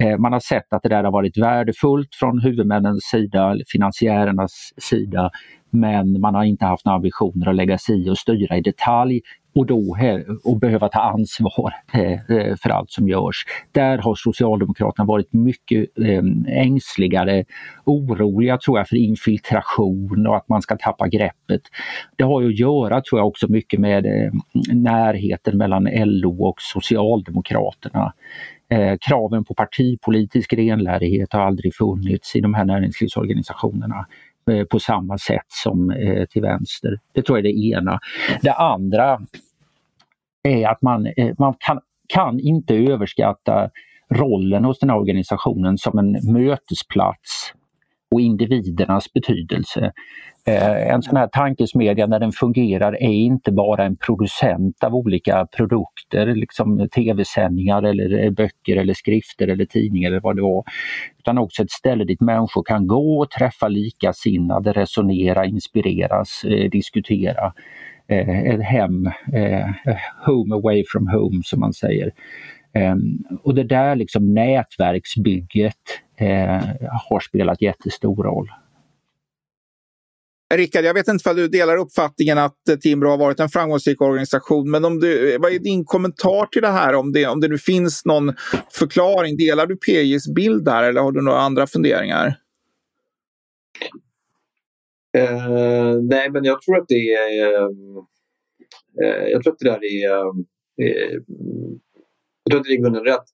Eh, 0.01 0.19
man 0.19 0.33
har 0.33 0.41
sett 0.41 0.73
att 0.73 0.83
det 0.83 0.89
där 0.89 1.05
har 1.05 1.13
varit 1.13 1.39
värdefullt 1.39 2.15
från 2.15 2.41
huvudmännens 2.41 3.05
sida, 3.05 3.57
finansiärernas 3.73 4.73
sida, 4.77 5.31
men 5.71 6.21
man 6.21 6.35
har 6.35 6.45
inte 6.45 6.65
haft 6.65 6.85
några 6.85 6.97
ambitioner 6.97 7.49
att 7.49 7.55
lägga 7.55 7.79
sig 7.79 8.07
i 8.07 8.11
och 8.11 8.19
styra 8.19 8.57
i 8.57 8.61
detalj 8.61 9.21
och 9.55 9.67
då 9.67 9.97
och 10.45 10.59
behöva 10.59 10.89
ta 10.89 11.01
ansvar 11.01 11.75
eh, 11.93 12.37
eh, 12.37 12.57
för 12.57 12.71
allt 12.71 12.91
som 12.91 13.09
görs. 13.09 13.45
Där 13.73 13.99
har 13.99 14.15
Socialdemokraterna 14.15 15.07
varit 15.07 15.33
mycket 15.33 15.89
ängsligare, 16.49 17.45
oroliga 17.85 18.59
tror 18.59 18.79
jag 18.79 18.89
för 18.89 18.97
infiltration 18.97 20.27
och 20.27 20.37
att 20.37 20.49
man 20.49 20.63
ska 20.63 20.77
tappa 20.77 21.09
greppet. 21.09 21.63
Det 22.17 22.25
har 22.25 22.41
ju 22.41 22.49
att 22.49 22.59
göra 22.59 23.01
tror 23.01 23.21
jag 23.21 23.29
också 23.29 23.47
mycket 23.49 23.81
med 23.81 24.07
närheten 24.73 25.59
mellan 25.59 25.89
LO 25.93 26.45
och 26.45 26.57
Socialdemokraterna. 26.59 28.13
Eh, 28.71 28.97
kraven 29.01 29.45
på 29.45 29.55
partipolitisk 29.55 30.53
renlärighet 30.53 31.33
har 31.33 31.41
aldrig 31.41 31.75
funnits 31.75 32.37
i 32.37 32.41
de 32.41 32.55
här 32.55 32.65
näringslivsorganisationerna 32.65 34.07
eh, 34.51 34.65
på 34.65 34.79
samma 34.79 35.19
sätt 35.19 35.47
som 35.49 35.91
eh, 35.91 36.25
till 36.25 36.43
vänster. 36.43 36.99
Det 37.13 37.23
tror 37.23 37.39
jag 37.39 37.47
är 37.47 37.53
det 37.53 37.79
ena. 37.79 37.99
Det 38.43 38.53
andra 38.53 39.21
är 40.49 40.69
att 40.69 40.83
man, 40.83 41.07
eh, 41.07 41.35
man 41.39 41.55
kan, 41.59 41.81
kan 42.09 42.41
inte 42.41 42.75
överskatta 42.75 43.71
rollen 44.15 44.65
hos 44.65 44.79
den 44.79 44.91
här 44.91 44.99
organisationen 44.99 45.79
som 45.79 45.99
en 45.99 46.33
mötesplats 46.33 47.53
och 48.11 48.21
individernas 48.21 49.13
betydelse. 49.13 49.93
Eh, 50.47 50.93
en 50.93 51.03
sån 51.03 51.17
här 51.17 51.27
tankesmedja 51.27 52.07
när 52.07 52.21
den 52.21 52.33
fungerar 52.33 52.93
är 52.93 53.13
inte 53.13 53.53
bara 53.53 53.85
en 53.85 53.97
producent 53.97 54.85
av 54.85 54.95
olika 54.95 55.47
produkter, 55.57 56.35
liksom 56.35 56.89
tv-sändningar 56.95 57.83
eller 57.83 58.25
eh, 58.25 58.31
böcker 58.31 58.77
eller 58.77 58.95
skrifter 58.95 59.49
eller 59.49 59.65
tidningar 59.65 60.11
eller 60.11 60.21
vad 60.21 60.37
det 60.37 60.43
var. 60.43 60.65
Utan 61.19 61.39
också 61.39 61.63
ett 61.63 61.71
ställe 61.71 62.05
dit 62.05 62.21
människor 62.21 62.63
kan 62.63 62.87
gå 62.87 63.19
och 63.19 63.31
träffa 63.31 63.69
likasinnade, 63.69 64.73
resonera, 64.73 65.47
inspireras, 65.47 66.45
eh, 66.45 66.71
diskutera. 66.71 67.53
Ett 68.13 68.63
hem, 68.63 69.11
home 70.27 70.55
away 70.55 70.85
from 70.93 71.09
home 71.09 71.41
som 71.45 71.61
man 71.61 71.73
säger. 71.73 72.13
Ehm, 72.75 73.19
och 73.43 73.55
det 73.55 73.65
där 73.65 73.97
liksom 73.97 74.35
nätverksbygget 74.35 75.75
har 77.11 77.21
spelat 77.21 77.63
jättestor 77.63 78.25
roll. 78.25 78.49
Rickard, 80.55 80.85
jag 80.85 80.95
vet 80.95 81.09
inte 81.09 81.31
om 81.31 81.37
du 81.37 81.49
delar 81.49 81.77
uppfattningen 81.77 82.39
att 82.39 82.69
eh, 82.69 82.77
Timbro 82.77 83.09
har 83.09 83.19
varit 83.19 83.41
en 83.41 83.49
framgångsrik 83.49 84.01
organisation, 84.01 84.71
men 84.71 84.85
om 84.85 85.01
du, 85.01 85.39
vad 85.39 85.53
är 85.53 85.59
din 85.59 85.85
kommentar 85.85 86.47
till 86.47 86.63
det 86.63 86.69
här? 86.69 86.95
Om 86.95 87.13
det, 87.13 87.27
om 87.27 87.41
det 87.41 87.49
nu 87.49 87.59
finns 87.59 88.05
någon 88.05 88.33
förklaring, 88.73 89.37
delar 89.37 89.67
du 89.67 89.77
PJs 89.77 90.35
bild 90.35 90.65
där 90.65 90.83
eller 90.83 91.01
har 91.01 91.13
du 91.13 91.23
några 91.23 91.39
andra 91.39 91.67
funderingar? 91.67 92.27
Uh, 95.19 96.03
nej, 96.03 96.31
men 96.31 96.45
jag 96.45 96.63
tror 96.63 96.79
att 96.79 96.89
det 96.89 97.15
är... 97.15 97.63
Uh, 97.63 98.05
jag 99.31 99.43
tror 99.43 99.53
att 99.53 99.59
det 99.59 99.71
där 99.71 99.85
är... 99.85 100.27
Uh, 100.27 100.35
jag 102.45 102.51
tror 102.51 102.61
att 102.61 102.67
det 102.67 102.77
grunden 102.77 103.05
rätt. 103.05 103.25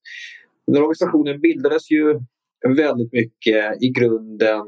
Den 0.67 0.83
organisationen 0.83 1.41
bildades 1.41 1.91
ju 1.91 2.21
väldigt 2.77 3.13
mycket 3.13 3.83
i 3.83 3.89
grunden 3.99 4.67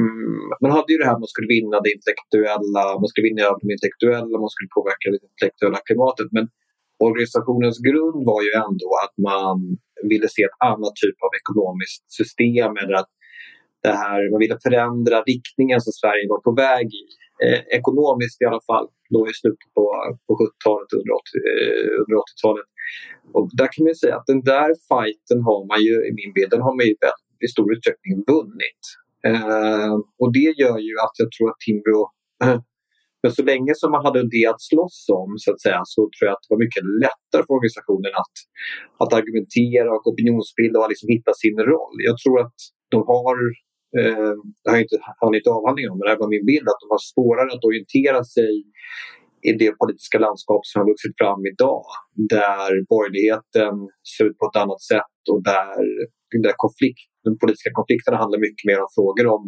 Mm, 0.00 0.40
man 0.62 0.72
hade 0.76 0.90
ju 0.92 0.98
det 0.98 1.06
här 1.08 1.16
att 1.16 1.24
man 1.24 1.34
skulle 1.34 1.54
vinna 1.56 1.76
det 1.84 1.90
intellektuella, 1.96 2.82
man 3.02 3.10
skulle 3.10 3.28
vinna 3.28 3.42
de 3.62 3.66
intellektuella, 3.76 4.34
man 4.44 4.54
skulle 4.54 4.70
påverka 4.78 5.06
det 5.12 5.18
intellektuella 5.30 5.78
klimatet. 5.86 6.28
Men 6.36 6.44
organisationens 7.08 7.78
grund 7.88 8.20
var 8.30 8.40
ju 8.46 8.52
ändå 8.66 8.88
att 9.04 9.14
man 9.30 9.56
ville 10.10 10.28
se 10.36 10.42
ett 10.48 10.60
annat 10.70 10.94
typ 11.02 11.18
av 11.26 11.30
ekonomiskt 11.40 12.04
system 12.20 12.72
eller 12.80 12.94
att 13.02 13.12
det 13.86 13.94
här, 14.02 14.20
man 14.32 14.40
ville 14.44 14.58
förändra 14.66 15.16
riktningen 15.32 15.78
som 15.84 15.92
Sverige 16.00 16.24
var 16.32 16.40
på 16.48 16.52
väg 16.66 16.86
i. 17.02 17.06
Eh, 17.44 17.60
ekonomiskt 17.78 18.38
i 18.42 18.46
alla 18.50 18.64
fall, 18.70 18.86
då 19.14 19.20
i 19.30 19.34
slutet 19.40 19.70
på, 19.76 19.84
på 20.26 20.32
70-talet, 20.40 20.88
under 22.02 22.16
80-talet. 22.26 22.68
Och 23.34 23.44
där 23.58 23.68
kan 23.72 23.84
man 23.84 23.94
säga 23.94 24.16
att 24.16 24.26
den 24.32 24.42
där 24.52 24.70
fighten 24.90 25.38
har 25.48 25.60
man 25.70 25.80
ju, 25.86 25.94
i 26.08 26.12
min 26.20 26.32
bild, 26.36 26.50
den 26.50 26.62
har 26.66 26.74
man 26.76 26.86
ju 26.86 26.94
i 27.44 27.48
stor 27.54 27.68
utsträckning 27.72 28.16
vunnit. 28.32 28.82
Eh, 29.28 29.94
och 30.20 30.30
det 30.38 30.50
gör 30.62 30.78
ju 30.88 30.94
att 31.04 31.14
jag 31.22 31.28
tror 31.34 31.46
att 31.50 31.60
Timbro 31.64 32.00
men 33.22 33.32
så 33.32 33.42
länge 33.52 33.72
som 33.74 33.90
man 33.94 34.04
hade 34.06 34.20
det 34.36 34.46
att 34.52 34.62
slåss 34.70 34.98
om 35.22 35.30
så 35.42 35.48
att 35.52 35.62
säga 35.66 35.80
så 35.84 36.00
tror 36.14 36.24
jag 36.28 36.34
att 36.36 36.44
det 36.44 36.54
var 36.54 36.64
mycket 36.66 36.84
lättare 37.04 37.42
för 37.46 37.54
organisationen 37.58 38.12
att, 38.22 38.36
att 39.02 39.12
argumentera 39.18 39.88
och 39.96 40.06
opinionsbilda 40.12 40.76
och 40.80 40.90
liksom 40.92 41.08
hitta 41.16 41.32
sin 41.42 41.58
roll. 41.72 41.96
Jag 42.10 42.16
tror 42.22 42.36
att 42.44 42.58
de 42.94 42.98
har, 43.12 43.36
eh, 44.00 44.32
det 44.62 44.68
har 44.70 44.76
jag 44.78 44.84
inte, 44.86 44.98
har 45.20 45.36
inte 45.40 45.50
avhandling 45.58 45.86
om, 45.90 45.96
men 45.96 46.04
det 46.04 46.12
här 46.12 46.24
var 46.24 46.34
min 46.36 46.46
bild, 46.52 46.66
att 46.68 46.82
de 46.84 46.88
har 46.94 47.02
svårare 47.12 47.50
att 47.54 47.68
orientera 47.70 48.20
sig 48.36 48.52
i 49.48 49.52
det 49.62 49.72
politiska 49.82 50.18
landskap 50.26 50.62
som 50.66 50.76
har 50.80 50.86
vuxit 50.92 51.14
fram 51.20 51.40
idag. 51.52 51.84
Där 52.36 52.70
borgerligheten 52.92 53.74
ser 54.12 54.24
ut 54.28 54.38
på 54.38 54.44
ett 54.48 54.60
annat 54.62 54.82
sätt 54.92 55.20
och 55.32 55.40
där, 55.50 55.76
där 56.46 56.54
konflikt 56.64 57.08
de 57.26 57.38
politiska 57.42 57.70
konflikterna 57.78 58.16
handlar 58.22 58.38
mycket 58.46 58.64
mer 58.70 58.78
om 58.84 58.90
frågor 58.98 59.26
om 59.36 59.42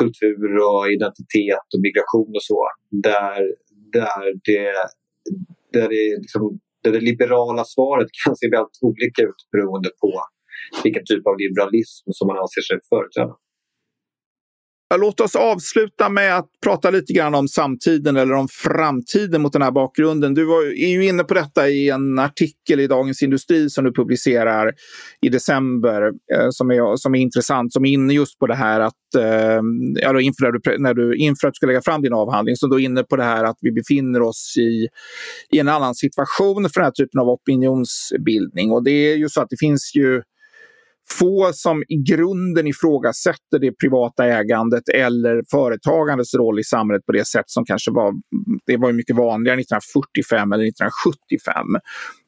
kultur 0.00 0.50
och 0.68 0.82
identitet 0.96 1.66
och 1.74 1.80
migration 1.86 2.30
och 2.38 2.46
så. 2.50 2.60
Där, 3.08 3.38
där, 3.96 4.22
det, 4.48 4.64
där, 5.74 5.88
det, 5.94 6.02
liksom, 6.24 6.42
där 6.82 6.92
det 6.96 7.02
liberala 7.10 7.64
svaret 7.74 8.08
kan 8.24 8.36
se 8.40 8.46
väldigt 8.56 8.78
olika 8.88 9.20
ut 9.28 9.40
beroende 9.52 9.90
på 10.02 10.10
vilken 10.84 11.04
typ 11.10 11.24
av 11.30 11.34
liberalism 11.44 12.06
som 12.18 12.24
man 12.30 12.38
anser 12.42 12.62
sig 12.68 12.76
företräda. 12.92 13.34
Låt 14.94 15.20
oss 15.20 15.36
avsluta 15.36 16.08
med 16.08 16.36
att 16.36 16.48
prata 16.62 16.90
lite 16.90 17.12
grann 17.12 17.34
om 17.34 17.48
samtiden 17.48 18.16
eller 18.16 18.34
om 18.34 18.48
framtiden 18.48 19.42
mot 19.42 19.52
den 19.52 19.62
här 19.62 19.70
bakgrunden. 19.70 20.34
Du 20.34 20.44
var, 20.44 20.62
är 20.62 20.88
ju 20.88 21.06
inne 21.06 21.24
på 21.24 21.34
detta 21.34 21.68
i 21.68 21.90
en 21.90 22.18
artikel 22.18 22.80
i 22.80 22.86
Dagens 22.86 23.22
Industri 23.22 23.70
som 23.70 23.84
du 23.84 23.92
publicerar 23.92 24.72
i 25.20 25.28
december 25.28 26.02
eh, 26.34 26.46
som, 26.50 26.70
är, 26.70 26.96
som 26.96 27.14
är 27.14 27.18
intressant, 27.18 27.72
som 27.72 27.84
är 27.84 27.90
inne 27.90 28.14
just 28.14 28.38
på 28.38 28.46
det 28.46 28.54
här 28.54 28.80
att 28.80 29.14
eh, 29.16 29.58
inför, 29.58 30.12
när 30.12 30.20
inför, 30.20 30.52
du, 30.52 30.78
när 30.78 30.94
du, 30.94 31.16
inför 31.16 31.48
att 31.48 31.54
du 31.54 31.56
ska 31.56 31.66
lägga 31.66 31.82
fram 31.82 32.02
din 32.02 32.12
avhandling, 32.12 32.56
som 32.56 32.70
då 32.70 32.78
inne 32.78 33.02
på 33.02 33.16
det 33.16 33.24
här 33.24 33.44
att 33.44 33.58
vi 33.60 33.72
befinner 33.72 34.22
oss 34.22 34.54
i, 34.58 34.88
i 35.56 35.58
en 35.58 35.68
annan 35.68 35.94
situation 35.94 36.68
för 36.68 36.80
den 36.80 36.84
här 36.84 36.90
typen 36.90 37.20
av 37.20 37.28
opinionsbildning. 37.28 38.70
Och 38.70 38.84
det 38.84 38.90
är 38.90 39.16
ju 39.16 39.28
så 39.28 39.40
att 39.40 39.50
det 39.50 39.56
finns 39.60 39.92
ju 39.94 40.22
få 41.18 41.50
som 41.52 41.82
i 41.88 41.96
grunden 41.96 42.66
ifrågasätter 42.66 43.58
det 43.60 43.72
privata 43.72 44.26
ägandet 44.26 44.88
eller 44.88 45.42
företagandets 45.50 46.34
roll 46.34 46.60
i 46.60 46.64
samhället 46.64 47.06
på 47.06 47.12
det 47.12 47.26
sätt 47.26 47.44
som 47.46 47.64
kanske 47.64 47.90
var, 47.90 48.12
det 48.66 48.76
var 48.76 48.92
mycket 48.92 49.16
vanligare 49.16 49.60
1945 49.60 50.52
eller 50.52 50.64
1975. 50.64 51.66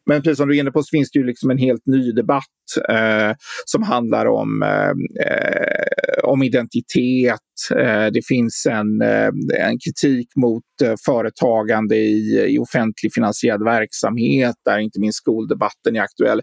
Men 0.07 0.23
precis 0.23 0.37
som 0.37 0.49
du 0.49 0.57
är 0.57 0.61
inne 0.61 0.71
på 0.71 0.83
så 0.83 0.91
finns 0.91 1.11
det 1.11 1.19
ju 1.19 1.27
liksom 1.27 1.51
en 1.51 1.59
helt 1.59 1.87
ny 1.87 2.13
debatt 2.13 2.45
eh, 2.89 3.33
som 3.65 3.83
handlar 3.83 4.27
om, 4.27 4.63
eh, 4.63 4.91
eh 5.27 6.25
om 6.25 6.43
identitet. 6.43 7.41
Eh, 7.77 8.07
det 8.13 8.27
finns 8.27 8.67
en, 8.71 9.03
eh, 9.03 9.69
en 9.69 9.79
kritik 9.79 10.29
mot 10.37 10.63
eh, 10.83 10.95
företagande 11.07 11.97
i, 11.97 12.47
i 12.49 12.59
offentlig 12.59 13.13
finansierad 13.15 13.65
verksamhet 13.65 14.55
där 14.65 14.79
inte 14.79 15.01
minst 15.01 15.19
skoldebatten 15.19 15.97
är 15.97 16.01
aktuell. 16.01 16.41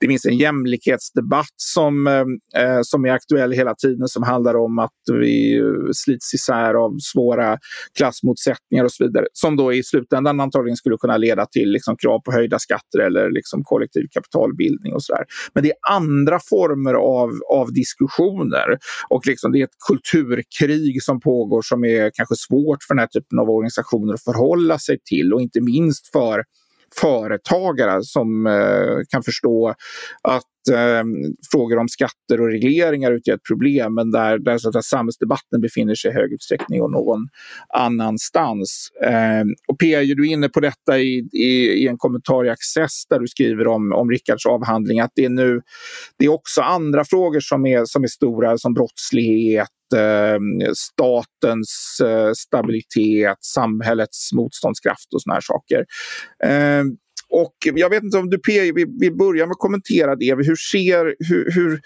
Det 0.00 0.06
finns 0.06 0.26
en 0.26 0.36
jämlikhetsdebatt 0.36 1.54
som, 1.56 2.24
som 2.82 3.04
är 3.04 3.10
aktuell 3.10 3.52
hela 3.52 3.74
tiden 3.74 4.08
som 4.08 4.22
handlar 4.22 4.56
om 4.56 4.78
att 4.78 4.90
vi 5.12 5.62
slits 5.92 6.34
isär 6.34 6.74
av 6.74 6.98
svåra 6.98 7.58
klassmotsättningar 7.98 8.84
och 8.84 8.92
så 8.92 9.04
vidare. 9.04 9.26
Som 9.32 9.56
då 9.56 9.72
i 9.72 9.82
slutändan 9.82 10.40
antagligen 10.40 10.76
skulle 10.76 10.96
kunna 10.96 11.16
leda 11.16 11.46
till 11.46 11.70
liksom 11.70 11.96
krav 11.96 12.20
på 12.20 12.32
höjda 12.32 12.58
skatter 12.58 12.98
eller 12.98 13.30
liksom 13.30 13.64
kollektiv 13.64 14.06
kapitalbildning 14.10 14.94
och 14.94 15.02
sådär. 15.02 15.24
Men 15.54 15.62
det 15.62 15.70
är 15.70 15.94
andra 15.94 16.40
former 16.50 16.94
av, 16.94 17.30
av 17.50 17.72
diskussioner 17.72 18.78
och 19.08 19.26
liksom 19.26 19.52
det 19.52 19.60
är 19.60 19.64
ett 19.64 19.78
krig 20.58 21.02
som 21.02 21.20
pågår 21.20 21.62
som 21.62 21.84
är 21.84 22.10
kanske 22.14 22.34
svårt 22.36 22.82
för 22.82 22.94
den 22.94 23.00
här 23.00 23.06
typen 23.06 23.38
av 23.38 23.50
organisationer 23.50 24.14
att 24.14 24.24
förhålla 24.24 24.78
sig 24.78 24.98
till 25.04 25.34
och 25.34 25.40
inte 25.40 25.60
minst 25.60 26.08
för 26.12 26.44
företagare 27.00 28.02
som 28.02 28.46
eh, 28.46 28.98
kan 29.08 29.22
förstå 29.22 29.74
att 30.22 30.44
eh, 30.68 31.04
frågor 31.52 31.78
om 31.78 31.88
skatter 31.88 32.40
och 32.40 32.46
regleringar 32.46 33.12
utgör 33.12 33.34
ett 33.34 33.44
problem 33.48 33.94
men 33.94 34.10
där, 34.10 34.38
där, 34.38 34.58
så 34.58 34.68
att 34.68 34.84
samhällsdebatten 34.84 35.60
befinner 35.60 35.94
sig 35.94 36.10
i 36.10 36.14
hög 36.14 36.32
utsträckning 36.32 36.82
och 36.82 36.90
någon 36.90 37.28
annanstans. 37.74 38.88
Eh, 39.04 39.44
och 39.68 39.78
P, 39.78 39.94
är 39.94 40.14
du 40.14 40.26
inne 40.26 40.48
på 40.48 40.60
detta 40.60 40.98
i, 40.98 41.28
i, 41.32 41.46
i, 41.82 41.88
en 41.88 41.98
kommentar 41.98 42.46
i 42.46 42.50
Access 42.50 43.06
där 43.10 43.18
du 43.18 43.26
skriver 43.26 43.66
om, 43.66 43.92
om 43.92 44.10
Rickards 44.10 44.46
avhandling 44.46 45.00
att 45.00 45.12
det 45.14 45.24
är 45.24 45.28
nu 45.28 45.60
det 46.18 46.24
är 46.24 46.28
också 46.28 46.60
andra 46.60 47.04
frågor 47.04 47.40
som 47.40 47.66
är, 47.66 47.84
som 47.84 48.02
är 48.02 48.08
stora 48.08 48.58
som 48.58 48.74
brottslighet 48.74 49.68
ehm, 49.96 50.74
statens 50.74 52.00
eh, 52.04 52.32
stabilitet, 52.36 53.38
samhällets 53.40 54.32
motståndskraft 54.32 55.14
och 55.14 55.22
såna 55.22 55.34
här 55.34 55.40
saker. 55.40 55.84
Ehm, 56.44 56.96
och 57.30 57.54
jag 57.74 57.90
vet 57.90 58.02
inte 58.02 58.18
om 58.18 58.30
du 58.30 58.38
P 58.38 58.72
vill 58.72 59.16
börja 59.16 59.46
med 59.46 59.52
att 59.52 59.58
kommentera 59.58 60.16
det. 60.16 60.34
Hur 60.34 60.56
ser, 60.56 61.14
hur, 61.18 61.52
hur, 61.54 61.80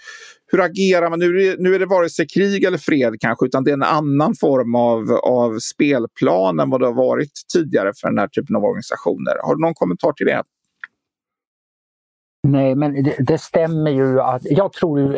hur 0.51 0.61
agerar 0.61 1.09
man? 1.09 1.19
Nu 1.19 1.25
är, 1.25 1.33
det, 1.33 1.63
nu 1.63 1.75
är 1.75 1.79
det 1.79 1.85
vare 1.85 2.09
sig 2.09 2.27
krig 2.27 2.63
eller 2.63 2.77
fred 2.77 3.15
kanske, 3.19 3.45
utan 3.45 3.63
det 3.63 3.71
är 3.71 3.73
en 3.73 3.83
annan 3.83 4.35
form 4.35 4.75
av, 4.75 5.11
av 5.11 5.59
spelplan 5.59 6.59
än 6.59 6.69
vad 6.69 6.81
det 6.81 6.85
har 6.85 6.93
varit 6.93 7.31
tidigare 7.53 7.91
för 8.01 8.07
den 8.07 8.17
här 8.17 8.27
typen 8.27 8.55
av 8.55 8.63
organisationer. 8.63 9.33
Har 9.43 9.55
du 9.55 9.61
någon 9.61 9.73
kommentar 9.73 10.13
till 10.13 10.25
det? 10.25 10.43
Nej, 12.47 12.75
men 12.75 13.03
det, 13.03 13.15
det, 13.19 13.37
stämmer 13.37 13.91
ju 13.91 14.21
att 14.21 14.41
jag 14.45 14.73
tror 14.73 15.17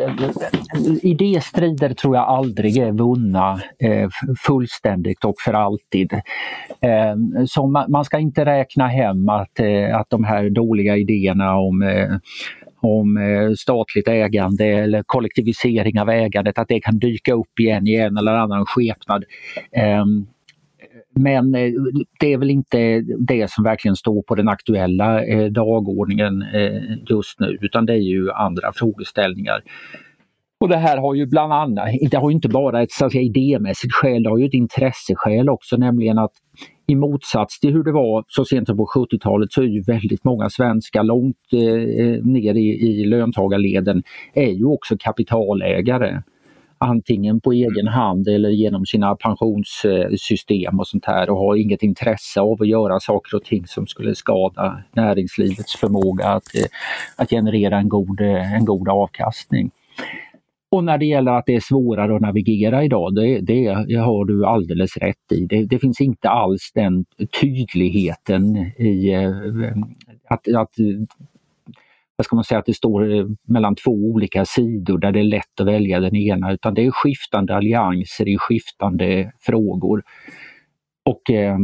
idéstrider 1.02 1.94
tror 1.94 2.16
jag 2.16 2.24
aldrig 2.24 2.76
är 2.76 2.92
vunna 2.92 3.60
eh, 3.78 4.08
fullständigt 4.46 5.24
och 5.24 5.34
för 5.44 5.52
alltid. 5.52 6.12
Eh, 6.80 7.44
så 7.46 7.66
man, 7.66 7.90
man, 7.90 8.04
ska 8.04 8.18
inte 8.18 8.44
räkna 8.44 8.86
hem 8.86 9.28
att, 9.28 9.60
eh, 9.60 9.96
att 9.96 10.10
de 10.10 10.24
här 10.24 10.50
dåliga 10.50 10.96
idéerna 10.96 11.56
om 11.56 11.82
eh, 11.82 12.16
om 12.80 13.16
eh, 13.16 13.54
statligt 13.58 14.08
ägande 14.08 14.64
eller 14.64 15.02
kollektivisering 15.02 16.00
av 16.00 16.10
ägandet, 16.10 16.58
att 16.58 16.68
det 16.68 16.80
kan 16.80 16.98
dyka 16.98 17.34
upp 17.34 17.60
igen 17.60 17.86
i 17.86 17.94
en 17.94 18.16
eller 18.16 18.34
annan 18.34 18.66
skepnad. 18.66 19.24
Ehm, 19.72 20.26
men 21.18 21.54
eh, 21.54 21.72
det 22.20 22.32
är 22.32 22.38
väl 22.38 22.50
inte 22.50 23.04
det 23.18 23.50
som 23.50 23.64
verkligen 23.64 23.96
står 23.96 24.22
på 24.22 24.34
den 24.34 24.48
aktuella 24.48 25.24
eh, 25.24 25.44
dagordningen 25.44 26.42
eh, 26.42 26.82
just 27.10 27.40
nu 27.40 27.58
utan 27.60 27.86
det 27.86 27.92
är 27.92 27.96
ju 27.96 28.30
andra 28.30 28.72
frågeställningar. 28.74 29.62
Och 30.60 30.68
det 30.68 30.76
här 30.76 30.96
har 30.96 31.14
ju 31.14 31.26
bland 31.26 31.52
annat, 31.52 31.88
det 32.10 32.16
har 32.16 32.30
inte 32.30 32.48
bara 32.48 32.82
ett 32.82 32.92
så 32.92 33.06
att 33.06 33.12
säga, 33.12 33.22
idémässigt 33.22 33.92
skäl, 33.92 34.22
det 34.22 34.30
har 34.30 34.38
ju 34.38 34.46
ett 34.46 34.54
intresseskäl 34.54 35.48
också, 35.48 35.76
nämligen 35.76 36.18
att 36.18 36.32
i 36.86 36.94
motsats 36.94 37.60
till 37.60 37.72
hur 37.72 37.84
det 37.84 37.92
var 37.92 38.24
så 38.28 38.44
sent 38.44 38.68
som 38.68 38.76
på 38.76 38.86
70-talet 38.86 39.52
så 39.52 39.62
är 39.62 39.66
ju 39.66 39.82
väldigt 39.82 40.24
många 40.24 40.50
svenskar 40.50 41.02
långt 41.02 41.36
eh, 41.52 42.24
ner 42.24 42.54
i, 42.54 42.68
i 42.68 43.04
löntagarleden 43.04 44.02
är 44.34 44.50
ju 44.50 44.64
också 44.64 44.96
kapitalägare 44.98 46.22
antingen 46.78 47.40
på 47.40 47.52
egen 47.52 47.88
hand 47.88 48.28
eller 48.28 48.48
genom 48.48 48.86
sina 48.86 49.16
pensionssystem 49.16 50.80
och 50.80 50.86
sånt 50.86 51.04
här 51.04 51.30
och 51.30 51.36
har 51.36 51.56
inget 51.56 51.82
intresse 51.82 52.40
av 52.40 52.62
att 52.62 52.68
göra 52.68 53.00
saker 53.00 53.36
och 53.36 53.44
ting 53.44 53.66
som 53.66 53.86
skulle 53.86 54.14
skada 54.14 54.82
näringslivets 54.92 55.76
förmåga 55.76 56.26
att, 56.28 56.54
eh, 56.54 56.66
att 57.16 57.30
generera 57.30 57.78
en 57.78 57.88
god, 57.88 58.20
eh, 58.20 58.52
en 58.54 58.64
god 58.64 58.88
avkastning. 58.88 59.70
Och 60.70 60.84
när 60.84 60.98
det 60.98 61.06
gäller 61.06 61.32
att 61.32 61.46
det 61.46 61.54
är 61.54 61.60
svårare 61.60 62.16
att 62.16 62.20
navigera 62.20 62.84
idag, 62.84 63.14
det, 63.14 63.40
det 63.40 63.94
har 63.96 64.24
du 64.24 64.46
alldeles 64.46 64.96
rätt 64.96 65.32
i. 65.32 65.46
Det, 65.46 65.64
det 65.64 65.78
finns 65.78 66.00
inte 66.00 66.28
alls 66.28 66.72
den 66.74 67.04
tydligheten 67.40 68.56
i 68.78 69.12
eh, 69.14 69.30
att, 70.28 70.48
att 70.54 70.74
vad 72.16 72.24
ska 72.24 72.36
man 72.36 72.44
säga, 72.44 72.58
att 72.58 72.66
det 72.66 72.74
står 72.74 73.14
eh, 73.14 73.26
mellan 73.48 73.74
två 73.74 73.90
olika 73.90 74.44
sidor 74.44 74.98
där 74.98 75.12
det 75.12 75.20
är 75.20 75.24
lätt 75.24 75.60
att 75.60 75.66
välja 75.66 76.00
den 76.00 76.16
ena 76.16 76.52
utan 76.52 76.74
det 76.74 76.86
är 76.86 76.90
skiftande 76.90 77.56
allianser 77.56 78.28
i 78.28 78.36
skiftande 78.38 79.32
frågor. 79.40 80.02
Och 81.04 81.30
eh, 81.30 81.56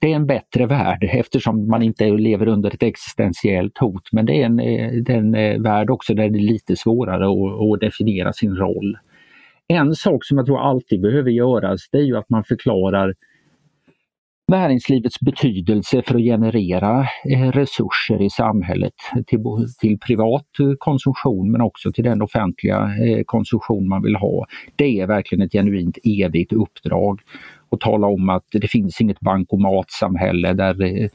det 0.00 0.12
är 0.12 0.16
en 0.16 0.26
bättre 0.26 0.66
värld 0.66 1.08
eftersom 1.12 1.68
man 1.68 1.82
inte 1.82 2.04
lever 2.04 2.48
under 2.48 2.74
ett 2.74 2.82
existentiellt 2.82 3.78
hot 3.78 4.08
men 4.12 4.26
det 4.26 4.42
är 4.42 4.46
en, 4.46 4.60
eh, 4.60 4.92
det 4.92 5.12
är 5.12 5.18
en 5.18 5.34
eh, 5.34 5.60
värld 5.60 5.90
också 5.90 6.14
där 6.14 6.28
det 6.28 6.38
är 6.38 6.42
lite 6.52 6.76
svårare 6.76 7.24
att, 7.26 7.62
att 7.62 7.80
definiera 7.80 8.32
sin 8.32 8.56
roll. 8.56 8.98
En 9.68 9.94
sak 9.94 10.24
som 10.24 10.38
jag 10.38 10.46
tror 10.46 10.60
alltid 10.60 11.00
behöver 11.00 11.30
göras 11.30 11.88
det 11.92 11.98
är 11.98 12.02
ju 12.02 12.16
att 12.16 12.30
man 12.30 12.44
förklarar 12.44 13.14
näringslivets 14.48 15.20
betydelse 15.20 16.02
för 16.02 16.14
att 16.14 16.20
generera 16.20 17.06
eh, 17.32 17.52
resurser 17.52 18.22
i 18.22 18.30
samhället 18.30 18.94
till, 19.26 19.40
till 19.80 19.98
privat 19.98 20.46
eh, 20.60 20.72
konsumtion 20.78 21.52
men 21.52 21.60
också 21.60 21.92
till 21.92 22.04
den 22.04 22.22
offentliga 22.22 22.90
eh, 23.06 23.22
konsumtion 23.26 23.88
man 23.88 24.02
vill 24.02 24.16
ha. 24.16 24.46
Det 24.76 25.00
är 25.00 25.06
verkligen 25.06 25.46
ett 25.46 25.52
genuint 25.52 25.98
evigt 26.04 26.52
uppdrag 26.52 27.20
och 27.70 27.80
tala 27.80 28.06
om 28.06 28.28
att 28.28 28.44
det 28.50 28.68
finns 28.68 29.00
inget 29.00 29.20
bankomatsamhälle 29.20 30.52
där 30.52 30.82
eh, 30.82 31.08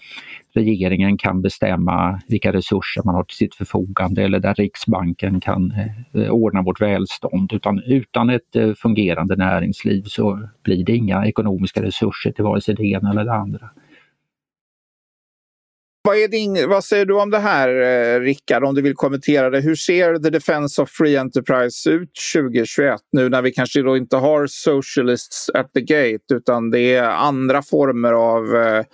regeringen 0.54 1.18
kan 1.18 1.42
bestämma 1.42 2.22
vilka 2.28 2.54
resurser 2.54 3.02
man 3.06 3.16
har 3.16 3.24
till 3.24 3.38
sitt 3.38 3.56
förfogande 3.56 4.24
eller 4.24 4.40
där 4.40 4.54
Riksbanken 4.54 5.40
kan 5.40 5.74
eh, 6.14 6.30
ordna 6.30 6.62
vårt 6.62 6.82
välstånd. 6.82 7.54
Utan 7.54 7.80
utan 7.80 8.30
ett 8.30 8.56
eh, 8.56 8.74
fungerande 8.74 9.36
näringsliv 9.36 10.04
så 10.04 10.50
blir 10.64 10.86
det 10.86 10.96
inga 10.96 11.26
ekonomiska 11.26 11.82
resurser 11.84 12.32
till 12.32 12.44
vare 12.44 12.62
sig 12.62 12.76
det 12.76 12.84
ena 12.84 13.10
eller 13.10 13.26
det 13.26 13.34
andra. 13.34 13.70
Vad, 16.06 16.18
är 16.18 16.28
din, 16.28 16.70
vad 16.70 16.84
säger 16.84 17.06
du 17.06 17.14
om 17.14 17.30
det 17.30 17.40
här, 17.40 17.70
eh, 17.70 18.20
Rickard, 18.20 18.64
om 18.64 18.76
du 18.76 18.82
vill 18.82 18.94
kommentera 18.94 19.50
det? 19.50 19.62
Hur 19.62 19.76
ser 19.76 20.18
The 20.18 20.30
Defense 20.30 20.82
of 20.82 20.90
Free 20.90 21.18
Enterprise 21.18 21.90
ut 21.90 22.12
2021 22.34 23.02
nu 23.12 23.30
när 23.30 23.42
vi 23.42 23.52
kanske 23.52 23.82
då 23.82 23.98
inte 23.98 24.18
har 24.18 24.48
socialists 24.48 25.50
at 25.50 25.74
the 25.74 25.82
gate 25.82 26.34
utan 26.34 26.72
det 26.72 26.96
är 26.96 27.04
andra 27.04 27.62
former 27.62 28.14
av, 28.14 28.56
eh, 28.56 28.86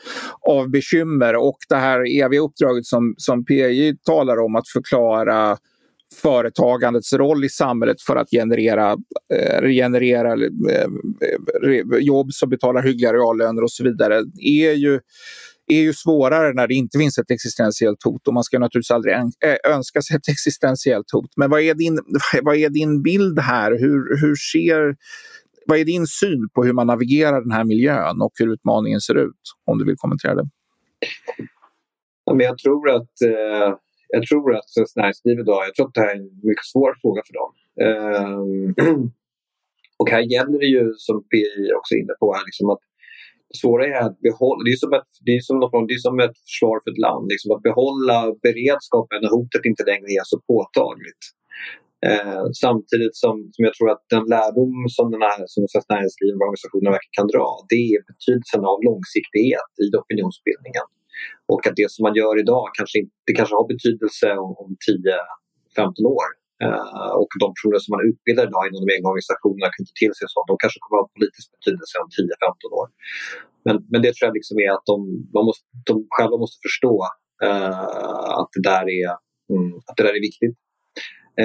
av 0.41 0.69
bekymmer 0.69 1.35
och 1.35 1.57
det 1.69 1.75
här 1.75 2.23
eviga 2.23 2.41
uppdraget 2.41 2.85
som, 2.85 3.13
som 3.17 3.45
PJ 3.45 3.97
talar 4.05 4.37
om 4.37 4.55
att 4.55 4.67
förklara 4.67 5.57
företagandets 6.21 7.13
roll 7.13 7.45
i 7.45 7.49
samhället 7.49 8.01
för 8.01 8.15
att 8.15 8.29
generera, 8.31 8.91
eh, 9.33 9.69
generera 9.69 10.33
eh, 10.33 10.87
eh 11.63 11.99
jobb 11.99 12.33
som 12.33 12.49
betalar 12.49 12.83
hyggliga 12.83 13.13
reallöner 13.13 13.63
och 13.63 13.71
så 13.71 13.83
vidare 13.83 14.23
är 14.41 14.73
ju 14.73 14.99
är 15.69 15.81
ju 15.81 15.93
svårare 15.93 16.53
när 16.53 16.67
det 16.67 16.73
inte 16.73 16.97
finns 16.97 17.17
ett 17.17 17.31
existentiellt 17.31 18.03
hot 18.03 18.27
och 18.27 18.33
man 18.33 18.43
ska 18.43 18.59
naturligtvis 18.59 18.91
aldrig 18.91 19.15
eh, 19.15 19.73
önska 19.75 20.01
sig 20.01 20.17
ett 20.17 20.27
existentiellt 20.29 21.11
hot. 21.11 21.31
Men 21.37 21.49
vad 21.49 21.61
är 21.61 21.73
din, 21.73 21.99
vad 22.41 22.55
är 22.55 22.69
din 22.69 23.03
bild 23.03 23.39
här? 23.39 23.71
Hur, 23.71 24.21
hur 24.21 24.35
ser 24.35 24.95
vad 25.65 25.79
är 25.79 25.85
din 25.85 26.07
syn 26.07 26.49
på 26.53 26.63
hur 26.63 26.73
man 26.73 26.87
navigerar 26.87 27.41
den 27.41 27.51
här 27.51 27.63
miljön 27.63 28.21
och 28.21 28.31
hur 28.39 28.53
utmaningen 28.53 29.01
ser 29.01 29.15
ut? 29.15 29.41
Om 29.65 29.77
du 29.77 29.85
vill 29.85 29.97
kommentera 29.97 30.35
det. 30.35 30.49
Ja, 32.25 32.33
men 32.33 32.45
jag 32.45 32.57
tror 32.57 32.89
att, 32.89 33.21
eh, 33.25 33.75
jag 34.07 34.27
tror 34.27 34.55
att 34.55 34.69
Svenskt 34.69 34.95
Näringsliv 34.95 35.39
idag, 35.39 35.63
jag 35.67 35.75
tror 35.75 35.87
att 35.87 35.93
det 35.93 36.01
här 36.01 36.09
är 36.09 36.15
en 36.15 36.39
mycket 36.43 36.65
svår 36.65 36.93
fråga 37.01 37.21
för 37.27 37.33
dem. 37.41 37.51
Eh, 37.85 38.95
och 39.99 40.09
här 40.09 40.21
gäller 40.33 40.59
det 40.59 40.65
ju, 40.65 40.93
som 40.97 41.23
PI 41.23 41.71
också 41.77 41.95
är 41.95 41.99
inne 41.99 42.13
på, 42.19 42.33
här, 42.33 42.43
liksom 42.45 42.69
att 42.69 42.83
det 43.49 43.57
svåra 43.61 43.83
är 43.93 44.01
att 44.07 44.19
behålla, 44.27 44.61
det 44.65 44.71
är 44.77 44.81
som 44.85 44.93
ett, 44.99 45.11
det 45.25 45.33
är 45.37 45.41
som, 45.47 45.55
det 45.87 45.95
är 45.99 46.05
som 46.07 46.19
ett 46.25 46.37
försvar 46.47 46.77
för 46.83 46.89
ett 46.91 47.03
land, 47.07 47.25
liksom 47.33 47.49
att 47.55 47.63
behålla 47.69 48.17
beredskapen 48.45 49.17
när 49.21 49.31
hotet 49.37 49.63
inte 49.71 49.83
längre 49.91 50.09
är 50.19 50.25
så 50.31 50.37
påtagligt. 50.51 51.23
Eh, 52.07 52.43
samtidigt 52.65 53.15
som, 53.23 53.35
som 53.53 53.61
jag 53.67 53.73
tror 53.77 53.89
att 53.93 54.03
den 54.15 54.25
lärdom 54.35 54.75
som, 54.95 55.05
den 55.15 55.23
här, 55.29 55.39
som 55.53 55.61
Svenskt 55.71 55.91
Näringsliv 55.95 56.31
och 56.35 56.41
organisationer 56.45 56.89
verkligen 56.95 57.17
kan 57.19 57.29
dra 57.35 57.47
det 57.71 57.83
är 57.93 57.99
betydelsen 58.11 58.61
av 58.71 58.77
långsiktighet 58.89 59.71
i 59.83 59.85
opinionsbildningen. 60.03 60.85
Och 61.51 61.61
att 61.67 61.75
det 61.79 61.89
som 61.93 62.03
man 62.07 62.15
gör 62.21 62.35
idag 62.43 62.65
kanske, 62.77 62.95
inte, 63.01 63.15
det 63.27 63.33
kanske 63.39 63.55
har 63.59 63.67
betydelse 63.73 64.27
om, 64.45 64.51
om 64.61 64.69
10-15 65.77 66.17
år. 66.19 66.27
Eh, 66.63 67.11
och 67.21 67.31
de 67.43 67.47
personer 67.55 67.79
som 67.83 67.91
man 67.95 68.07
utbildar 68.09 68.43
idag 68.49 68.63
inom 68.67 68.81
de 68.83 68.89
egna 68.95 69.07
organisationerna 69.11 69.67
kan 69.71 69.81
inte 69.83 69.99
till 70.01 70.13
sig 70.17 70.25
sånt. 70.29 70.51
De 70.51 70.57
kanske 70.63 70.79
kommer 70.81 70.97
att 70.97 71.05
ha 71.07 71.17
politisk 71.19 71.47
betydelse 71.55 71.93
om 72.03 72.09
10-15 72.09 72.79
år. 72.81 72.87
Men, 73.65 73.75
men 73.91 73.99
det 74.03 74.11
tror 74.13 74.25
jag 74.27 74.37
liksom 74.39 74.57
är 74.65 74.71
att 74.77 74.85
de, 74.91 74.97
man 75.35 75.45
måste, 75.49 75.65
de 75.89 75.95
själva 76.15 76.37
måste 76.43 76.57
förstå 76.67 76.95
uh, 77.47 78.29
att, 78.41 78.51
det 78.55 78.65
där 78.71 78.85
är, 79.01 79.09
mm, 79.53 79.71
att 79.87 79.95
det 79.97 80.03
där 80.07 80.15
är 80.19 80.27
viktigt. 80.29 80.57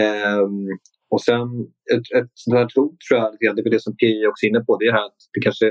Um, 0.04 0.66
och 1.14 1.22
sen 1.28 1.46
ett, 1.92 2.06
ett 2.18 2.32
sånt 2.42 2.56
här 2.58 2.68
hot 2.74 2.96
tror 3.04 3.16
jag, 3.20 3.28
det 3.38 3.46
är 3.70 3.76
det 3.76 3.86
som 3.86 3.96
PJ 4.00 4.26
också 4.30 4.42
är 4.46 4.50
inne 4.50 4.64
på, 4.68 4.72
det 4.80 4.86
är 4.86 5.06
att 5.08 5.20
det 5.34 5.40
kanske 5.46 5.66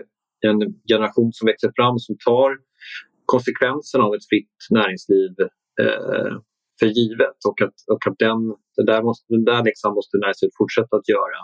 är 0.45 0.49
en 0.49 0.59
generation 0.91 1.29
som 1.33 1.45
växer 1.51 1.71
fram 1.77 1.97
som 2.05 2.15
tar 2.27 2.49
konsekvenserna 3.25 4.03
av 4.03 4.13
ett 4.15 4.27
fritt 4.31 4.57
näringsliv 4.69 5.31
uh, 5.83 6.33
för 6.84 6.89
givet 6.99 7.39
och 7.49 7.57
att, 7.65 7.77
och 7.93 8.03
att 8.07 8.17
den, 8.25 8.39
det 8.77 8.86
där, 8.91 9.01
måste, 9.07 9.25
det 9.34 9.45
där 9.51 9.63
liksom 9.69 9.93
måste 9.97 10.17
näringslivet 10.17 10.59
fortsätta 10.61 10.93
att 10.99 11.09
göra. 11.15 11.41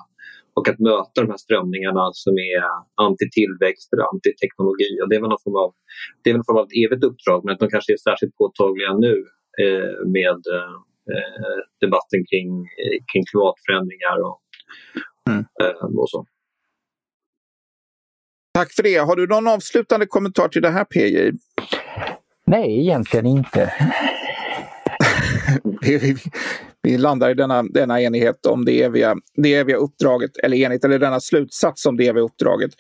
Och 0.57 0.65
att 0.69 0.79
möta 0.89 1.17
de 1.23 1.29
här 1.33 1.41
strömningarna 1.45 2.03
som 2.23 2.33
är 2.51 2.61
anti-tillväxt 3.07 3.87
eller 3.93 4.05
antiteknologi. 4.13 4.91
Och 5.01 5.07
det 5.09 5.15
är 5.15 5.21
väl 5.21 5.33
någon 5.33 5.45
form 5.47 5.59
av, 5.65 5.69
det 6.21 6.29
är 6.29 6.33
väl 6.33 6.47
form 6.49 6.59
av 6.61 6.65
ett 6.67 6.79
evigt 6.83 7.03
uppdrag 7.09 7.39
men 7.43 7.53
att 7.53 7.61
de 7.63 7.69
kanske 7.75 7.93
är 7.93 8.01
särskilt 8.09 8.35
påtagliga 8.41 8.91
nu 9.05 9.15
eh, 9.63 9.93
med 10.17 10.39
eh, 10.55 10.77
debatten 11.83 12.19
kring, 12.29 12.49
kring 13.09 13.23
klimatförändringar 13.29 14.17
och, 14.27 14.39
mm. 15.29 15.43
eh, 15.61 15.85
och 16.01 16.09
så. 16.13 16.19
Tack 18.57 18.69
för 18.75 18.83
det. 18.83 18.97
Har 18.97 19.15
du 19.15 19.27
någon 19.27 19.47
avslutande 19.47 20.05
kommentar 20.05 20.47
till 20.47 20.61
det 20.61 20.73
här 20.77 20.85
PJ? 20.93 21.37
Nej, 22.45 22.79
egentligen 22.79 23.25
inte 23.25 23.73
vi, 25.81 26.15
vi, 26.83 26.97
landar 26.97 27.29
i 27.29 27.33
denna, 27.33 27.63
denna 27.63 28.01
enighet 28.01 28.45
om 28.45 28.65
det 28.65 28.81
eviga, 28.81 29.15
det 29.35 29.53
eviga 29.53 29.77
uppdraget, 29.77 30.37
eller 30.43 30.57
enighet, 30.57 30.85
eller 30.85 30.99
denna 30.99 31.19
slutsats 31.19 31.85
om 31.85 31.97
det 31.97 32.07
eviga 32.07 32.23
uppdraget. 32.23 32.71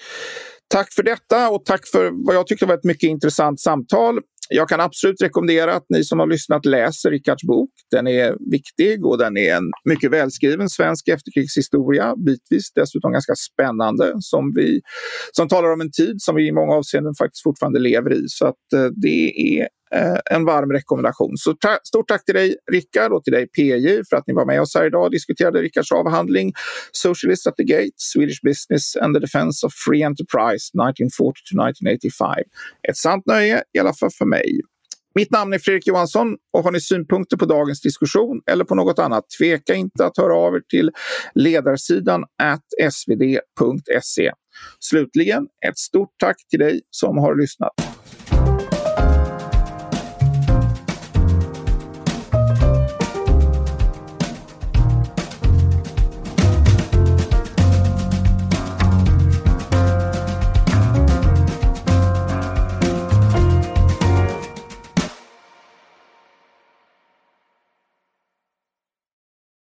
Tack 0.67 0.93
för 0.93 1.03
detta 1.03 1.49
och 1.49 1.65
tack 1.65 1.87
för 1.87 2.11
vad 2.25 2.35
jag 2.35 2.47
tyckte 2.47 2.65
var 2.65 2.73
ett 2.73 2.83
mycket 2.83 3.07
intressant 3.09 3.59
samtal. 3.59 4.19
Jag 4.51 4.69
kan 4.69 4.79
absolut 4.79 5.21
rekommendera 5.21 5.73
att 5.73 5.85
ni 5.89 6.03
som 6.03 6.19
har 6.19 6.27
lyssnat 6.27 6.65
läser 6.65 7.11
Rickards 7.11 7.43
bok. 7.43 7.69
Den 7.91 8.07
är 8.07 8.51
viktig 8.51 9.05
och 9.05 9.17
den 9.17 9.37
är 9.37 9.55
en 9.55 9.71
mycket 9.85 10.11
välskriven 10.11 10.69
svensk 10.69 11.07
efterkrigshistoria. 11.07 12.15
Bitvis 12.25 12.71
dessutom 12.75 13.11
ganska 13.11 13.33
spännande 13.35 14.13
som, 14.19 14.53
vi, 14.55 14.81
som 15.31 15.47
talar 15.47 15.73
om 15.73 15.81
en 15.81 15.91
tid 15.91 16.15
som 16.17 16.35
vi 16.35 16.47
i 16.47 16.51
många 16.51 16.73
avseenden 16.73 17.13
faktiskt 17.19 17.43
fortfarande 17.43 17.79
lever 17.79 18.13
i. 18.13 18.23
Så 18.27 18.45
att 18.45 18.73
eh, 18.75 18.85
det 18.85 19.57
är 19.59 19.67
Eh, 19.95 20.35
en 20.35 20.45
varm 20.45 20.71
rekommendation. 20.71 21.37
Så 21.37 21.53
ta 21.53 21.77
stort 21.83 22.07
tack 22.07 22.25
till 22.25 22.35
dig 22.35 22.55
Rickard 22.71 23.11
och 23.11 23.23
till 23.23 23.33
dig 23.33 23.47
PJ 23.47 24.03
för 24.09 24.15
att 24.15 24.27
ni 24.27 24.33
var 24.33 24.45
med 24.45 24.61
oss 24.61 24.75
här 24.75 24.85
idag 24.85 25.03
och 25.03 25.11
diskuterade 25.11 25.61
Rickards 25.61 25.91
avhandling 25.91 26.53
Socialist 26.91 27.47
at 27.47 27.55
the 27.55 27.63
Gate, 27.63 27.91
Swedish 27.95 28.39
Business 28.43 28.95
and 28.95 29.15
the 29.15 29.19
Defense 29.19 29.65
of 29.65 29.73
Free 29.73 30.03
Enterprise 30.03 30.71
1940-1985. 30.77 32.35
Ett 32.89 32.97
sant 32.97 33.23
nöje, 33.25 33.63
i 33.73 33.79
alla 33.79 33.93
fall 33.93 34.09
för 34.17 34.25
mig. 34.25 34.61
Mitt 35.15 35.31
namn 35.31 35.53
är 35.53 35.59
Fredrik 35.59 35.87
Johansson 35.87 36.35
och 36.53 36.63
har 36.63 36.71
ni 36.71 36.81
synpunkter 36.81 37.37
på 37.37 37.45
dagens 37.45 37.81
diskussion 37.81 38.41
eller 38.51 38.65
på 38.65 38.75
något 38.75 38.99
annat, 38.99 39.23
tveka 39.39 39.73
inte 39.73 40.05
att 40.05 40.17
höra 40.17 40.35
av 40.35 40.55
er 40.55 40.61
till 40.69 40.91
ledarsidan 41.35 42.23
svd.se. 42.91 44.31
Slutligen 44.79 45.47
ett 45.67 45.77
stort 45.77 46.13
tack 46.19 46.35
till 46.49 46.59
dig 46.59 46.81
som 46.91 47.17
har 47.17 47.35
lyssnat. 47.35 47.98